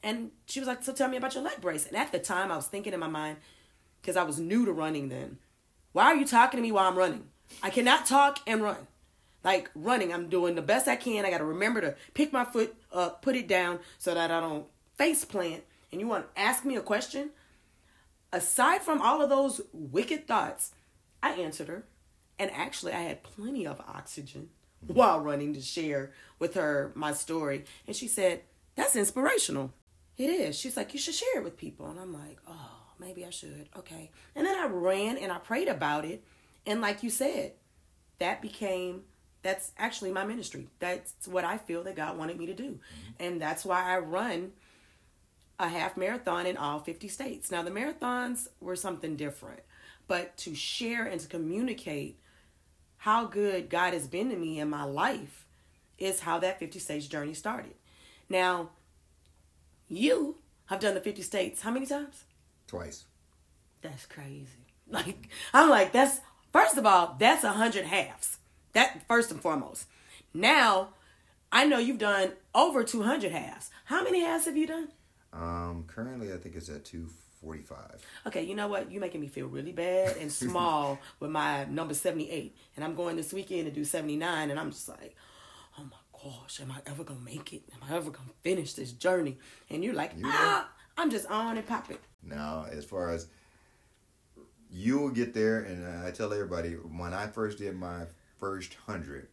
And 0.02 0.30
she 0.46 0.60
was 0.60 0.66
like, 0.66 0.82
"So 0.82 0.92
tell 0.92 1.08
me 1.08 1.16
about 1.16 1.34
your 1.34 1.44
leg 1.44 1.60
brace." 1.60 1.86
And 1.86 1.96
at 1.96 2.12
the 2.12 2.18
time, 2.18 2.50
I 2.50 2.56
was 2.56 2.66
thinking 2.66 2.92
in 2.92 3.00
my 3.00 3.08
mind, 3.08 3.38
because 4.00 4.16
I 4.16 4.22
was 4.22 4.38
new 4.38 4.64
to 4.64 4.72
running 4.72 5.08
then. 5.08 5.38
Why 5.92 6.06
are 6.06 6.16
you 6.16 6.26
talking 6.26 6.58
to 6.58 6.62
me 6.62 6.72
while 6.72 6.88
I'm 6.88 6.98
running? 6.98 7.28
I 7.62 7.70
cannot 7.70 8.06
talk 8.06 8.38
and 8.46 8.62
run. 8.62 8.86
Like 9.42 9.70
running, 9.74 10.12
I'm 10.12 10.28
doing 10.28 10.54
the 10.54 10.62
best 10.62 10.86
I 10.86 10.96
can. 10.96 11.24
I 11.24 11.30
got 11.30 11.38
to 11.38 11.44
remember 11.44 11.80
to 11.80 11.96
pick 12.14 12.32
my 12.32 12.44
foot 12.44 12.74
up, 12.92 13.22
put 13.22 13.36
it 13.36 13.48
down 13.48 13.80
so 13.98 14.14
that 14.14 14.30
I 14.30 14.40
don't 14.40 14.66
face 14.96 15.24
plant. 15.24 15.64
And 15.90 16.00
you 16.00 16.06
want 16.06 16.34
to 16.34 16.40
ask 16.40 16.64
me 16.64 16.76
a 16.76 16.82
question? 16.82 17.30
Aside 18.32 18.82
from 18.82 19.00
all 19.00 19.22
of 19.22 19.30
those 19.30 19.60
wicked 19.72 20.28
thoughts, 20.28 20.72
I 21.22 21.32
answered 21.32 21.68
her. 21.68 21.84
And 22.38 22.50
actually, 22.52 22.92
I 22.92 23.00
had 23.00 23.22
plenty 23.22 23.66
of 23.66 23.80
oxygen 23.80 24.50
while 24.86 25.20
running 25.20 25.54
to 25.54 25.60
share 25.60 26.12
with 26.38 26.54
her 26.54 26.92
my 26.94 27.12
story. 27.12 27.64
And 27.86 27.94
she 27.94 28.08
said, 28.08 28.42
That's 28.76 28.96
inspirational. 28.96 29.72
It 30.16 30.30
is. 30.30 30.58
She's 30.58 30.76
like, 30.76 30.92
You 30.92 30.98
should 30.98 31.14
share 31.14 31.38
it 31.38 31.44
with 31.44 31.56
people. 31.56 31.86
And 31.86 31.98
I'm 31.98 32.12
like, 32.12 32.38
Oh, 32.48 32.82
maybe 32.98 33.24
I 33.24 33.30
should. 33.30 33.68
Okay. 33.76 34.10
And 34.34 34.46
then 34.46 34.56
I 34.56 34.66
ran 34.66 35.16
and 35.16 35.32
I 35.32 35.38
prayed 35.38 35.68
about 35.68 36.04
it. 36.04 36.24
And 36.66 36.80
like 36.80 37.02
you 37.02 37.10
said, 37.10 37.52
that 38.18 38.42
became 38.42 39.02
that's 39.42 39.72
actually 39.78 40.12
my 40.12 40.24
ministry. 40.24 40.68
That's 40.78 41.26
what 41.26 41.44
I 41.44 41.56
feel 41.56 41.82
that 41.84 41.96
God 41.96 42.18
wanted 42.18 42.38
me 42.38 42.46
to 42.46 42.54
do. 42.54 42.72
Mm-hmm. 42.72 43.12
And 43.20 43.40
that's 43.40 43.64
why 43.64 43.82
I 43.82 43.98
run 43.98 44.52
a 45.58 45.68
half 45.68 45.96
marathon 45.96 46.46
in 46.46 46.56
all 46.56 46.80
50 46.80 47.08
states. 47.08 47.50
Now, 47.50 47.62
the 47.62 47.70
marathons 47.70 48.48
were 48.60 48.76
something 48.76 49.16
different, 49.16 49.60
but 50.08 50.36
to 50.38 50.54
share 50.54 51.06
and 51.06 51.20
to 51.20 51.28
communicate 51.28 52.18
how 53.00 53.24
good 53.24 53.70
God 53.70 53.94
has 53.94 54.06
been 54.06 54.28
to 54.28 54.36
me 54.36 54.60
in 54.60 54.68
my 54.68 54.84
life 54.84 55.46
is 55.98 56.20
how 56.20 56.38
that 56.38 56.58
50 56.58 56.78
states 56.78 57.06
journey 57.06 57.32
started. 57.32 57.72
Now, 58.28 58.70
you 59.88 60.36
have 60.66 60.80
done 60.80 60.92
the 60.92 61.00
50 61.00 61.22
states 61.22 61.62
how 61.62 61.70
many 61.70 61.86
times? 61.86 62.24
Twice. 62.66 63.04
That's 63.82 64.06
crazy. 64.06 64.46
Like, 64.92 65.28
I'm 65.54 65.70
like, 65.70 65.92
that's, 65.92 66.18
first 66.52 66.76
of 66.76 66.84
all, 66.84 67.14
that's 67.16 67.44
a 67.44 67.50
100 67.50 67.84
halves. 67.84 68.38
That, 68.72 69.06
first 69.06 69.30
and 69.30 69.40
foremost. 69.40 69.86
Now, 70.34 70.88
I 71.52 71.64
know 71.64 71.78
you've 71.78 71.98
done 71.98 72.32
over 72.56 72.82
200 72.82 73.30
halves. 73.30 73.70
How 73.84 74.02
many 74.02 74.20
halves 74.20 74.46
have 74.46 74.56
you 74.56 74.66
done? 74.66 74.88
Um, 75.32 75.84
currently, 75.86 76.32
I 76.32 76.38
think 76.38 76.56
it's 76.56 76.68
at 76.68 76.84
two 76.84 77.06
forty-five. 77.42 78.04
Okay, 78.26 78.42
you 78.42 78.54
know 78.54 78.68
what? 78.68 78.90
You're 78.90 79.00
making 79.00 79.20
me 79.20 79.28
feel 79.28 79.46
really 79.46 79.72
bad 79.72 80.16
and 80.16 80.30
small 80.42 80.98
with 81.18 81.30
my 81.30 81.64
number 81.64 81.94
78. 81.94 82.56
And 82.76 82.84
I'm 82.84 82.94
going 82.94 83.16
this 83.16 83.32
weekend 83.32 83.66
to 83.66 83.70
do 83.70 83.84
79. 83.84 84.50
And 84.50 84.58
I'm 84.58 84.70
just 84.70 84.88
like, 84.88 85.16
oh 85.78 85.84
my 85.84 86.30
gosh, 86.32 86.60
am 86.60 86.70
I 86.70 86.80
ever 86.90 87.04
going 87.04 87.20
to 87.20 87.24
make 87.24 87.52
it? 87.52 87.62
Am 87.72 87.80
I 87.88 87.96
ever 87.96 88.10
going 88.10 88.28
to 88.28 88.34
finish 88.42 88.74
this 88.74 88.92
journey? 88.92 89.38
And 89.68 89.82
you're 89.84 89.94
like, 89.94 90.12
ah, 90.24 90.68
I'm 90.96 91.10
just 91.10 91.26
on 91.26 91.56
and 91.56 91.66
popping. 91.66 91.98
Now, 92.22 92.66
as 92.70 92.84
far 92.84 93.10
as 93.10 93.26
you 94.70 94.98
will 94.98 95.10
get 95.10 95.34
there, 95.34 95.60
and 95.60 96.06
I 96.06 96.10
tell 96.10 96.32
everybody 96.32 96.72
when 96.72 97.14
I 97.14 97.26
first 97.26 97.58
did 97.58 97.74
my 97.74 98.04
first 98.38 98.76
100 98.86 99.28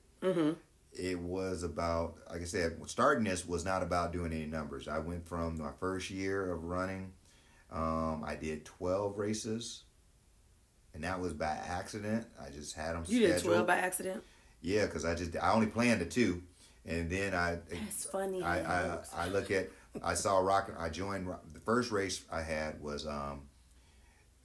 it 1.00 1.20
was 1.20 1.64
about 1.64 2.16
like 2.30 2.42
I 2.42 2.46
said, 2.46 2.78
starting 2.88 3.24
this 3.24 3.48
was 3.48 3.64
not 3.64 3.84
about 3.84 4.12
doing 4.12 4.34
any 4.34 4.46
numbers. 4.46 4.88
I 4.88 5.00
went 5.00 5.28
from 5.28 5.58
my 5.58 5.72
first 5.80 6.10
year 6.10 6.52
of 6.52 6.64
running, 6.64 7.14
um, 7.72 8.24
I 8.26 8.36
did 8.36 8.66
twelve 8.66 9.18
races, 9.18 9.84
and 10.94 11.04
that 11.04 11.20
was 11.20 11.34
by 11.34 11.46
accident. 11.68 12.26
I 12.42 12.50
just 12.50 12.76
had 12.76 12.96
them. 12.96 13.04
You 13.08 13.20
did 13.20 13.32
scheduled. 13.40 13.54
12 13.54 13.68
by 13.68 13.78
accident? 13.78 14.24
Yeah, 14.62 14.86
because 14.86 15.06
I 15.06 15.16
just 15.16 15.36
I 15.38 15.52
only 15.54 15.68
planned 15.68 16.02
the 16.02 16.06
two, 16.06 16.42
and 16.86 17.10
then 17.10 17.34
I 17.34 17.60
That's 17.70 18.06
funny. 18.06 18.42
I, 18.42 18.60
I 18.96 19.00
I 19.16 19.28
look 19.28 19.52
at 19.52 19.70
I 20.04 20.14
saw 20.14 20.40
rock. 20.40 20.72
I 20.78 20.90
joined 20.90 21.28
the 21.54 21.60
first 21.60 21.92
race 21.92 22.24
I 22.32 22.42
had 22.42 22.82
was 22.82 23.06
um 23.06 23.44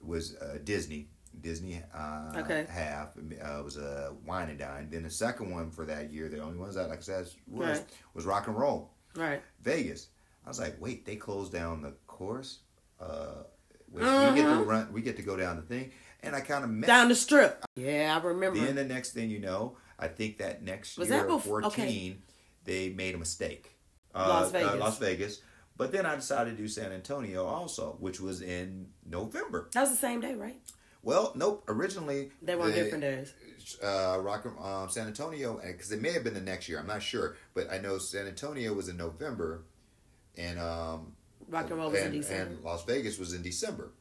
was 0.01 0.35
uh, 0.37 0.57
Disney 0.63 1.07
Disney 1.41 1.81
uh, 1.95 2.33
Okay. 2.37 2.65
half 2.69 3.09
uh, 3.41 3.61
was 3.63 3.77
a 3.77 4.13
wine 4.25 4.49
and 4.49 4.59
dine. 4.59 4.89
Then 4.91 5.03
the 5.03 5.09
second 5.09 5.49
one 5.51 5.71
for 5.71 5.85
that 5.85 6.11
year, 6.11 6.29
the 6.29 6.39
only 6.39 6.59
ones 6.59 6.75
that 6.75 6.89
like 6.89 6.99
I 6.99 7.01
said 7.01 7.27
was 7.47 7.79
Right. 7.79 7.85
was 8.13 8.25
rock 8.25 8.47
and 8.47 8.55
roll 8.57 8.91
Right. 9.15 9.41
Vegas. 9.61 10.09
I 10.45 10.49
was 10.49 10.59
like, 10.59 10.75
wait, 10.79 11.05
they 11.05 11.15
closed 11.15 11.53
down 11.53 11.81
the 11.81 11.91
course. 12.05 12.59
Uh, 13.03 13.43
we, 13.91 14.01
we 14.01 14.35
get 14.35 14.43
to 14.47 14.63
run. 14.63 14.91
We 14.93 15.01
get 15.01 15.17
to 15.17 15.23
go 15.23 15.35
down 15.37 15.55
the 15.57 15.61
thing, 15.61 15.91
and 16.21 16.35
I 16.35 16.41
kind 16.41 16.63
of 16.63 16.69
met 16.69 16.87
Down 16.87 17.09
the 17.09 17.15
strip. 17.15 17.63
Yeah, 17.75 18.17
I 18.19 18.25
remember. 18.25 18.59
then 18.59 18.75
the 18.75 18.83
next 18.85 19.11
thing 19.11 19.29
you 19.29 19.39
know, 19.39 19.77
I 19.99 20.07
think 20.07 20.37
that 20.39 20.63
next 20.63 20.97
Was 20.97 21.09
year, 21.09 21.19
that 21.19 21.29
of 21.29 21.41
bef- 21.43 21.47
14, 21.47 21.67
okay. 21.67 22.17
they 22.63 22.89
made 22.89 23.13
a 23.15 23.17
mistake. 23.17 23.71
Las 24.15 24.47
Uh, 24.47 24.49
Vegas. 24.51 24.79
Las 24.79 24.97
Vegas. 24.99 25.41
But 25.75 25.91
then 25.91 26.05
I 26.05 26.15
decided 26.15 26.55
to 26.55 26.61
do 26.61 26.67
San 26.67 26.91
Antonio 26.91 27.45
also, 27.45 27.97
which 27.99 28.19
was 28.19 28.41
in 28.41 28.87
November. 29.05 29.69
that 29.73 29.81
was 29.81 29.89
the 29.89 29.95
same 29.95 30.21
day, 30.21 30.35
right? 30.35 30.59
Well, 31.01 31.33
nope. 31.35 31.63
Originally, 31.67 32.31
They 32.41 32.55
were 32.55 32.63
on 32.65 32.69
the- 32.71 32.75
different 32.75 33.01
days. 33.01 33.33
Uh, 33.83 34.17
Rock, 34.21 34.45
um, 34.61 34.89
San 34.89 35.07
Antonio, 35.07 35.59
because 35.65 35.91
it 35.91 36.01
may 36.01 36.11
have 36.11 36.23
been 36.23 36.33
the 36.33 36.41
next 36.41 36.67
year. 36.69 36.79
I'm 36.79 36.87
not 36.87 37.01
sure, 37.01 37.35
but 37.53 37.71
I 37.71 37.77
know 37.79 37.97
San 37.97 38.27
Antonio 38.27 38.73
was 38.73 38.87
in 38.87 38.97
November, 38.97 39.63
and 40.37 40.59
um, 40.59 41.13
Rock 41.49 41.69
and 41.69 41.79
roll 41.79 41.91
was 41.91 41.99
in 41.99 42.07
and, 42.07 42.13
December. 42.13 42.53
and 42.55 42.63
Las 42.63 42.83
Vegas 42.85 43.17
was 43.17 43.33
in 43.33 43.41
December. 43.41 43.91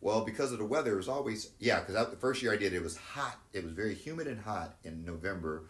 Well, 0.00 0.24
because 0.24 0.50
of 0.52 0.58
the 0.58 0.64
weather, 0.64 0.94
it 0.94 0.96
was 0.96 1.08
always 1.08 1.50
yeah. 1.58 1.80
Because 1.80 2.10
the 2.10 2.16
first 2.16 2.42
year 2.42 2.52
I 2.52 2.56
did, 2.56 2.72
it 2.72 2.82
was 2.82 2.96
hot. 2.96 3.38
It 3.52 3.64
was 3.64 3.72
very 3.72 3.94
humid 3.94 4.26
and 4.26 4.40
hot 4.40 4.76
in 4.84 5.04
November, 5.04 5.64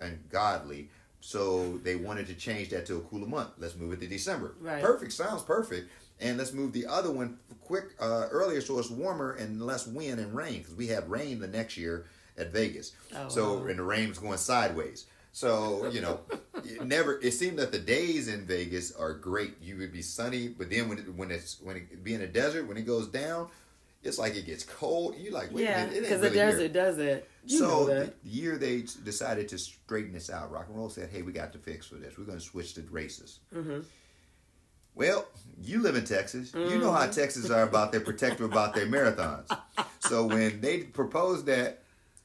and 0.00 0.18
godly. 0.30 0.90
So 1.20 1.78
they 1.78 1.94
wanted 1.96 2.26
to 2.28 2.34
change 2.34 2.70
that 2.70 2.84
to 2.86 2.96
a 2.96 3.00
cooler 3.00 3.26
month. 3.28 3.50
Let's 3.58 3.76
move 3.76 3.92
it 3.92 4.00
to 4.00 4.08
December. 4.08 4.54
Right. 4.60 4.82
Perfect. 4.82 5.12
Sounds 5.12 5.42
perfect. 5.42 5.88
And 6.20 6.36
let's 6.36 6.52
move 6.52 6.72
the 6.72 6.86
other 6.86 7.10
one 7.10 7.38
quick 7.60 7.94
uh, 8.00 8.26
earlier 8.30 8.60
so 8.60 8.78
it's 8.78 8.90
warmer 8.90 9.32
and 9.32 9.62
less 9.62 9.86
wind 9.86 10.20
and 10.20 10.34
rain 10.34 10.58
because 10.58 10.74
we 10.74 10.88
had 10.88 11.08
rain 11.08 11.40
the 11.40 11.46
next 11.46 11.76
year 11.76 12.06
at 12.36 12.52
Vegas. 12.52 12.92
Oh, 13.16 13.28
so 13.28 13.58
wow. 13.58 13.66
and 13.66 13.78
the 13.78 13.82
rain 13.82 14.08
was 14.08 14.18
going 14.18 14.38
sideways. 14.38 15.06
So 15.32 15.88
you 15.90 16.02
know, 16.02 16.20
it 16.62 16.84
never. 16.84 17.18
It 17.20 17.32
seemed 17.32 17.58
that 17.58 17.72
the 17.72 17.78
days 17.78 18.28
in 18.28 18.46
Vegas 18.46 18.94
are 18.94 19.14
great. 19.14 19.54
You 19.62 19.78
would 19.78 19.92
be 19.92 20.02
sunny, 20.02 20.48
but 20.48 20.70
then 20.70 20.88
when 20.88 20.98
it, 20.98 21.14
when 21.14 21.30
it's 21.30 21.58
when 21.60 21.76
it 21.76 22.04
be 22.04 22.14
in 22.14 22.20
a 22.20 22.26
desert, 22.26 22.68
when 22.68 22.76
it 22.76 22.86
goes 22.86 23.08
down, 23.08 23.48
it's 24.02 24.18
like 24.18 24.36
it 24.36 24.44
gets 24.44 24.62
cold. 24.62 25.16
You 25.16 25.30
like 25.30 25.52
wait 25.52 25.64
yeah, 25.64 25.84
a 25.84 25.86
minute, 25.86 25.96
it 25.96 26.02
because 26.02 26.20
really 26.20 26.28
the 26.28 26.34
here. 26.34 26.50
desert 26.50 26.72
does 26.72 26.98
it. 26.98 27.30
You 27.46 27.58
so 27.58 27.86
the 27.86 28.12
year 28.24 28.58
they 28.58 28.84
decided 29.04 29.48
to 29.48 29.58
straighten 29.58 30.12
this 30.12 30.28
out, 30.28 30.52
rock 30.52 30.66
and 30.68 30.76
roll 30.76 30.90
said, 30.90 31.08
"Hey, 31.10 31.22
we 31.22 31.32
got 31.32 31.52
to 31.54 31.58
fix 31.58 31.86
for 31.86 31.96
this. 31.96 32.18
We're 32.18 32.24
going 32.24 32.38
to 32.38 32.44
switch 32.44 32.74
to 32.74 32.82
races." 32.90 33.40
Mm-hmm. 33.54 33.80
Well, 34.94 35.26
you 35.62 35.80
live 35.80 35.96
in 35.96 36.04
Texas. 36.04 36.52
You 36.54 36.78
know 36.78 36.92
how 36.92 37.06
Texas 37.06 37.48
are 37.48 37.62
about 37.62 37.92
their 37.92 38.02
protective 38.02 38.44
about 38.44 38.74
their 38.74 38.86
marathons. 38.86 39.48
So 40.00 40.26
when 40.26 40.60
they 40.60 40.80
proposed 40.80 41.46
that, 41.46 41.81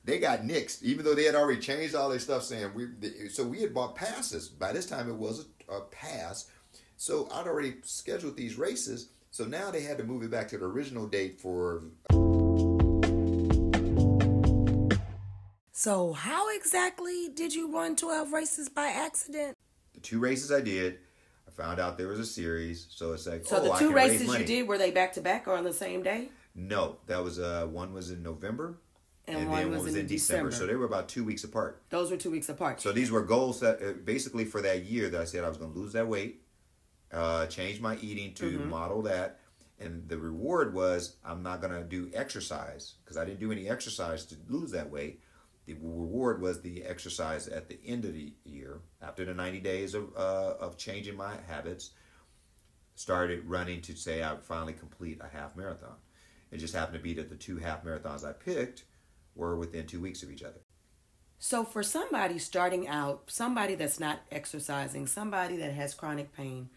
they 0.08 0.20
got 0.20 0.44
nixed, 0.44 0.82
even 0.84 1.04
though 1.04 1.14
they 1.14 1.26
had 1.26 1.36
already 1.36 1.60
changed 1.60 1.94
all 1.94 2.10
their 2.10 2.18
stuff, 2.18 2.44
saying 2.44 2.72
we. 2.74 2.88
So 3.30 3.44
we 3.44 3.62
had 3.62 3.74
bought 3.74 3.96
passes. 3.96 4.48
By 4.48 4.72
this 4.72 4.86
time, 4.86 5.10
it 5.10 5.16
was 5.16 5.46
a, 5.70 5.74
a 5.76 5.82
pass. 5.82 6.50
So 6.96 7.28
I'd 7.32 7.46
already 7.46 7.76
scheduled 7.84 8.38
these 8.38 8.58
races. 8.58 9.10
So 9.32 9.44
now 9.44 9.70
they 9.70 9.82
had 9.82 9.98
to 9.98 10.06
move 10.06 10.24
it 10.24 10.32
back 10.32 10.48
to 10.48 10.58
the 10.58 10.66
original 10.66 11.08
date 11.08 11.40
for 11.40 11.84
So, 15.74 16.14
how 16.14 16.56
exactly 16.56 17.30
did 17.36 17.54
you 17.54 17.72
run 17.72 17.96
12 17.96 18.32
races 18.32 18.70
by 18.70 18.88
accident? 18.88 19.56
the 19.94 20.00
two 20.00 20.20
races 20.20 20.52
I 20.52 20.62
did. 20.62 21.00
I 21.48 21.52
found 21.52 21.80
out 21.80 21.98
there 21.98 22.08
was 22.08 22.20
a 22.20 22.26
series, 22.26 22.88
so 22.90 23.12
it's 23.14 23.28
like 23.28 23.46
So, 23.46 23.58
oh, 23.58 23.64
the 23.64 23.72
I 23.74 23.80
two 23.80 23.92
races 23.92 24.34
you 24.40 24.46
did, 24.46 24.68
were 24.68 24.78
they 24.78 24.92
back 24.92 25.14
to 25.14 25.22
back 25.22 25.48
or 25.48 25.56
on 25.56 25.66
the 25.66 25.74
same 25.74 26.02
day? 26.02 26.30
No, 26.56 26.96
that 27.08 27.24
was 27.24 27.40
uh 27.40 27.68
one 27.70 27.94
was 27.94 28.10
in 28.10 28.24
November, 28.24 28.78
And 29.28 29.50
one 29.50 29.58
then 29.60 29.70
was 29.70 29.78
one 29.80 29.86
was 29.88 29.94
in 29.96 30.02
in 30.02 30.08
December. 30.08 30.50
December. 30.50 30.66
So 30.66 30.72
they 30.72 30.76
were 30.78 30.86
about 30.86 31.10
two 31.10 31.24
weeks 31.24 31.44
apart. 31.44 31.82
Those 31.90 32.12
were 32.12 32.18
two 32.18 32.32
weeks 32.32 32.48
apart. 32.50 32.80
So 32.82 32.92
these 32.92 33.12
were 33.12 33.22
goals 33.22 33.60
that 33.60 33.82
uh, 33.82 33.92
basically 34.04 34.46
for 34.46 34.62
that 34.62 34.86
year 34.86 35.10
that 35.10 35.20
I 35.20 35.26
said 35.26 35.44
I 35.44 35.50
was 35.50 35.58
going 35.58 35.74
to 35.74 35.78
lose 35.80 35.94
that 35.94 36.08
weight, 36.08 36.42
uh, 37.12 37.46
change 37.48 37.82
my 37.82 37.98
eating 37.98 38.34
to 38.36 38.46
Mm-hmm. 38.46 38.70
model 38.70 39.02
that, 39.04 39.40
and 39.80 40.08
the 40.08 40.18
reward 40.18 40.74
was 40.74 41.18
I'm 41.26 41.44
not 41.44 41.60
going 41.62 41.74
to 41.74 41.84
do 41.84 42.10
exercise 42.14 42.96
because 43.04 43.18
I 43.18 43.26
didn't 43.26 43.40
do 43.42 43.52
any 43.52 43.68
exercise 43.70 44.26
to 44.28 44.36
lose 44.48 44.72
that 44.72 44.90
weight. 44.90 45.22
The 45.66 45.74
reward 45.74 46.42
was 46.42 46.62
the 46.62 46.84
exercise 46.86 47.50
at 47.50 47.68
the 47.68 47.78
end 47.86 48.06
of 48.06 48.14
the 48.14 48.32
year 48.46 48.80
after 49.02 49.26
the 49.26 49.34
90 49.34 49.60
days 49.60 49.94
of 49.94 50.16
uh, 50.16 50.54
of 50.60 50.78
changing 50.78 51.18
my 51.18 51.34
habits. 51.50 51.92
Started 52.96 53.44
running 53.46 53.82
to 53.82 53.96
say 53.96 54.24
I 54.24 54.34
would 54.34 54.42
finally 54.44 54.74
complete 54.74 55.20
a 55.22 55.28
half 55.28 55.56
marathon. 55.56 55.98
It 56.50 56.58
just 56.58 56.74
happened 56.74 56.98
to 56.98 57.04
be 57.04 57.14
that 57.16 57.30
the 57.30 57.36
two 57.36 57.58
half 57.58 57.84
marathons 57.84 58.24
I 58.28 58.32
picked 58.32 58.86
were 59.38 59.56
within 59.56 59.86
two 59.86 60.02
weeks 60.02 60.24
of 60.24 60.32
each 60.32 60.44
other. 60.44 60.62
So, 61.40 61.64
for 61.64 61.84
somebody 61.84 62.40
starting 62.40 62.88
out, 62.88 63.24
somebody 63.28 63.76
that's 63.76 64.00
not 64.00 64.22
exercising, 64.32 65.06
somebody 65.06 65.58
that 65.58 65.72
has 65.74 65.94
chronic 65.94 66.36
pain, 66.36 66.70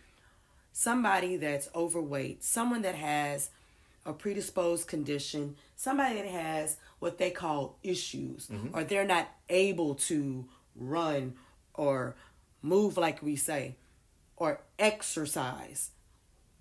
somebody 0.72 1.36
that's 1.36 1.70
overweight, 1.74 2.44
someone 2.44 2.82
that 2.82 2.94
has 2.94 3.50
a 4.04 4.12
predisposed 4.12 4.86
condition, 4.86 5.56
somebody 5.76 6.16
that 6.16 6.26
has 6.26 6.76
what 6.98 7.18
they 7.18 7.30
call 7.30 7.78
issues, 7.82 8.48
mm-hmm. 8.48 8.76
or 8.76 8.84
they're 8.84 9.06
not 9.06 9.28
able 9.48 9.94
to 9.94 10.46
run 10.76 11.34
or 11.74 12.16
move 12.62 12.96
like 12.96 13.22
we 13.22 13.36
say, 13.36 13.76
or 14.36 14.60
exercise, 14.78 15.90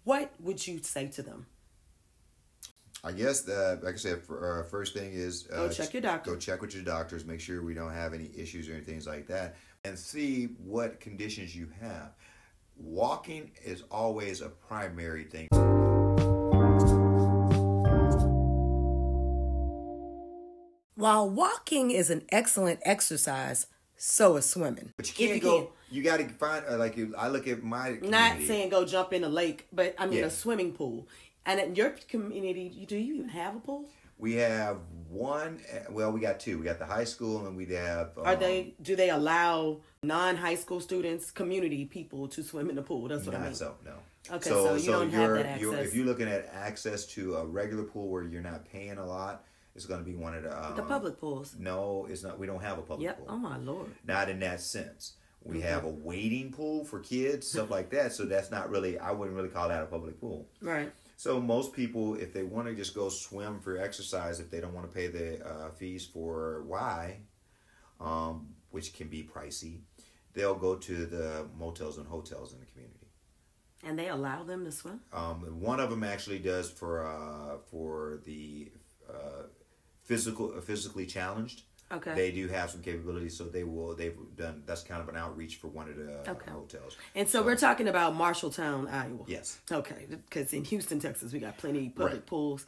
what 0.04 0.32
would 0.40 0.66
you 0.66 0.82
say 0.82 1.08
to 1.08 1.22
them? 1.22 1.46
I 3.04 3.12
guess 3.14 3.42
that, 3.42 3.80
like 3.84 3.94
I 3.94 3.98
said, 3.98 4.22
for, 4.24 4.60
uh, 4.60 4.70
first 4.70 4.94
thing 4.94 5.12
is 5.14 5.48
uh, 5.54 5.68
Go 5.68 5.70
check 5.70 5.94
your 5.94 6.02
doctor. 6.02 6.32
Go 6.32 6.38
check 6.38 6.62
with 6.62 6.74
your 6.76 6.84
doctors. 6.84 7.24
Make 7.26 7.40
sure 7.40 7.62
we 7.64 7.74
don't 7.74 7.94
have 7.94 8.14
any 8.14 8.30
issues 8.36 8.68
or 8.68 8.74
anything 8.74 9.02
like 9.06 9.26
that, 9.28 9.56
and 9.86 9.98
see 9.98 10.46
what 10.64 11.00
conditions 11.00 11.56
you 11.56 11.70
have. 11.80 12.12
Walking 12.76 13.52
is 13.64 13.84
always 13.90 14.42
a 14.42 14.50
primary 14.50 15.24
thing. 15.24 15.48
While 20.96 21.30
walking 21.30 21.92
is 21.92 22.10
an 22.10 22.24
excellent 22.30 22.82
exercise, 22.84 23.68
so 23.96 24.36
is 24.36 24.46
swimming. 24.46 24.92
But 24.98 25.08
you 25.18 25.28
can't 25.28 25.42
go. 25.42 25.72
You 25.90 26.04
got 26.04 26.18
to 26.18 26.28
find 26.28 26.66
uh, 26.70 26.78
like 26.78 26.98
you- 26.98 27.16
I 27.18 27.30
look 27.30 27.48
at 27.48 27.64
my 27.64 27.98
Not 28.02 28.38
saying 28.42 28.70
go 28.70 28.86
jump 28.86 29.14
in 29.14 29.24
a 29.24 29.30
lake, 29.30 29.68
but 29.72 29.96
I 29.98 30.06
mean 30.06 30.20
Yeah. 30.20 30.26
a 30.26 30.30
swimming 30.30 30.74
pool. 30.74 31.08
And 31.50 31.60
in 31.60 31.76
your 31.76 31.96
community, 32.08 32.86
do 32.88 32.96
you 32.96 33.16
even 33.16 33.30
have 33.30 33.56
a 33.56 33.60
pool? 33.60 33.86
we 34.20 34.34
have 34.36 34.78
one. 35.10 35.62
Well, 35.90 36.12
we 36.12 36.20
got 36.20 36.40
two. 36.42 36.60
We 36.60 36.66
got 36.66 36.78
the 36.78 36.86
high 36.86 37.06
school, 37.06 37.48
and 37.48 37.56
we 37.58 37.66
have. 37.68 38.12
Um, 38.18 38.26
Are 38.26 38.36
they? 38.36 38.76
Do 38.82 38.96
they 38.96 39.10
allow 39.10 39.78
non-high 40.04 40.56
school 40.56 40.80
students, 40.82 41.32
community 41.32 41.86
people, 41.86 42.28
to 42.28 42.44
swim 42.44 42.70
in 42.70 42.76
the 42.76 42.84
pool? 42.84 43.08
That's 43.08 43.26
what 43.26 43.36
I 43.36 43.40
mean. 43.46 43.56
so, 43.56 43.76
no. 43.84 43.94
Okay, 44.36 44.50
so 44.50 44.76
you 44.76 44.92
don't 44.92 45.10
have 45.10 45.22
you're, 45.30 45.44
that 45.44 45.60
you're- 45.60 45.76
access. 45.76 45.88
if 45.88 45.96
you're 45.96 46.06
looking 46.06 46.28
at 46.28 46.50
access 46.54 47.06
to 47.08 47.38
a 47.38 47.46
regular 47.46 47.84
pool 47.84 48.10
where 48.10 48.24
you're 48.24 48.44
not 48.44 48.70
paying 48.72 48.98
a 49.00 49.06
lot, 49.06 49.44
it's 49.74 49.86
going 49.88 50.02
to 50.02 50.06
be 50.06 50.16
one 50.16 50.36
of 50.36 50.44
the 50.44 50.52
um, 50.66 50.76
The 50.76 50.84
public 50.84 51.20
pools. 51.20 51.56
No, 51.58 52.06
it's 52.10 52.22
not. 52.22 52.38
We 52.38 52.46
don't 52.46 52.62
have 52.62 52.78
a 52.78 52.82
public 52.84 53.06
Yep. 53.08 53.18
pool. 53.20 53.28
Oh 53.30 53.38
my 53.38 53.58
lord. 53.58 53.90
Not 54.06 54.30
in 54.30 54.40
that 54.42 54.62
sense. 54.62 55.14
We 55.44 55.60
Mm-hmm. 55.60 55.68
have 55.70 55.86
a 55.86 55.90
wading 55.90 56.52
pool 56.52 56.84
for 56.84 57.00
kids, 57.00 57.48
stuff 57.48 57.72
like 57.72 57.90
that. 57.92 58.12
So 58.12 58.26
that's 58.26 58.52
not 58.52 58.70
really. 58.70 59.00
I 59.00 59.12
wouldn't 59.12 59.36
really 59.38 59.48
call 59.50 59.70
that 59.70 59.82
a 59.82 59.86
public 59.86 60.20
pool. 60.20 60.46
Right. 60.62 60.92
So 61.20 61.42
most 61.42 61.74
people, 61.74 62.16
if 62.16 62.32
they 62.32 62.44
want 62.44 62.70
to 62.70 62.74
just 62.74 62.96
go 62.96 63.10
swim 63.10 63.60
for 63.60 63.78
exercise, 63.78 64.40
if 64.40 64.50
they 64.50 64.62
don't 64.62 64.74
want 64.74 64.90
to 64.90 64.96
pay 64.96 65.08
the 65.08 65.46
uh, 65.46 65.70
fees 65.72 66.06
for 66.06 66.64
Y, 66.64 67.18
um, 68.00 68.48
which 68.72 68.94
can 68.94 69.10
be 69.10 69.22
pricey, 69.22 69.82
they'll 70.34 70.56
go 70.56 70.76
to 70.76 71.06
the 71.06 71.46
motels 71.58 71.98
and 71.98 72.08
hotels 72.08 72.54
in 72.54 72.62
the 72.62 72.66
community. 72.68 73.08
And 73.84 74.00
they 74.00 74.08
allow 74.08 74.44
them 74.44 74.64
to 74.64 74.72
swim. 74.72 75.02
Um, 75.12 75.42
one 75.60 75.82
of 75.82 75.90
them 75.90 76.06
actually 76.06 76.40
does 76.40 76.70
for 76.70 77.06
uh, 77.06 77.58
for 77.70 78.22
the 78.24 78.72
uh, 79.10 79.48
physical 80.06 80.62
physically 80.62 81.06
challenged. 81.06 81.64
Okay. 81.92 82.14
They 82.14 82.32
do 82.32 82.48
have 82.48 82.70
some 82.70 82.82
capabilities, 82.82 83.36
so 83.36 83.46
they 83.46 83.64
will. 83.64 83.96
They've 83.96 84.16
done. 84.38 84.62
That's 84.66 84.84
kind 84.84 85.02
of 85.02 85.10
an 85.10 85.16
outreach 85.18 85.56
for 85.56 85.68
one 85.68 85.90
of 85.90 85.96
the 85.96 86.20
uh, 86.20 86.32
Okay. 86.34 86.52
hotels. 86.52 86.98
And 87.16 87.28
so, 87.28 87.42
we're 87.42 87.56
talking 87.56 87.88
about 87.88 88.14
Marshalltown, 88.16 88.92
Iowa. 88.92 89.24
Yes. 89.28 89.60
Okay, 89.72 90.06
because 90.10 90.54
in 90.54 90.64
Houston, 90.66 91.00
Texas, 91.00 91.34
we 91.34 91.40
got 91.40 91.58
plenty 91.58 91.90
public 91.90 92.14
Right. 92.14 92.26
pools. 92.26 92.66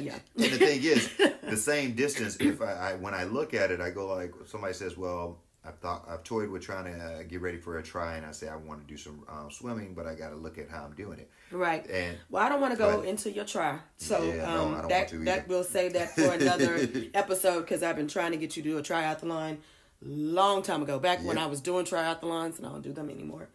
Yeah. 0.00 0.18
And 0.36 0.44
the 0.52 0.58
thing 0.58 0.82
is, 0.82 1.08
the 1.42 1.56
same 1.56 1.94
distance. 1.94 2.36
If 2.40 2.60
I, 2.60 2.72
I 2.72 2.94
when 2.96 3.14
I 3.14 3.24
look 3.24 3.54
at 3.54 3.70
it, 3.70 3.80
I 3.80 3.90
go 3.90 4.08
like 4.08 4.34
somebody 4.46 4.74
says, 4.74 4.96
"Well, 4.98 5.38
I've 5.64 5.78
thought 5.78 6.06
I've 6.08 6.22
toyed 6.22 6.48
with 6.48 6.62
trying 6.62 6.84
to 6.84 6.98
uh, 6.98 7.22
get 7.24 7.40
ready 7.40 7.58
for 7.58 7.78
a 7.78 7.82
try," 7.82 8.16
and 8.16 8.24
I 8.24 8.32
say 8.32 8.48
I 8.48 8.56
want 8.56 8.80
to 8.80 8.86
do 8.86 8.96
some 8.96 9.24
uh, 9.28 9.48
swimming, 9.50 9.94
but 9.94 10.06
I 10.06 10.14
got 10.14 10.30
to 10.30 10.36
look 10.36 10.56
at 10.56 10.70
how 10.70 10.84
I'm 10.84 10.94
doing 10.94 11.18
it. 11.18 11.30
Right. 11.50 11.88
And 11.90 12.16
well, 12.30 12.44
I 12.44 12.48
don't 12.48 12.60
want 12.60 12.72
to 12.72 12.78
Go 12.78 13.02
into 13.02 13.30
your 13.30 13.44
try. 13.44 13.78
So 13.96 14.22
Yeah, 14.22 14.46
no, 14.46 14.60
um, 14.60 14.72
don't 14.74 14.88
that 14.88 15.24
that 15.24 15.48
we'll 15.48 15.64
save 15.64 15.94
that 15.94 16.14
for 16.14 16.32
another 16.32 16.88
episode 17.14 17.62
because 17.62 17.82
I've 17.82 17.96
been 17.96 18.08
trying 18.08 18.32
to 18.32 18.38
get 18.38 18.56
you 18.56 18.62
to 18.62 18.68
do 18.70 18.78
a 18.78 18.82
triathlon 18.82 19.58
long 20.00 20.62
time 20.62 20.82
ago. 20.82 20.98
Back 20.98 21.24
when 21.24 21.38
I 21.38 21.46
was 21.46 21.60
doing 21.60 21.84
triathlons, 21.84 22.58
and 22.58 22.66
I 22.66 22.70
don't 22.70 22.82
do 22.82 22.92
them 22.92 23.10
anymore. 23.10 23.48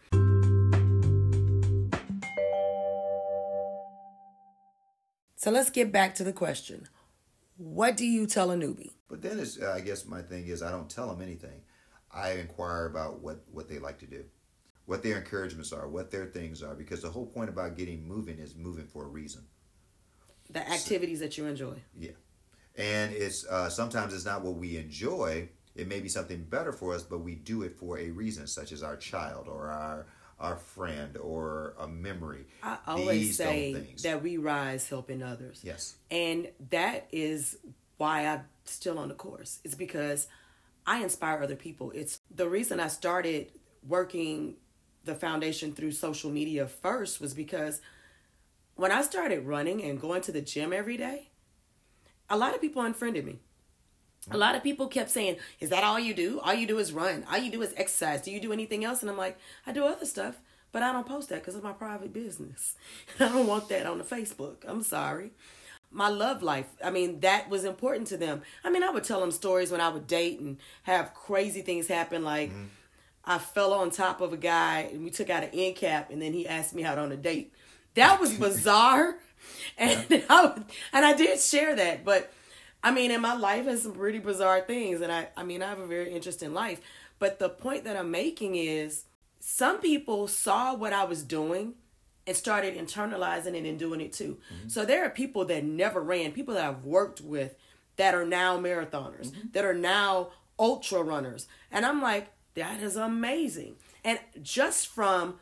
So 5.43 5.51
let's 5.51 5.69
get 5.69 5.91
back 5.91 6.15
to 6.15 6.23
the 6.23 6.31
question. 6.31 6.87
What 7.57 7.97
do 7.97 8.05
you 8.05 8.25
tell 8.27 8.49
a 8.51 8.55
newbie? 8.55 8.91
But 9.09 9.21
then 9.21 9.39
it's, 9.39 9.59
uh, 9.61 9.73
I 9.75 9.81
guess 9.81 10.05
my 10.05 10.21
thing 10.21 10.47
is 10.47 10.63
I 10.63 10.71
don't 10.71 10.89
tell 10.89 11.09
them 11.09 11.21
anything. 11.21 11.61
I 12.13 12.33
inquire 12.33 12.85
about 12.85 13.21
what, 13.21 13.43
what 13.51 13.67
they 13.67 13.79
like 13.79 13.99
to 13.99 14.05
do, 14.05 14.23
what 14.85 15.03
their 15.03 15.17
encouragements 15.17 15.71
are, 15.73 15.87
what 15.87 16.11
their 16.11 16.25
things 16.25 16.61
are, 16.61 16.75
because 16.75 17.01
the 17.01 17.09
whole 17.09 17.25
point 17.25 17.49
about 17.49 17.75
getting 17.77 18.07
moving 18.07 18.37
is 18.39 18.55
moving 18.55 18.85
for 18.85 19.05
a 19.05 19.07
reason. 19.07 19.43
The 20.49 20.69
activities 20.69 21.19
that 21.19 21.37
you 21.37 21.45
enjoy. 21.45 21.75
Yeah. 21.97 22.11
And 22.75 23.13
it's 23.13 23.45
uh, 23.45 23.69
sometimes 23.69 24.13
it's 24.13 24.25
not 24.25 24.43
what 24.43 24.55
we 24.55 24.77
enjoy. 24.77 25.49
It 25.75 25.87
may 25.87 25.99
be 25.99 26.09
something 26.09 26.43
better 26.43 26.71
for 26.71 26.93
us, 26.93 27.03
but 27.03 27.19
we 27.19 27.35
do 27.35 27.63
it 27.63 27.75
for 27.75 27.97
a 27.97 28.09
reason, 28.11 28.47
such 28.47 28.71
as 28.71 28.83
our 28.83 28.97
child 28.97 29.47
or 29.47 29.69
our 29.69 30.07
our 30.39 30.57
friend 30.57 31.17
or 31.17 31.75
a 31.79 31.87
memory. 31.87 32.45
I 32.61 32.77
always 32.87 33.07
These 33.07 33.37
say 33.37 33.95
that 34.03 34.21
we 34.21 34.37
rise 34.37 34.89
helping 34.89 35.23
others. 35.23 35.61
Yes. 35.63 35.95
And 36.11 36.49
that 36.69 37.07
is 37.11 37.57
why 37.97 38.27
I'm 38.27 38.41
still 38.65 38.99
on 38.99 39.07
the 39.07 39.13
course. 39.13 39.59
It's 39.63 39.75
because 39.75 40.27
I 40.85 41.01
inspire 41.01 41.41
other 41.41 41.55
people. 41.55 41.91
It's 41.91 42.19
the 42.33 42.49
reason 42.49 42.79
I 42.79 42.87
started 42.87 43.51
working 43.87 44.55
the 45.05 45.15
foundation 45.15 45.73
through 45.73 45.91
social 45.91 46.31
media 46.31 46.67
first 46.67 47.19
was 47.19 47.33
because 47.33 47.81
when 48.75 48.91
I 48.91 49.01
started 49.01 49.45
running 49.45 49.83
and 49.83 49.99
going 49.99 50.21
to 50.21 50.31
the 50.31 50.41
gym 50.41 50.73
every 50.73 50.97
day, 50.97 51.29
a 52.29 52.37
lot 52.37 52.55
of 52.55 52.61
people 52.61 52.81
unfriended 52.81 53.25
me. 53.25 53.39
A 54.31 54.37
lot 54.37 54.55
of 54.55 54.63
people 54.63 54.87
kept 54.87 55.09
saying, 55.09 55.37
Is 55.59 55.69
that 55.69 55.83
all 55.83 55.99
you 55.99 56.13
do? 56.13 56.39
All 56.39 56.53
you 56.53 56.65
do 56.65 56.77
is 56.79 56.93
run. 56.93 57.25
All 57.29 57.37
you 57.37 57.51
do 57.51 57.61
is 57.61 57.73
exercise. 57.75 58.21
Do 58.21 58.31
you 58.31 58.39
do 58.39 58.53
anything 58.53 58.85
else? 58.85 59.01
And 59.01 59.11
I'm 59.11 59.17
like, 59.17 59.37
I 59.67 59.73
do 59.73 59.85
other 59.85 60.05
stuff, 60.05 60.39
but 60.71 60.81
I 60.81 60.93
don't 60.93 61.05
post 61.05 61.29
that 61.29 61.41
because 61.41 61.55
it's 61.55 61.63
my 61.63 61.73
private 61.73 62.13
business. 62.13 62.75
I 63.19 63.27
don't 63.27 63.47
want 63.47 63.67
that 63.69 63.85
on 63.85 63.97
the 63.97 64.03
Facebook. 64.05 64.63
I'm 64.65 64.81
sorry. 64.81 65.31
My 65.93 66.09
love 66.09 66.41
life, 66.43 66.67
I 66.83 66.89
mean, 66.89 67.19
that 67.21 67.49
was 67.49 67.63
important 67.63 68.07
to 68.07 68.17
them. 68.17 68.41
I 68.63 68.69
mean, 68.69 68.83
I 68.83 68.89
would 68.89 69.03
tell 69.03 69.19
them 69.19 69.31
stories 69.31 69.71
when 69.71 69.79
I 69.79 69.89
would 69.89 70.07
date 70.07 70.39
and 70.39 70.57
have 70.83 71.13
crazy 71.13 71.61
things 71.61 71.87
happen. 71.87 72.23
Like, 72.23 72.51
I 73.23 73.37
fell 73.37 73.73
on 73.73 73.91
top 73.91 74.19
of 74.19 74.33
a 74.33 74.37
guy 74.37 74.89
and 74.91 75.03
we 75.03 75.11
took 75.11 75.29
out 75.29 75.43
an 75.43 75.51
end 75.53 75.75
cap 75.75 76.09
and 76.09 76.21
then 76.21 76.33
he 76.33 76.47
asked 76.47 76.73
me 76.73 76.83
out 76.83 76.97
on 76.97 77.11
a 77.11 77.15
date. 77.15 77.53
That 77.93 78.19
was 78.19 78.33
bizarre. 78.33 79.15
and 79.77 80.23
I 80.29 80.45
would, 80.45 80.65
and 80.91 81.05
I 81.05 81.13
did 81.13 81.39
share 81.39 81.75
that, 81.75 82.03
but 82.03 82.31
I 82.83 82.91
mean, 82.91 83.11
and 83.11 83.21
my 83.21 83.35
life 83.35 83.65
has 83.65 83.83
some 83.83 83.93
pretty 83.93 84.19
bizarre 84.19 84.61
things, 84.61 84.99
and 84.99 85.11
I, 85.11 85.29
I 85.37 85.43
mean, 85.43 85.63
I 85.63 85.69
have 85.69 85.79
a 85.79 85.87
very 85.87 86.11
interesting 86.11 86.53
life. 86.53 86.81
But 87.17 87.39
the 87.39 87.49
point 87.49 87.85
that 87.85 87.95
I'm 87.95 88.11
making 88.11 88.55
is, 88.55 89.05
some 89.39 89.79
people 89.79 90.27
saw 90.27 90.75
what 90.75 90.91
I 90.91 91.05
was 91.05 91.23
doing 91.23 91.75
and 92.25 92.35
started 92.35 92.77
internalizing 92.77 93.55
it 93.55 93.65
and 93.65 93.77
doing 93.77 94.01
it 94.01 94.13
too. 94.13 94.37
Mm-hmm. 94.53 94.69
So 94.69 94.85
there 94.85 95.05
are 95.05 95.09
people 95.09 95.45
that 95.45 95.63
never 95.63 96.01
ran, 96.01 96.31
people 96.31 96.53
that 96.55 96.65
I've 96.65 96.83
worked 96.83 97.21
with, 97.21 97.55
that 97.97 98.15
are 98.15 98.25
now 98.25 98.57
marathoners, 98.57 99.31
mm-hmm. 99.31 99.47
that 99.51 99.65
are 99.65 99.73
now 99.73 100.29
ultra 100.57 101.03
runners, 101.03 101.47
and 101.71 101.85
I'm 101.85 102.01
like, 102.01 102.29
that 102.55 102.81
is 102.81 102.95
amazing. 102.95 103.75
And 104.03 104.19
just 104.41 104.87
from 104.87 105.39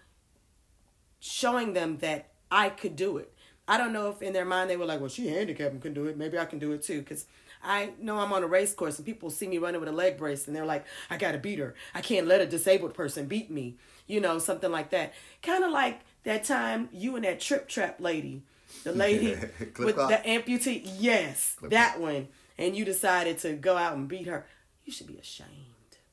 showing 1.19 1.73
them 1.73 1.97
that 1.99 2.29
I 2.51 2.69
could 2.69 2.95
do 2.95 3.17
it. 3.17 3.33
I 3.67 3.77
don't 3.77 3.93
know 3.93 4.09
if 4.09 4.21
in 4.21 4.33
their 4.33 4.45
mind 4.45 4.69
they 4.69 4.75
were 4.75 4.85
like, 4.85 4.99
well, 4.99 5.09
she 5.09 5.27
handicapped 5.27 5.71
and 5.71 5.81
can 5.81 5.93
do 5.93 6.05
it. 6.07 6.17
Maybe 6.17 6.37
I 6.37 6.45
can 6.45 6.59
do 6.59 6.73
it 6.73 6.81
too. 6.81 6.99
Because 6.99 7.25
I 7.63 7.91
know 8.01 8.17
I'm 8.17 8.33
on 8.33 8.43
a 8.43 8.47
race 8.47 8.73
course 8.73 8.97
and 8.97 9.05
people 9.05 9.29
see 9.29 9.47
me 9.47 9.59
running 9.59 9.79
with 9.79 9.87
a 9.87 9.93
leg 9.93 10.17
brace 10.17 10.47
and 10.47 10.55
they're 10.55 10.65
like, 10.65 10.85
I 11.09 11.17
got 11.17 11.31
to 11.31 11.37
beat 11.37 11.59
her. 11.59 11.75
I 11.93 12.01
can't 12.01 12.27
let 12.27 12.41
a 12.41 12.45
disabled 12.45 12.93
person 12.93 13.27
beat 13.27 13.49
me. 13.49 13.77
You 14.07 14.19
know, 14.19 14.39
something 14.39 14.71
like 14.71 14.89
that. 14.89 15.13
Kind 15.41 15.63
of 15.63 15.71
like 15.71 16.01
that 16.23 16.43
time 16.43 16.89
you 16.91 17.15
and 17.15 17.25
that 17.25 17.39
trip 17.39 17.67
trap 17.67 17.99
lady, 17.99 18.43
the 18.83 18.91
lady 18.91 19.35
with 19.79 19.95
clop? 19.95 20.09
the 20.09 20.17
amputee. 20.29 20.81
Yes, 20.99 21.55
that 21.63 21.99
one. 21.99 22.27
And 22.57 22.75
you 22.75 22.85
decided 22.85 23.39
to 23.39 23.53
go 23.53 23.75
out 23.77 23.95
and 23.95 24.07
beat 24.07 24.27
her. 24.27 24.45
You 24.85 24.93
should 24.93 25.07
be 25.07 25.17
ashamed. 25.17 25.49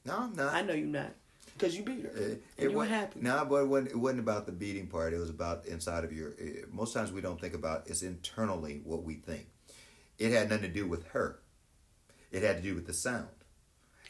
No, 0.05 0.17
I'm 0.19 0.35
not. 0.35 0.55
I 0.55 0.63
know 0.63 0.73
you're 0.75 0.87
not. 0.87 1.13
Because 1.53 1.77
you 1.77 1.83
beat 1.83 2.05
her. 2.05 2.11
It, 2.11 2.43
and 2.57 2.71
you 2.71 2.77
were 2.77 2.85
happy. 2.87 3.21
No, 3.21 3.45
but 3.45 3.57
it 3.57 3.67
wasn't, 3.69 3.91
it 3.91 3.97
wasn't 3.97 4.21
about 4.21 4.47
the 4.47 4.53
beating 4.53 4.87
part. 4.87 5.13
It 5.13 5.19
was 5.19 5.29
about 5.29 5.67
inside 5.67 6.05
of 6.05 6.13
your. 6.13 6.35
eh, 6.41 6.63
most 6.73 6.95
times 6.95 7.11
we 7.13 7.21
don't 7.21 7.41
think 7.41 7.55
about 7.55 7.89
it's 7.89 8.03
internally 8.03 8.81
what 8.85 9.03
we 9.03 9.15
think. 9.15 9.49
It 10.19 10.33
had 10.33 10.49
nothing 10.49 10.63
to 10.69 10.73
do 10.73 10.87
with 10.87 11.07
her. 11.09 11.41
It 12.31 12.43
had 12.43 12.57
to 12.59 12.63
do 12.63 12.75
with 12.75 12.87
the 12.87 12.93
sound. 12.93 13.29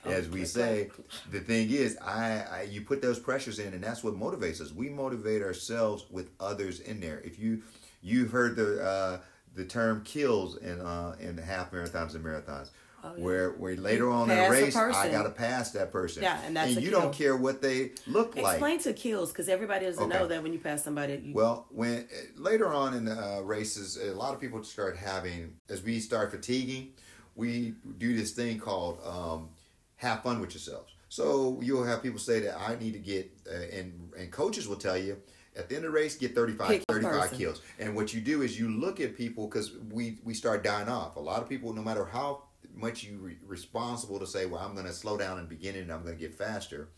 As 0.04 0.28
we 0.28 0.44
say, 0.44 0.90
the 1.30 1.40
thing 1.40 1.70
is, 1.70 1.96
I, 1.98 2.44
I 2.50 2.62
you 2.70 2.82
put 2.82 3.02
those 3.02 3.18
pressures 3.18 3.58
in, 3.58 3.74
and 3.74 3.82
that's 3.82 4.02
what 4.04 4.14
motivates 4.14 4.60
us. 4.60 4.72
We 4.72 4.88
motivate 4.88 5.42
ourselves 5.42 6.06
with 6.10 6.30
others 6.40 6.80
in 6.80 7.00
there. 7.00 7.20
If 7.24 7.38
you 7.38 7.62
you've 8.02 8.30
heard 8.30 8.56
the 8.56 8.82
uh, 8.82 9.20
the 9.54 9.64
term 9.64 10.02
kills 10.04 10.56
in 10.56 10.80
uh, 10.80 11.16
in 11.20 11.36
the 11.36 11.42
half 11.42 11.72
marathons 11.72 12.14
and 12.14 12.24
marathons. 12.24 12.70
Where, 13.16 13.52
where 13.52 13.74
later 13.76 14.10
on 14.10 14.30
in 14.30 14.36
the 14.36 14.50
race, 14.50 14.76
I 14.76 15.08
got 15.08 15.22
to 15.22 15.30
pass 15.30 15.70
that 15.70 15.90
person. 15.92 16.22
Yeah, 16.22 16.40
and 16.44 16.54
that's 16.54 16.76
a 16.76 16.80
you 16.80 16.90
kill. 16.90 17.00
don't 17.00 17.14
care 17.14 17.36
what 17.36 17.62
they 17.62 17.92
look 18.06 18.36
like. 18.36 18.56
Explain 18.56 18.80
to 18.80 18.92
kills 18.92 19.30
because 19.30 19.48
everybody 19.48 19.86
doesn't 19.86 20.02
Okay. 20.02 20.18
know 20.18 20.26
that 20.26 20.42
when 20.42 20.52
you 20.52 20.58
pass 20.58 20.84
somebody, 20.84 21.14
you, 21.24 21.32
Well, 21.32 21.66
when 21.70 22.06
later 22.36 22.68
on 22.68 22.94
in 22.94 23.04
the 23.06 23.38
uh, 23.38 23.40
races, 23.40 23.96
a 23.96 24.12
lot 24.14 24.34
of 24.34 24.40
people 24.40 24.62
start 24.62 24.96
having 24.96 25.54
as 25.70 25.82
we 25.82 26.00
start 26.00 26.32
fatiguing, 26.32 26.92
we 27.34 27.74
do 27.98 28.14
this 28.16 28.32
thing 28.32 28.58
called 28.58 29.00
um, 29.04 29.48
have 29.98 30.22
fun 30.22 30.40
with 30.40 30.54
yourselves. 30.54 30.92
So 31.08 31.58
you'll 31.62 31.84
have 31.84 32.02
people 32.02 32.18
say 32.18 32.40
that 32.40 32.58
I 32.58 32.76
need 32.76 32.92
to 32.92 32.98
get, 32.98 33.30
uh, 33.50 33.76
and 33.76 34.12
and 34.18 34.30
coaches 34.30 34.66
will 34.66 34.76
tell 34.76 34.96
you 34.96 35.18
at 35.56 35.68
the 35.68 35.76
end 35.76 35.84
of 35.84 35.92
the 35.92 35.96
race 35.96 36.16
get 36.16 36.34
35, 36.34 36.84
35 36.88 37.32
kills. 37.32 37.62
And 37.78 37.94
what 37.94 38.14
you 38.14 38.20
do 38.20 38.42
is 38.42 38.58
you 38.58 38.68
look 38.68 39.00
at 39.00 39.16
people 39.16 39.46
because 39.46 39.72
we 39.90 40.18
we 40.24 40.34
start 40.34 40.62
dying 40.64 40.88
off. 40.88 41.16
A 41.16 41.20
lot 41.20 41.42
of 41.42 41.48
people, 41.48 41.72
no 41.72 41.82
matter 41.82 42.04
how 42.04 42.44
much 42.74 43.02
you 43.02 43.18
re- 43.18 43.36
responsible 43.44 44.18
to 44.20 44.26
say, 44.26 44.46
well, 44.46 44.60
I'm 44.60 44.74
going 44.74 44.86
to 44.86 44.92
slow 44.92 45.16
down 45.16 45.38
in 45.38 45.44
the 45.44 45.48
beginning 45.48 45.82
and 45.82 45.92
I'm 45.92 46.02
going 46.02 46.14
to 46.14 46.20
get 46.20 46.34
faster. 46.34 46.88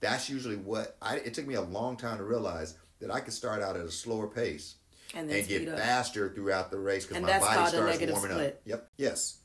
That's 0.00 0.28
usually 0.28 0.56
what 0.56 0.96
I. 1.00 1.16
It 1.16 1.34
took 1.34 1.46
me 1.46 1.54
a 1.54 1.62
long 1.62 1.96
time 1.96 2.18
to 2.18 2.24
realize 2.24 2.76
that 3.00 3.10
I 3.10 3.20
could 3.20 3.32
start 3.32 3.62
out 3.62 3.76
at 3.76 3.84
a 3.84 3.90
slower 3.90 4.26
pace 4.26 4.76
and 5.14 5.30
and 5.30 5.48
get 5.48 5.68
up. 5.68 5.78
faster 5.78 6.32
throughout 6.34 6.70
the 6.70 6.78
race 6.78 7.06
because 7.06 7.22
my 7.22 7.38
body 7.38 7.68
starts 7.70 8.00
warming 8.00 8.30
split. 8.30 8.54
up. 8.54 8.60
Yep. 8.64 8.90
Yes. 8.96 9.38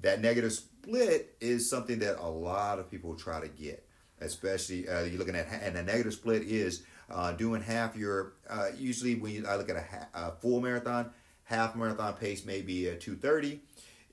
That 0.00 0.20
negative 0.20 0.58
split 0.92 1.34
is 1.40 1.68
something 1.68 1.98
that 2.00 2.18
a 2.20 2.28
lot 2.28 2.78
of 2.78 2.90
people 2.90 3.14
try 3.14 3.40
to 3.40 3.48
get, 3.48 3.86
especially 4.20 4.88
uh, 4.88 5.02
you're 5.04 5.18
looking 5.18 5.36
at, 5.36 5.48
and 5.62 5.76
a 5.76 5.82
negative 5.82 6.12
split 6.12 6.42
is 6.42 6.82
uh, 7.10 7.32
doing 7.32 7.62
half 7.62 7.96
your. 7.96 8.34
Uh, 8.48 8.68
usually, 8.76 9.14
when 9.14 9.32
you, 9.32 9.46
I 9.46 9.56
look 9.56 9.70
at 9.70 9.76
a, 9.76 9.82
ha- 9.82 10.08
a 10.14 10.32
full 10.32 10.60
marathon, 10.60 11.10
half 11.44 11.76
marathon 11.76 12.14
pace 12.14 12.44
may 12.44 12.62
be 12.62 12.88
a 12.88 12.96
two 12.96 13.14
thirty, 13.16 13.60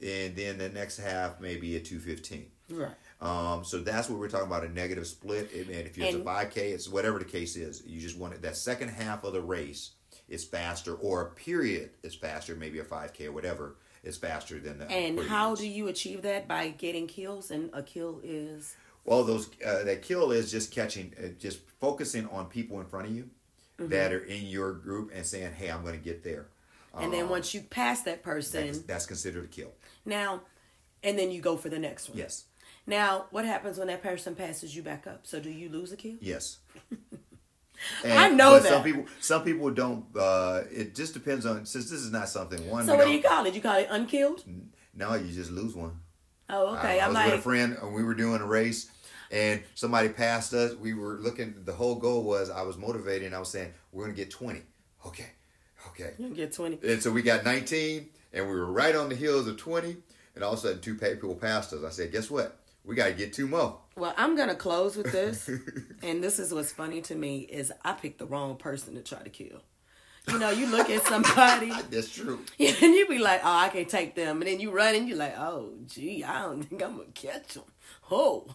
and 0.02 0.36
then 0.36 0.58
the 0.58 0.70
next 0.70 0.98
half 0.98 1.40
may 1.40 1.56
be 1.58 1.76
a 1.76 1.80
two 1.80 2.00
fifteen. 2.00 2.48
Right. 2.70 2.92
Um, 3.20 3.66
so 3.66 3.80
that's 3.80 4.10
what 4.10 4.20
we're 4.20 4.30
talking 4.30 4.46
about 4.48 4.64
a 4.64 4.70
negative 4.70 5.08
split. 5.08 5.52
And 5.54 5.70
if 5.72 5.98
it's 5.98 6.14
a 6.16 6.18
And- 6.20 6.26
5K, 6.26 6.58
it's 6.58 6.88
whatever 6.88 7.18
the 7.20 7.26
case 7.26 7.56
is. 7.56 7.84
You 7.86 8.00
just 8.00 8.16
want 8.18 8.36
it, 8.36 8.44
that 8.44 8.56
second 8.56 8.90
half 8.90 9.24
of 9.26 9.34
the 9.34 9.42
race 9.42 9.92
is 10.30 10.46
faster, 10.46 10.94
or 10.94 11.24
a 11.24 11.32
period 11.32 11.90
is 12.04 12.14
faster, 12.16 12.56
maybe 12.56 12.78
a 12.80 12.84
5K 12.84 13.26
or 13.26 13.32
whatever 13.32 13.78
is 14.04 14.18
faster 14.18 14.60
than 14.60 14.80
the. 14.80 14.90
And 14.92 15.20
how 15.20 15.56
do 15.56 15.68
you 15.68 15.88
achieve 15.88 16.22
that? 16.24 16.48
By 16.48 16.70
getting 16.70 17.08
kills, 17.08 17.52
and 17.52 17.70
a 17.74 17.84
kill 17.84 18.22
is 18.24 18.76
Well, 19.06 19.24
those 19.24 19.50
uh, 19.66 19.84
that 19.84 20.02
kill 20.02 20.32
is 20.32 20.52
just 20.52 20.72
catching, 20.72 21.14
uh, 21.22 21.28
just 21.40 21.60
focusing 21.80 22.28
on 22.28 22.46
people 22.48 22.80
in 22.80 22.86
front 22.88 23.08
of 23.08 23.16
you 23.16 23.30
Mm-hmm. 23.80 23.92
that 23.92 24.12
are 24.12 24.26
in 24.26 24.46
your 24.46 24.74
group 24.74 25.10
and 25.16 25.26
saying, 25.26 25.54
"Hey, 25.54 25.70
I'm 25.72 25.84
going 25.84 25.98
to 25.98 26.04
get 26.04 26.22
there." 26.22 26.48
and 26.98 27.14
then 27.14 27.30
once 27.30 27.54
you 27.54 27.62
pass 27.62 28.02
that 28.02 28.24
person, 28.24 28.66
That's, 28.66 28.80
that's 28.80 29.06
considered 29.06 29.46
a 29.46 29.48
kill. 29.48 29.72
now, 30.04 30.42
and 31.02 31.18
then 31.18 31.32
you 31.32 31.40
go 31.40 31.56
for 31.56 31.70
the 31.70 31.80
next 31.80 32.10
one. 32.10 32.18
Yes. 32.18 32.44
Now, 32.86 33.28
what 33.32 33.46
happens 33.46 33.78
when 33.78 33.88
that 33.88 34.04
person 34.04 34.36
passes 34.36 34.76
you 34.76 34.84
back 34.84 35.08
up? 35.08 35.26
So 35.26 35.40
do 35.40 35.50
you 35.50 35.70
lose 35.70 35.94
a 35.94 35.96
kill? 35.96 36.16
Yes. 36.20 36.58
I 38.06 38.30
know 38.30 38.52
but 38.52 38.64
Some 38.64 38.84
people, 38.84 39.06
some 39.20 39.44
people 39.44 39.70
don't. 39.72 40.06
Uh, 40.16 40.64
it 40.72 40.96
just 40.96 41.14
depends 41.14 41.46
on. 41.46 41.66
Since 41.66 41.90
this 41.90 42.02
is 42.02 42.12
not 42.12 42.30
something 42.30 42.70
one. 42.70 42.86
So 42.86 42.96
what 42.96 43.06
do 43.06 43.12
you 43.14 43.22
call 43.22 43.46
it? 43.46 43.54
You 43.54 43.62
call 43.62 43.78
it 43.78 43.88
unkilled? 43.90 44.44
No, 44.94 45.16
you 45.16 45.34
just 45.34 45.52
lose 45.52 45.76
one. 45.76 46.00
Oh, 46.50 46.76
okay. 46.78 47.00
I, 47.00 47.06
I 47.06 47.10
was 47.10 47.18
with 47.26 47.40
a 47.40 47.42
friend 47.42 47.78
and 47.82 47.94
we 47.94 48.04
were 48.04 48.16
doing 48.16 48.42
a 48.42 48.46
race 48.46 48.90
and 49.32 49.62
somebody 49.76 50.10
passed 50.10 50.54
us. 50.54 50.76
We 50.76 50.94
were 50.94 51.20
looking, 51.20 51.54
the 51.64 51.74
whole 51.74 51.96
goal 51.96 52.24
was 52.24 52.50
I 52.50 52.64
was 52.64 52.78
motivated 52.78 53.28
and 53.28 53.36
I 53.36 53.40
was 53.40 53.50
saying, 53.50 53.72
we're 53.92 54.06
going 54.06 54.16
to 54.16 54.22
get 54.22 54.32
20. 54.32 54.62
Okay. 55.06 55.28
Okay. 55.90 56.14
you 56.18 56.30
get 56.30 56.52
twenty. 56.52 56.78
And 56.84 57.02
so 57.02 57.12
we 57.12 57.22
got 57.22 57.46
19 57.46 58.10
and 58.34 58.46
we 58.46 58.52
were 58.52 58.66
right 58.72 58.96
on 58.96 59.10
the 59.10 59.16
heels 59.16 59.48
of 59.48 59.58
20. 59.58 59.98
And 60.36 60.44
all 60.44 60.54
of 60.54 60.60
a 60.60 60.62
sudden, 60.62 60.82
two 60.82 60.96
people 60.96 61.36
passed 61.36 61.74
us. 61.74 61.84
I 61.84 61.90
said, 61.90 62.12
guess 62.12 62.30
what? 62.30 62.59
We 62.90 62.96
got 62.96 63.06
to 63.06 63.14
get 63.14 63.34
two 63.34 63.48
more. 63.48 63.78
Well, 63.96 64.16
I'm 64.18 64.36
gonna 64.36 64.56
close 64.56 64.98
with 64.98 65.12
this, 65.12 65.48
and 66.02 66.24
this 66.24 66.40
is 66.40 66.52
what's 66.52 66.72
funny 66.72 67.02
to 67.02 67.14
me 67.14 67.42
is 67.42 67.72
I 67.86 67.92
picked 67.94 68.18
the 68.18 68.26
wrong 68.26 68.56
person 68.58 68.96
to 68.96 69.04
try 69.04 69.20
to 69.20 69.30
kill. 69.30 69.62
You 70.28 70.40
know, 70.40 70.50
you 70.50 70.66
look 70.66 70.90
at 70.90 71.06
somebody 71.06 71.72
That's 71.92 72.12
true. 72.12 72.40
and 72.60 72.82
you 72.96 73.08
be 73.08 73.20
like, 73.20 73.42
"Oh, 73.44 73.58
I 73.58 73.70
can't 73.70 73.88
take 73.88 74.16
them," 74.16 74.42
and 74.42 74.50
then 74.50 74.60
you 74.60 74.72
run 74.72 74.96
and 74.96 75.08
you're 75.08 75.20
like, 75.20 75.38
"Oh, 75.38 75.74
gee, 75.86 76.24
I 76.24 76.42
don't 76.42 76.64
think 76.64 76.82
I'm 76.82 76.98
gonna 76.98 77.10
catch 77.14 77.54
them." 77.54 77.64
Oh, 78.10 78.48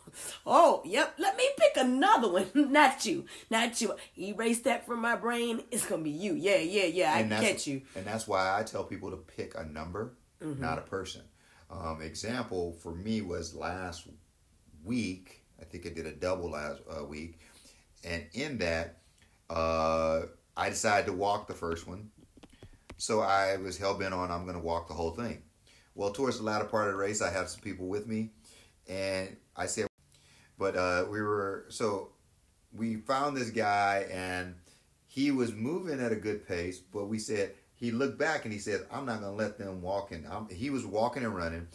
oh, 0.44 0.82
yep. 0.84 1.14
Let 1.16 1.36
me 1.36 1.48
pick 1.56 1.76
another 1.76 2.28
one. 2.32 2.50
not 2.72 3.06
you, 3.06 3.26
not 3.50 3.80
you. 3.80 3.94
Erase 4.18 4.62
that 4.62 4.84
from 4.84 5.00
my 5.00 5.14
brain. 5.14 5.62
It's 5.70 5.86
gonna 5.86 6.02
be 6.02 6.10
you. 6.10 6.34
Yeah, 6.34 6.56
yeah, 6.56 6.86
yeah. 6.86 7.12
I 7.14 7.20
and 7.20 7.30
can 7.30 7.40
catch 7.40 7.68
you. 7.68 7.82
And 7.94 8.04
that's 8.04 8.26
why 8.26 8.58
I 8.58 8.64
tell 8.64 8.82
people 8.82 9.12
to 9.12 9.16
pick 9.16 9.54
a 9.56 9.64
number, 9.64 10.14
Mm-hmm. 10.42 10.60
not 10.60 10.78
a 10.78 10.82
person. 10.82 11.22
Um, 11.70 12.02
example 12.02 12.76
for 12.82 12.94
me 12.94 13.20
was 13.22 13.54
last 13.54 14.06
week. 14.84 15.42
I 15.60 15.64
think 15.64 15.86
I 15.86 15.90
did 15.90 16.06
a 16.06 16.12
double 16.12 16.50
last 16.50 16.82
uh, 16.90 17.04
week, 17.04 17.38
and 18.04 18.24
in 18.32 18.58
that, 18.58 18.98
uh, 19.50 20.22
I 20.56 20.68
decided 20.68 21.06
to 21.06 21.12
walk 21.12 21.46
the 21.46 21.54
first 21.54 21.86
one. 21.86 22.10
So 22.96 23.20
I 23.20 23.56
was 23.56 23.76
hell 23.76 23.94
bent 23.94 24.14
on 24.14 24.30
I'm 24.30 24.44
going 24.44 24.56
to 24.56 24.62
walk 24.62 24.88
the 24.88 24.94
whole 24.94 25.10
thing. 25.10 25.42
Well, 25.94 26.10
towards 26.10 26.38
the 26.38 26.44
latter 26.44 26.64
part 26.64 26.86
of 26.88 26.92
the 26.92 26.98
race, 26.98 27.22
I 27.22 27.30
have 27.30 27.48
some 27.48 27.60
people 27.60 27.86
with 27.86 28.06
me, 28.06 28.30
and 28.88 29.36
I 29.56 29.66
said, 29.66 29.86
but 30.58 30.76
uh, 30.76 31.06
we 31.10 31.20
were 31.20 31.66
so 31.68 32.10
we 32.72 32.96
found 32.96 33.36
this 33.36 33.50
guy 33.50 34.06
and 34.10 34.54
he 35.06 35.30
was 35.30 35.52
moving 35.52 36.00
at 36.00 36.12
a 36.12 36.16
good 36.16 36.46
pace, 36.46 36.78
but 36.78 37.06
we 37.06 37.18
said 37.18 37.52
he 37.74 37.90
looked 37.90 38.18
back 38.18 38.44
and 38.44 38.52
he 38.52 38.58
said, 38.58 38.86
"I'm 38.90 39.06
not 39.06 39.20
gonna 39.20 39.34
let 39.34 39.58
them 39.58 39.82
walk." 39.82 40.10
And 40.12 40.26
I'm, 40.26 40.48
he 40.48 40.70
was 40.70 40.84
walking 40.84 41.24
and 41.24 41.34
running, 41.34 41.68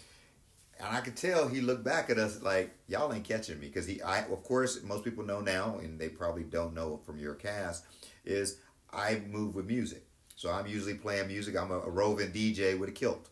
and 0.79 0.95
I 0.95 1.01
could 1.01 1.15
tell 1.17 1.47
he 1.47 1.61
looked 1.61 1.83
back 1.83 2.09
at 2.09 2.17
us 2.17 2.41
like, 2.41 2.71
"Y'all 2.87 3.13
ain't 3.13 3.23
catching 3.25 3.59
me," 3.59 3.67
because 3.67 3.85
he, 3.85 4.01
I, 4.01 4.19
of 4.21 4.43
course, 4.43 4.81
most 4.83 5.03
people 5.03 5.25
know 5.25 5.41
now, 5.41 5.77
and 5.81 5.99
they 5.99 6.09
probably 6.09 6.43
don't 6.43 6.73
know 6.73 6.97
from 7.05 7.17
your 7.19 7.35
cast, 7.35 7.83
is 8.25 8.57
I 8.91 9.21
move 9.29 9.55
with 9.55 9.65
music. 9.65 10.05
So 10.35 10.49
I'm 10.49 10.67
usually 10.67 10.93
playing 10.95 11.27
music. 11.27 11.57
I'm 11.57 11.69
a, 11.71 11.79
a 11.79 11.89
roving 11.89 12.31
DJ 12.31 12.79
with 12.79 12.89
a 12.89 12.93
kilt. 12.93 13.27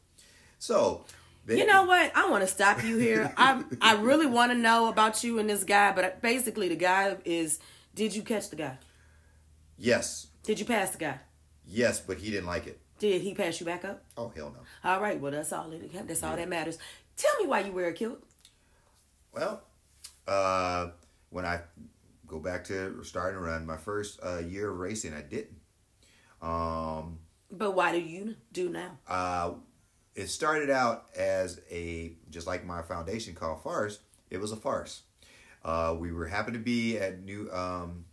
So 0.59 1.05
they, 1.45 1.57
You 1.59 1.65
know 1.65 1.83
what? 1.85 2.11
I 2.15 2.29
want 2.29 2.41
to 2.43 2.47
stop 2.47 2.83
you 2.83 2.97
here. 2.97 3.33
I 3.37 3.63
I 3.81 3.93
really 3.95 4.25
want 4.27 4.51
to 4.51 4.57
know 4.57 4.89
about 4.89 5.23
you 5.23 5.39
and 5.39 5.49
this 5.49 5.63
guy, 5.63 5.93
but 5.93 6.21
basically 6.21 6.67
the 6.69 6.75
guy 6.75 7.15
is. 7.25 7.59
Did 7.95 8.13
you 8.15 8.21
catch 8.21 8.49
the 8.51 8.55
guy? 8.57 8.77
Yes, 9.77 10.27
Did 10.43 10.59
you 10.59 10.65
pass 10.65 10.91
the 10.91 10.97
guy? 10.97 11.19
yes, 11.65 11.99
but 11.99 12.17
he 12.17 12.31
didn't 12.31 12.45
like 12.45 12.67
it. 12.67 12.79
Did 12.99 13.21
he 13.21 13.33
pass 13.33 13.59
you 13.59 13.65
back 13.65 13.85
up? 13.85 14.03
Oh 14.17 14.31
hell 14.35 14.53
no. 14.55 14.89
All 14.89 15.01
right. 15.01 15.19
Well, 15.19 15.31
that's 15.31 15.53
all. 15.53 15.71
It, 15.71 16.07
that's 16.07 16.23
all 16.23 16.35
that 16.35 16.49
matters. 16.49 16.77
Tell 17.18 17.36
me 17.41 17.47
why 17.47 17.61
you 17.61 17.72
wear 17.72 17.88
a 17.88 17.93
kilt. 17.93 18.24
Well, 19.34 19.63
uh, 20.28 20.89
when 21.30 21.45
I 21.45 21.61
go 22.28 22.39
back 22.39 22.63
to 22.65 23.03
starting 23.03 23.39
to 23.39 23.45
run 23.45 23.65
my 23.65 23.78
first 23.78 24.20
uh, 24.24 24.38
year 24.39 24.70
of 24.70 24.78
racing, 24.78 25.13
I 25.13 25.22
didn't. 25.22 25.57
Um, 26.41 27.20
But 27.51 27.72
why 27.72 27.91
do 27.91 27.99
you 27.99 28.36
do 28.51 28.70
now? 28.70 28.97
uh, 29.07 29.53
it 30.15 30.28
started 30.28 30.70
out 30.72 31.05
as 31.15 31.61
a 31.70 32.13
just 32.32 32.47
like 32.47 32.65
my 32.65 32.82
foundation 32.82 33.36
called 33.36 33.61
FARST. 33.61 34.01
It 34.32 34.39
was 34.39 34.51
a 34.51 34.55
farce. 34.55 35.03
Uh, 35.63 35.95
we 35.97 36.11
were 36.11 36.28
happened 36.28 36.55
to 36.55 36.59
be 36.59 36.97
at 36.97 37.24
New. 37.24 37.51
Um, 37.51 38.05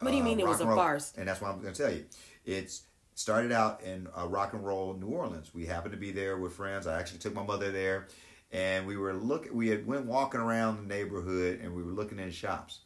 What 0.00 0.10
do 0.10 0.16
you 0.16 0.22
uh, 0.22 0.24
mean 0.24 0.40
it 0.40 0.46
was 0.46 0.60
a 0.60 0.64
farce? 0.64 1.12
And 1.16 1.28
that's 1.28 1.40
what 1.40 1.50
I'm 1.52 1.60
going 1.60 1.72
to 1.74 1.82
tell 1.82 1.92
you. 1.92 2.06
It's 2.44 2.82
started 3.16 3.50
out 3.50 3.82
in 3.82 4.06
uh, 4.16 4.28
rock 4.28 4.52
and 4.52 4.64
roll 4.64 4.94
New 4.94 5.08
Orleans. 5.08 5.52
We 5.52 5.66
happened 5.66 5.92
to 5.92 5.98
be 5.98 6.12
there 6.12 6.36
with 6.36 6.52
friends. 6.52 6.86
I 6.86 7.00
actually 7.00 7.18
took 7.18 7.34
my 7.34 7.42
mother 7.42 7.72
there, 7.72 8.08
and 8.52 8.86
we 8.86 8.96
were 8.96 9.14
look. 9.14 9.48
We 9.50 9.68
had 9.68 9.86
went 9.86 10.04
walking 10.04 10.40
around 10.40 10.76
the 10.76 10.94
neighborhood, 10.94 11.60
and 11.60 11.74
we 11.74 11.82
were 11.82 11.92
looking 11.92 12.18
in 12.18 12.30
shops. 12.30 12.80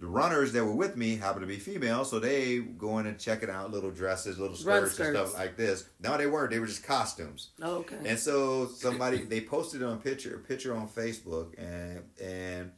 The 0.00 0.06
runners 0.06 0.52
that 0.52 0.64
were 0.64 0.74
with 0.74 0.96
me 0.96 1.16
happened 1.16 1.42
to 1.42 1.46
be 1.46 1.58
female, 1.58 2.04
so 2.04 2.18
they 2.20 2.58
going 2.58 3.06
and 3.06 3.18
checking 3.18 3.50
out 3.50 3.72
little 3.72 3.90
dresses, 3.90 4.38
little 4.38 4.56
Run 4.64 4.88
skirts, 4.88 4.98
and 4.98 5.16
stuff 5.16 5.38
like 5.38 5.56
this. 5.56 5.88
No, 6.00 6.16
they 6.16 6.26
weren't. 6.26 6.50
They 6.50 6.58
were 6.58 6.66
just 6.66 6.84
costumes. 6.84 7.50
Oh, 7.62 7.76
okay. 7.78 7.96
And 8.04 8.18
so 8.18 8.66
somebody 8.66 9.18
they 9.24 9.40
posted 9.40 9.82
on 9.82 10.00
picture 10.00 10.34
a 10.34 10.38
picture 10.38 10.74
on 10.74 10.88
Facebook 10.88 11.54
and 11.58 12.02
and 12.20 12.72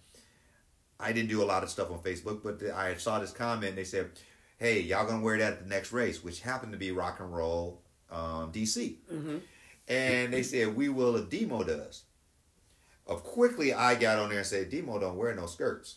I 0.99 1.13
didn't 1.13 1.31
do 1.31 1.43
a 1.43 1.45
lot 1.45 1.63
of 1.63 1.71
stuff 1.71 1.91
on 1.91 1.99
Facebook, 2.01 2.43
but 2.43 2.63
I 2.75 2.95
saw 2.97 3.19
this 3.19 3.33
comment. 3.33 3.75
They 3.75 3.85
said, 3.85 4.11
"Hey, 4.61 4.81
y'all 4.83 5.07
gonna 5.07 5.23
wear 5.23 5.39
that 5.39 5.55
at 5.55 5.63
the 5.65 5.69
next 5.69 5.91
race?" 5.91 6.23
Which 6.23 6.41
happened 6.41 6.73
to 6.73 6.79
be 6.79 6.93
Rock 6.93 7.19
and 7.19 7.35
Roll 7.35 7.83
um, 8.11 8.53
DC, 8.53 8.97
and 9.89 10.33
they 10.33 10.43
said, 10.45 10.77
"We 10.77 10.89
will 10.89 11.17
if 11.17 11.29
De 11.29 11.45
Moe 11.47 11.65
does." 11.65 12.05
Of 13.07 13.25
quickly, 13.25 13.73
I 13.75 13.97
got 13.97 14.19
on 14.21 14.29
there 14.29 14.39
and 14.39 14.47
said, 14.47 14.71
"De 14.71 14.81
Moe 14.83 15.01
don't 15.01 15.17
wear 15.17 15.35
no 15.35 15.47
skirts. 15.47 15.97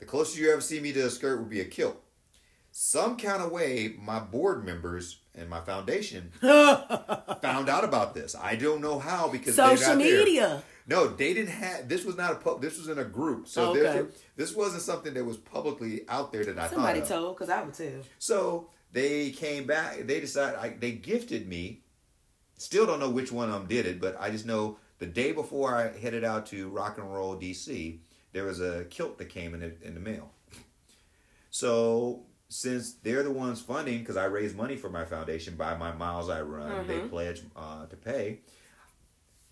The 0.00 0.06
closest 0.06 0.38
you 0.38 0.50
ever 0.50 0.60
see 0.60 0.80
me 0.80 0.92
to 0.94 1.06
a 1.06 1.10
skirt 1.10 1.38
would 1.38 1.50
be 1.50 1.60
a 1.60 1.64
kilt." 1.64 2.02
Some 2.70 3.16
kind 3.16 3.42
of 3.42 3.50
way, 3.50 3.94
my 3.98 4.20
board 4.20 4.64
members 4.64 5.20
and 5.34 5.48
my 5.48 5.60
foundation 5.60 6.30
found 6.40 7.68
out 7.68 7.84
about 7.84 8.14
this. 8.14 8.34
I 8.34 8.56
don't 8.56 8.80
know 8.80 8.98
how 8.98 9.28
because 9.28 9.54
Social 9.56 9.96
not 9.96 9.98
there. 9.98 10.62
No, 10.88 11.06
they 11.06 11.34
didn't 11.34 11.50
have. 11.50 11.86
This 11.86 12.04
was 12.04 12.16
not 12.16 12.32
a 12.32 12.36
pub. 12.36 12.62
This 12.62 12.78
was 12.78 12.88
in 12.88 12.98
a 12.98 13.04
group. 13.04 13.46
So 13.46 13.70
Oh, 13.70 13.74
this, 13.74 13.86
okay. 13.86 14.10
this 14.36 14.54
wasn't 14.56 14.82
something 14.82 15.12
that 15.14 15.24
was 15.24 15.36
publicly 15.36 16.08
out 16.08 16.32
there 16.32 16.44
that 16.46 16.58
I 16.58 16.68
Somebody 16.68 17.02
told, 17.02 17.36
because 17.36 17.50
I 17.50 17.62
would 17.62 17.74
tell. 17.74 18.00
So 18.18 18.70
they 18.92 19.30
came 19.30 19.66
back. 19.66 20.06
They 20.06 20.18
decided. 20.20 20.58
I, 20.58 20.70
they 20.70 20.92
gifted 20.92 21.46
me. 21.46 21.82
Still 22.56 22.86
don't 22.86 23.00
know 23.00 23.10
which 23.10 23.30
one 23.30 23.48
of 23.50 23.54
them 23.54 23.66
did 23.68 23.84
it, 23.86 24.00
but 24.00 24.16
I 24.18 24.30
just 24.30 24.46
know 24.46 24.78
the 24.98 25.06
day 25.06 25.32
before 25.32 25.76
I 25.76 25.96
headed 25.96 26.24
out 26.24 26.46
to 26.46 26.68
Rock 26.70 26.98
and 26.98 27.12
Roll 27.12 27.36
DC, 27.36 27.98
there 28.32 28.44
was 28.44 28.60
a 28.60 28.84
kilt 28.86 29.18
that 29.18 29.28
came 29.28 29.54
in 29.54 29.60
the, 29.60 29.76
in 29.82 29.94
the 29.94 30.00
mail. 30.00 30.32
So 31.50 32.24
since 32.48 32.94
they're 32.94 33.22
the 33.22 33.30
ones 33.30 33.60
funding, 33.60 33.98
because 34.00 34.16
I 34.16 34.24
raise 34.24 34.54
money 34.54 34.76
for 34.76 34.88
my 34.88 35.04
foundation 35.04 35.54
by 35.54 35.76
my 35.76 35.92
miles 35.92 36.28
I 36.30 36.40
run, 36.40 36.86
they 36.86 36.98
pledge 37.00 37.42
uh, 37.54 37.86
to 37.86 37.96
pay. 37.96 38.40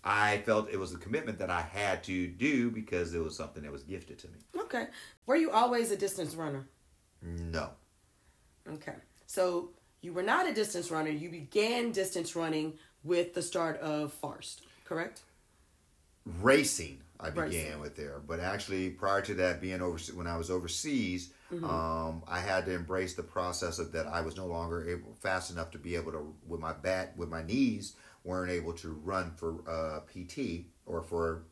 I 0.09 0.37
felt 0.45 0.69
it 0.69 0.77
was 0.79 0.93
a 0.93 0.97
commitment 0.97 1.37
that 1.39 1.49
I 1.49 1.61
had 1.61 2.03
to 2.05 2.27
do 2.27 2.71
because 2.71 3.13
it 3.13 3.19
was 3.19 3.35
something 3.35 3.63
that 3.63 3.71
was 3.71 3.83
gifted 3.83 4.17
to 4.19 4.27
me. 4.29 4.37
Okay. 4.57 4.87
Were 5.25 5.35
you 5.35 5.51
always 5.51 5.91
a 5.91 5.97
distance 5.97 6.33
runner? 6.33 6.65
No. 7.21 7.71
Okay. 8.71 8.95
So 9.25 9.71
you 10.01 10.13
were 10.13 10.23
not 10.23 10.47
a 10.47 10.53
distance 10.53 10.91
runner. 10.91 11.09
You 11.09 11.29
began 11.29 11.91
distance 11.91 12.35
running 12.35 12.73
with 13.03 13.33
the 13.33 13.41
start 13.41 13.79
of 13.81 14.13
FARST, 14.13 14.61
correct? 14.85 15.21
racing 16.41 17.01
I 17.19 17.29
began 17.29 17.45
Racing. 17.49 17.79
with 17.79 17.95
there, 17.95 18.19
but 18.27 18.39
actually 18.39 18.89
prior 18.91 19.21
to 19.21 19.33
that, 19.35 19.59
being 19.61 19.81
over 19.81 19.97
when 20.13 20.27
I 20.27 20.37
was 20.37 20.49
overseas, 20.51 21.31
Mm-hmm. 21.49 21.63
um, 21.63 22.23
I 22.27 22.41
had 22.41 22.65
to 22.65 22.73
embrace 22.73 23.13
the 23.13 23.23
process 23.23 23.79
of 23.79 23.93
that 23.93 24.05
I 24.05 24.19
was 24.19 24.35
no 24.35 24.45
longer 24.47 24.85
able 24.89 25.15
fast 25.21 25.49
enough 25.49 25.71
to 25.71 25.77
be 25.77 25.95
able 25.95 26.11
to 26.11 26.35
with 26.45 26.59
my 26.59 26.73
back 26.73 27.17
with 27.17 27.29
my 27.29 27.41
knees 27.41 27.95
weren't 28.27 28.51
able 28.51 28.73
to 28.73 28.89
run 29.03 29.31
for 29.31 29.61
uh, 29.67 30.01
PT 30.01 30.65
or 30.85 31.01
for 31.01 31.43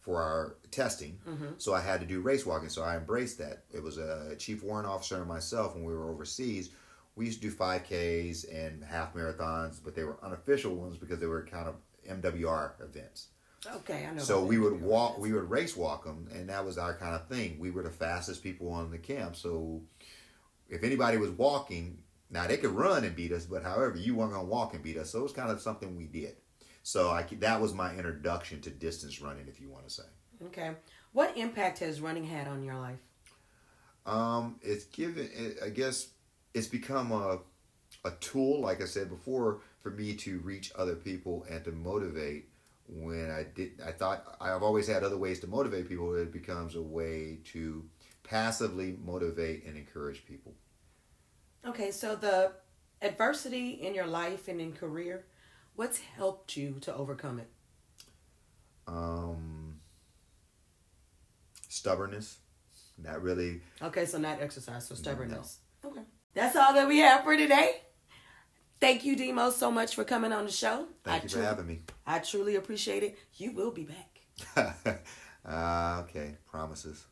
for 0.00 0.22
our 0.22 0.56
testing. 0.70 1.18
Mm-hmm. 1.28 1.46
So 1.58 1.74
I 1.74 1.80
had 1.80 2.00
to 2.00 2.06
do 2.06 2.20
race 2.20 2.46
walking. 2.46 2.68
So 2.68 2.82
I 2.82 2.96
embraced 2.96 3.38
that. 3.38 3.64
It 3.72 3.82
was 3.82 3.98
a 3.98 4.34
chief 4.38 4.62
warrant 4.62 4.88
officer 4.88 5.16
and 5.16 5.28
myself 5.28 5.74
when 5.74 5.84
we 5.84 5.92
were 5.92 6.10
overseas. 6.10 6.70
We 7.16 7.26
used 7.26 7.42
to 7.42 7.50
do 7.50 7.54
5Ks 7.54 8.46
and 8.52 8.82
half 8.82 9.14
marathons, 9.14 9.78
but 9.84 9.94
they 9.94 10.04
were 10.04 10.16
unofficial 10.22 10.74
ones 10.74 10.96
because 10.96 11.18
they 11.18 11.26
were 11.26 11.44
kind 11.44 11.68
of 11.68 11.74
MWR 12.08 12.72
events. 12.82 13.28
Okay, 13.66 14.06
I 14.06 14.14
know. 14.14 14.22
So 14.22 14.42
we 14.42 14.58
would 14.58 14.80
walk, 14.80 15.18
we 15.18 15.32
would 15.32 15.50
race 15.50 15.76
walk 15.76 16.04
them, 16.04 16.28
and 16.32 16.48
that 16.48 16.64
was 16.64 16.78
our 16.78 16.94
kind 16.94 17.14
of 17.14 17.26
thing. 17.28 17.58
We 17.58 17.70
were 17.70 17.82
the 17.82 17.90
fastest 17.90 18.42
people 18.42 18.72
on 18.72 18.90
the 18.90 18.96
camp. 18.96 19.36
So 19.36 19.82
if 20.70 20.82
anybody 20.82 21.18
was 21.18 21.30
walking, 21.30 21.98
now 22.30 22.46
they 22.46 22.56
could 22.56 22.70
run 22.70 23.04
and 23.04 23.16
beat 23.16 23.32
us, 23.32 23.44
but 23.44 23.62
however, 23.62 23.96
you 23.96 24.14
weren't 24.14 24.32
gonna 24.32 24.44
walk 24.44 24.74
and 24.74 24.82
beat 24.82 24.96
us. 24.96 25.10
So 25.10 25.20
it 25.20 25.22
was 25.22 25.32
kind 25.32 25.50
of 25.50 25.60
something 25.60 25.96
we 25.96 26.06
did. 26.06 26.36
So 26.82 27.10
I 27.10 27.22
that 27.40 27.60
was 27.60 27.74
my 27.74 27.94
introduction 27.94 28.60
to 28.62 28.70
distance 28.70 29.20
running, 29.20 29.46
if 29.48 29.60
you 29.60 29.68
want 29.68 29.86
to 29.88 29.94
say. 29.94 30.02
Okay. 30.46 30.72
What 31.12 31.36
impact 31.36 31.80
has 31.80 32.00
running 32.00 32.24
had 32.24 32.48
on 32.48 32.62
your 32.62 32.76
life? 32.76 32.98
Um, 34.06 34.56
it's 34.62 34.84
given. 34.84 35.28
It, 35.32 35.58
I 35.64 35.68
guess 35.68 36.08
it's 36.54 36.66
become 36.66 37.12
a 37.12 37.40
a 38.04 38.12
tool, 38.12 38.60
like 38.60 38.80
I 38.80 38.86
said 38.86 39.08
before, 39.08 39.60
for 39.80 39.90
me 39.90 40.14
to 40.14 40.38
reach 40.40 40.72
other 40.76 40.94
people 40.94 41.44
and 41.50 41.64
to 41.64 41.72
motivate. 41.72 42.48
When 42.88 43.30
I 43.30 43.44
did, 43.54 43.80
I 43.86 43.92
thought 43.92 44.36
I've 44.40 44.64
always 44.64 44.88
had 44.88 45.04
other 45.04 45.16
ways 45.16 45.38
to 45.40 45.46
motivate 45.46 45.88
people. 45.88 46.12
It 46.14 46.32
becomes 46.32 46.74
a 46.74 46.82
way 46.82 47.38
to 47.52 47.84
passively 48.24 48.96
motivate 49.04 49.64
and 49.64 49.76
encourage 49.76 50.26
people. 50.26 50.54
Okay, 51.66 51.90
so 51.90 52.16
the 52.16 52.52
adversity 53.02 53.70
in 53.70 53.94
your 53.94 54.06
life 54.06 54.48
and 54.48 54.60
in 54.60 54.72
career, 54.72 55.24
what's 55.76 55.98
helped 55.98 56.56
you 56.56 56.76
to 56.80 56.94
overcome 56.94 57.38
it? 57.38 57.50
Um, 58.86 59.80
stubbornness, 61.68 62.38
not 62.98 63.22
really. 63.22 63.60
Okay, 63.82 64.06
so 64.06 64.18
not 64.18 64.40
exercise, 64.40 64.86
so 64.88 64.94
stubbornness. 64.94 65.58
Okay. 65.84 66.02
That's 66.34 66.56
all 66.56 66.74
that 66.74 66.88
we 66.88 66.98
have 66.98 67.24
for 67.24 67.36
today. 67.36 67.80
Thank 68.80 69.04
you, 69.04 69.14
De 69.14 69.30
Moe, 69.32 69.50
so 69.50 69.70
much 69.70 69.94
for 69.94 70.04
coming 70.04 70.32
on 70.32 70.46
the 70.46 70.50
show. 70.50 70.86
Thank 71.04 71.20
I 71.20 71.22
you 71.24 71.28
truly- 71.28 71.44
for 71.44 71.48
having 71.48 71.66
me. 71.66 71.80
I 72.06 72.18
truly 72.20 72.56
appreciate 72.56 73.02
it. 73.02 73.18
You 73.34 73.52
will 73.52 73.70
be 73.72 73.84
back. 73.84 74.96
uh, 75.44 76.02
okay, 76.04 76.36
promises. 76.46 77.04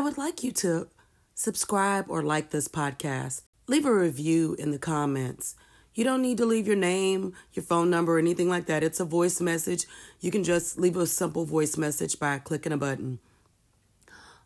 I 0.00 0.02
would 0.02 0.16
like 0.16 0.42
you 0.42 0.50
to 0.52 0.88
subscribe 1.34 2.06
or 2.08 2.22
like 2.22 2.48
this 2.48 2.68
podcast. 2.68 3.42
Leave 3.66 3.84
a 3.84 3.94
review 3.94 4.56
in 4.58 4.70
the 4.70 4.78
comments. 4.78 5.56
You 5.94 6.04
don't 6.04 6.22
need 6.22 6.38
to 6.38 6.46
leave 6.46 6.66
your 6.66 6.74
name, 6.74 7.34
your 7.52 7.64
phone 7.64 7.90
number, 7.90 8.16
or 8.16 8.18
anything 8.18 8.48
like 8.48 8.64
that. 8.64 8.82
It's 8.82 8.98
a 8.98 9.04
voice 9.04 9.42
message. 9.42 9.84
You 10.18 10.30
can 10.30 10.42
just 10.42 10.78
leave 10.78 10.96
a 10.96 11.06
simple 11.06 11.44
voice 11.44 11.76
message 11.76 12.18
by 12.18 12.38
clicking 12.38 12.72
a 12.72 12.78
button. 12.78 13.18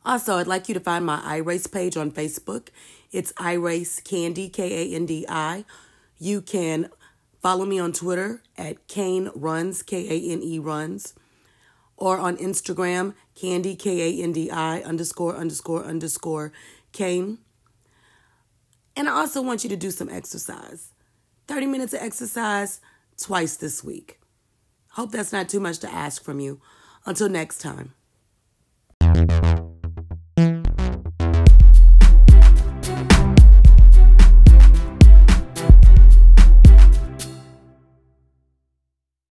Also, 0.05 0.39
I'd 0.39 0.49
like 0.49 0.69
you 0.69 0.75
to 0.75 0.81
find 0.81 1.07
my 1.07 1.21
iRace 1.21 1.71
page 1.71 1.97
on 1.97 2.11
Facebook. 2.11 2.71
It's 3.13 3.33
iRace 3.35 4.03
Kandi, 4.03 4.53
K 4.53 4.91
A 4.93 4.97
N 4.97 5.07
D 5.07 5.25
I. 5.29 5.65
You 6.19 6.43
can 6.43 6.89
follow 7.41 7.65
me 7.65 7.79
on 7.79 7.93
Twitter 7.93 8.43
at 8.59 8.89
Kane 8.89 9.31
Runs, 9.37 9.85
K 9.85 10.05
A 10.09 10.33
N 10.33 10.43
E 10.43 10.59
Runs 10.59 11.15
or 11.97 12.19
on 12.19 12.37
Instagram, 12.37 13.15
Kandi 13.37 13.79
K 13.79 14.21
A 14.21 14.23
N 14.23 14.33
D 14.33 14.51
I 14.51 14.81
underscore 14.81 15.37
underscore 15.37 15.85
underscore 15.85 16.53
Kane. 16.93 17.39
And 18.97 19.09
I 19.09 19.13
also 19.13 19.43
want 19.43 19.65
you 19.65 19.71
to 19.71 19.77
do 19.77 19.91
some 19.91 20.09
exercise. 20.09 20.93
30 21.49 21.67
minutes 21.67 21.93
of 21.93 22.01
exercise 22.01 22.81
twice 23.21 23.57
this 23.57 23.83
week. 23.83 24.21
Hope 24.93 25.11
that's 25.11 25.33
not 25.33 25.49
too 25.49 25.61
much 25.61 25.79
to 25.81 25.93
ask 25.93 26.23
from 26.23 26.41
you. 26.41 26.61
Until 27.07 27.29
next 27.29 27.59
time. 27.59 27.95